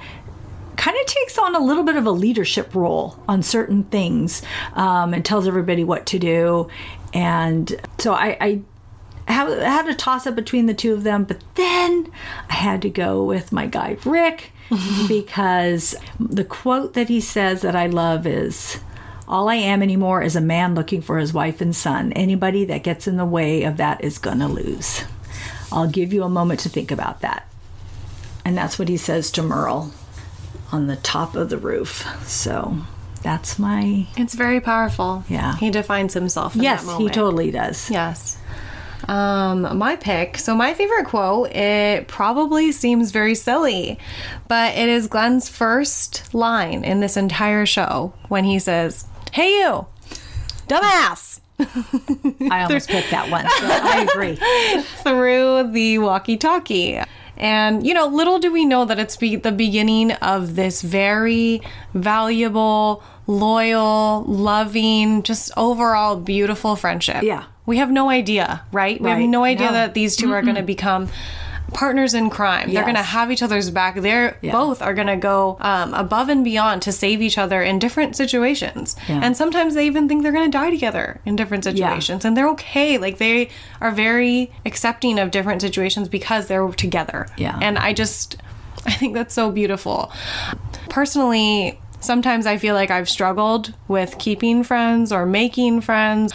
kind 0.77 0.97
of 0.99 1.07
takes 1.07 1.39
on 1.39 1.55
a 1.55 1.59
little 1.59 1.83
bit 1.83 1.97
of 1.97 2.07
a 2.07 2.11
leadership 2.11 2.75
role 2.75 3.19
on 3.29 3.43
certain 3.43 3.85
things 3.85 4.43
um, 4.75 5.13
and 5.15 5.25
tells 5.25 5.47
everybody 5.47 5.85
what 5.85 6.07
to 6.07 6.19
do. 6.19 6.69
And 7.13 7.81
so 7.99 8.13
I, 8.13 8.37
I 8.41 9.33
had, 9.33 9.49
had 9.59 9.89
a 9.89 9.95
toss 9.95 10.27
up 10.27 10.35
between 10.35 10.67
the 10.67 10.75
two 10.75 10.95
of 10.95 11.03
them, 11.03 11.25
but 11.25 11.43
then 11.55 12.11
I 12.49 12.55
had 12.55 12.83
to 12.83 12.91
go 12.91 13.25
with 13.25 13.53
my 13.53 13.67
guy 13.67 13.97
Rick 14.05 14.53
because 15.09 15.95
the 16.19 16.45
quote 16.45 16.95
that 16.95 17.09
he 17.09 17.21
says 17.21 17.63
that 17.63 17.77
I 17.77 17.87
love 17.87 18.27
is 18.27 18.79
all 19.27 19.49
I 19.49 19.55
am 19.57 19.83
anymore 19.83 20.23
is 20.23 20.35
a 20.37 20.41
man 20.41 20.75
looking 20.75 21.03
for 21.03 21.19
his 21.19 21.33
wife 21.33 21.61
and 21.61 21.75
son. 21.75 22.13
Anybody 22.15 22.65
that 22.67 22.83
gets 22.83 23.07
in 23.07 23.17
the 23.17 23.25
way 23.25 23.63
of 23.63 23.77
that 23.77 24.03
is 24.03 24.19
gonna 24.19 24.49
lose. 24.49 25.05
I'll 25.73 25.89
give 25.89 26.13
you 26.13 26.25
a 26.25 26.29
moment 26.29 26.61
to 26.61 26.69
think 26.69 26.91
about 26.91 27.21
that. 27.21 27.47
And 28.45 28.57
that's 28.57 28.79
what 28.79 28.89
he 28.89 28.97
says 28.97 29.31
to 29.33 29.43
Merle 29.43 29.93
on 30.73 30.87
the 30.89 30.97
top 30.97 31.37
of 31.37 31.51
the 31.51 31.59
roof. 31.59 32.07
So 32.27 32.79
that's 33.23 33.59
my 33.59 34.07
it's 34.17 34.35
very 34.35 34.61
powerful. 34.61 35.25
Yeah. 35.29 35.57
he 35.57 35.71
defines 35.71 36.15
himself. 36.15 36.57
In 36.57 36.63
yes, 36.63 36.85
he 36.97 37.09
totally 37.09 37.51
does. 37.51 37.91
Yes. 37.91 38.39
Um, 39.09 39.79
my 39.79 39.97
pick. 39.97 40.39
So 40.39 40.55
my 40.55 40.75
favorite 40.75 41.07
quote. 41.07 41.51
It 41.53 42.09
probably 42.09 42.73
seems 42.73 43.11
very 43.11 43.35
silly, 43.35 43.99
but 44.49 44.77
it 44.77 44.89
is 44.89 45.07
Glenn's 45.07 45.49
first 45.49 46.33
line 46.35 46.85
in 46.85 47.01
this 47.01 47.17
entire 47.17 47.67
show 47.67 48.13
when 48.29 48.45
he 48.45 48.59
says, 48.59 49.07
"Hey 49.33 49.61
you, 49.61 49.87
dumbass." 50.69 51.41
I 51.59 52.63
almost 52.63 52.89
picked 52.89 53.11
that 53.11 53.31
one. 53.31 53.45
So 53.45 53.67
I 53.69 54.07
agree. 54.11 54.37
through 55.03 55.73
the 55.73 55.99
walkie 55.99 56.37
talkie. 56.37 57.01
And, 57.37 57.87
you 57.87 57.95
know, 57.95 58.07
little 58.07 58.39
do 58.39 58.53
we 58.53 58.65
know 58.67 58.85
that 58.85 58.99
it's 58.99 59.17
be- 59.17 59.37
the 59.37 59.53
beginning 59.53 60.13
of 60.13 60.57
this 60.57 60.83
very 60.83 61.63
valuable, 61.95 63.03
loyal, 63.27 64.25
loving, 64.25 65.23
just 65.23 65.51
overall 65.57 66.17
beautiful 66.17 66.77
friendship. 66.77 67.23
Yeah. 67.23 67.45
We 67.71 67.77
have 67.77 67.93
no 67.93 68.11
idea, 68.11 68.63
right? 68.73 69.01
We 69.01 69.09
have 69.11 69.21
no 69.21 69.45
idea 69.45 69.69
No. 69.69 69.73
that 69.75 69.95
these 69.95 70.17
2 70.17 70.33
are 70.33 70.43
going 70.43 70.57
to 70.57 70.63
become 70.77 71.09
partners 71.73 72.15
in 72.15 72.31
crime. 72.31 72.73
They're 72.73 72.83
going 72.83 72.97
to 72.97 73.11
have 73.17 73.31
each 73.31 73.45
other's 73.45 73.71
back. 73.71 73.95
They're 73.95 74.37
Yeah. 74.43 74.51
both 74.51 74.83
are 74.83 74.93
going 74.93 75.07
to 75.07 75.17
go 75.17 75.57
um, 75.61 75.95
above 75.95 76.29
and 76.29 76.43
beyond 76.43 76.83
to 76.83 76.91
save 76.91 77.23
each 77.23 77.39
other 77.39 77.63
in 77.63 77.79
different 77.79 78.17
situations. 78.17 78.97
Yeah. 79.09 79.21
And 79.23 79.37
sometimes 79.37 79.75
they 79.75 79.87
even 79.87 80.09
think 80.09 80.25
they're 80.25 80.33
going 80.33 80.51
to 80.51 80.59
die 80.63 80.71
together 80.71 81.21
in 81.25 81.37
different 81.37 81.63
situations 81.63 82.25
and 82.25 82.37
they're 82.37 82.49
okay. 82.57 82.99
Like 82.99 83.19
they 83.19 83.51
are 83.81 83.93
very 83.93 84.51
accepting 84.67 85.17
of 85.21 85.31
different 85.31 85.61
situations 85.63 86.09
because 86.09 86.49
they're 86.49 86.67
together. 86.87 87.29
Yeah. 87.37 87.57
And 87.63 87.79
I 87.79 87.93
just, 87.93 88.37
I 88.85 88.91
think 89.01 89.15
that's 89.15 89.33
so 89.33 89.53
beautiful. 89.53 90.11
Personally, 90.89 91.79
sometimes 92.01 92.47
I 92.47 92.57
feel 92.57 92.75
like 92.75 92.91
I've 92.91 93.09
struggled 93.09 93.75
with 93.89 94.19
keeping 94.19 94.63
friends 94.63 95.13
or 95.13 95.27
making 95.27 95.83
friends. 95.83 96.33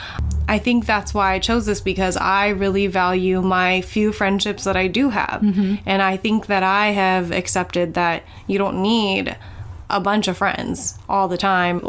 I 0.47 0.59
think 0.59 0.85
that's 0.85 1.13
why 1.13 1.33
I 1.33 1.39
chose 1.39 1.65
this 1.65 1.81
because 1.81 2.17
I 2.17 2.49
really 2.49 2.87
value 2.87 3.41
my 3.41 3.81
few 3.81 4.11
friendships 4.11 4.63
that 4.63 4.77
I 4.77 4.87
do 4.87 5.09
have. 5.09 5.41
Mm-hmm. 5.41 5.75
And 5.85 6.01
I 6.01 6.17
think 6.17 6.45
that 6.47 6.63
I 6.63 6.87
have 6.87 7.31
accepted 7.31 7.95
that 7.95 8.23
you 8.47 8.57
don't 8.57 8.81
need 8.81 9.35
a 9.89 9.99
bunch 9.99 10.27
of 10.27 10.37
friends 10.37 10.97
all 11.09 11.27
the 11.27 11.37
time. 11.37 11.81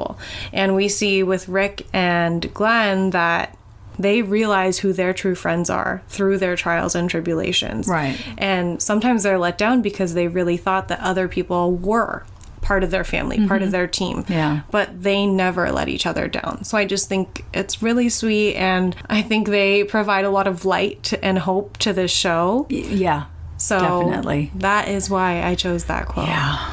And 0.53 0.74
we 0.74 0.89
see 0.89 1.22
with 1.22 1.49
Rick 1.49 1.87
and 1.93 2.53
Glenn 2.53 3.11
that 3.11 3.57
they 3.99 4.20
realize 4.22 4.79
who 4.79 4.93
their 4.93 5.14
true 5.14 5.35
friends 5.35 5.70
are 5.70 6.03
through 6.09 6.39
their 6.39 6.57
trials 6.57 6.95
and 6.95 7.09
tribulations. 7.09 7.89
Right. 7.89 8.20
And 8.37 8.81
sometimes 8.83 9.22
they're 9.22 9.39
let 9.39 9.57
down 9.57 9.81
because 9.81 10.14
they 10.14 10.29
really 10.29 10.57
thought 10.57 10.89
that 10.89 11.01
other 11.01 11.29
people 11.29 11.72
were 11.72 12.24
part 12.66 12.82
of 12.82 12.90
their 12.90 13.04
family, 13.04 13.46
part 13.46 13.62
of 13.62 13.66
mm-hmm. 13.66 13.72
their 13.72 13.86
team. 13.86 14.24
Yeah. 14.28 14.62
But 14.72 15.04
they 15.04 15.24
never 15.24 15.70
let 15.70 15.88
each 15.88 16.04
other 16.04 16.26
down. 16.26 16.64
So 16.64 16.76
I 16.76 16.84
just 16.84 17.08
think 17.08 17.44
it's 17.54 17.80
really 17.80 18.08
sweet 18.08 18.56
and 18.56 18.96
I 19.08 19.22
think 19.22 19.46
they 19.46 19.84
provide 19.84 20.24
a 20.24 20.30
lot 20.30 20.48
of 20.48 20.64
light 20.64 21.14
and 21.22 21.38
hope 21.38 21.76
to 21.78 21.92
this 21.92 22.10
show. 22.10 22.66
Yeah. 22.68 23.26
So 23.56 23.78
Definitely. 23.78 24.50
that 24.56 24.88
is 24.88 25.08
why 25.08 25.44
I 25.44 25.54
chose 25.54 25.84
that 25.84 26.08
quote. 26.08 26.26
Yeah. 26.26 26.72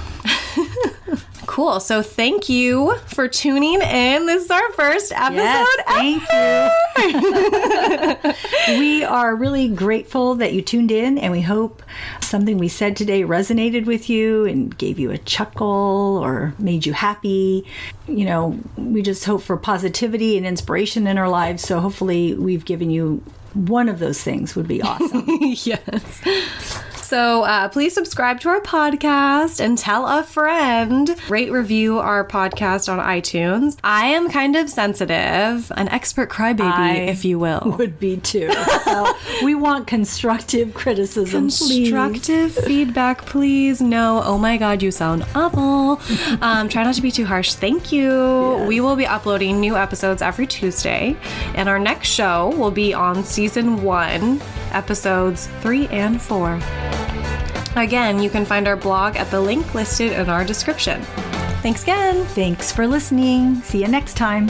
Cool. 1.54 1.80
So 1.80 2.02
thank 2.02 2.50
you 2.50 2.96
for 3.06 3.28
tuning 3.28 3.80
in. 3.80 4.26
This 4.26 4.46
is 4.46 4.50
our 4.50 4.72
first 4.72 5.12
episode. 5.12 5.36
Yes, 5.36 5.68
thank 5.86 6.24
ever. 6.34 8.24
you. 8.26 8.34
we 8.80 9.04
are 9.04 9.36
really 9.36 9.68
grateful 9.68 10.34
that 10.34 10.54
you 10.54 10.64
tuned 10.64 10.90
in, 10.90 11.20
and 11.20 11.32
we 11.32 11.42
hope 11.42 11.84
something 12.22 12.58
we 12.58 12.70
said 12.70 12.98
today 12.98 13.22
resonated 13.22 13.86
with 13.86 14.10
you 14.10 14.46
and 14.46 14.76
gave 14.80 14.98
you 14.98 15.12
a 15.12 15.20
chuckle 15.20 16.20
or 16.24 16.56
made 16.58 16.88
you 16.88 16.94
happy. 16.94 17.68
You 18.08 18.26
know, 18.26 18.60
we 18.76 19.04
just 19.04 19.24
hope 19.26 19.44
for 19.44 19.56
positivity 19.56 20.38
and 20.38 20.48
inspiration 20.48 21.06
in 21.06 21.20
our 21.20 21.30
lives. 21.30 21.62
So 21.62 21.80
hopefully, 21.80 22.34
we've 22.34 22.66
given 22.66 22.90
you 22.90 23.22
one 23.54 23.90
of 23.90 24.00
those 24.00 24.24
things 24.24 24.56
would 24.56 24.68
be 24.68 24.82
awesome. 24.82 25.24
yes. 25.28 26.22
So 27.14 27.44
uh, 27.44 27.70
please 27.70 27.94
subscribe 27.94 28.40
to 28.40 28.50
our 28.50 28.60
podcast 28.62 29.60
and 29.60 29.78
tell 29.78 30.08
a 30.08 30.24
friend. 30.24 31.16
Rate, 31.30 31.52
review 31.52 32.00
our 32.00 32.28
podcast 32.28 32.92
on 32.92 32.98
iTunes. 32.98 33.78
I 33.84 34.08
am 34.08 34.32
kind 34.32 34.56
of 34.56 34.68
sensitive, 34.68 35.72
an 35.78 35.90
expert 35.90 36.32
crybaby, 36.32 36.62
I 36.62 36.96
if 36.96 37.24
you 37.24 37.38
will. 37.38 37.76
would 37.78 38.00
be 38.00 38.18
too. 38.18 38.52
We 39.44 39.54
want 39.54 39.86
constructive 39.86 40.74
criticism, 40.74 41.50
please. 41.50 41.92
Constructive 41.92 42.52
feedback, 42.66 43.28
please. 43.28 43.80
No, 43.80 44.24
oh 44.26 44.40
my 44.40 44.58
god, 44.58 44.82
you 44.82 44.90
sound 44.90 45.24
awful. 45.36 46.02
Um, 46.42 46.68
try 46.68 46.84
not 46.84 46.96
to 46.96 47.02
be 47.04 47.12
too 47.12 47.26
harsh. 47.26 47.54
Thank 47.54 47.92
you. 47.92 48.10
Yes. 48.10 48.68
We 48.68 48.82
will 48.82 48.96
be 48.96 49.06
uploading 49.06 49.60
new 49.60 49.78
episodes 49.78 50.24
every 50.24 50.48
Tuesday, 50.48 51.16
and 51.54 51.70
our 51.70 51.78
next 51.78 52.08
show 52.08 52.56
will 52.58 52.72
be 52.72 52.92
on 52.96 53.24
season 53.24 53.84
one, 53.84 54.42
episodes 54.72 55.48
three 55.62 55.86
and 55.90 56.20
four. 56.20 56.60
Again, 57.76 58.22
you 58.22 58.30
can 58.30 58.46
find 58.46 58.68
our 58.68 58.76
blog 58.76 59.16
at 59.16 59.32
the 59.32 59.42
link 59.42 59.74
listed 59.74 60.12
in 60.12 60.30
our 60.30 60.46
description. 60.46 61.02
Thanks 61.62 61.84
again. 61.84 62.26
Thanks 62.26 62.72
for 62.72 62.86
listening. 62.86 63.62
See 63.62 63.82
you 63.82 63.88
next 63.88 64.16
time. 64.16 64.50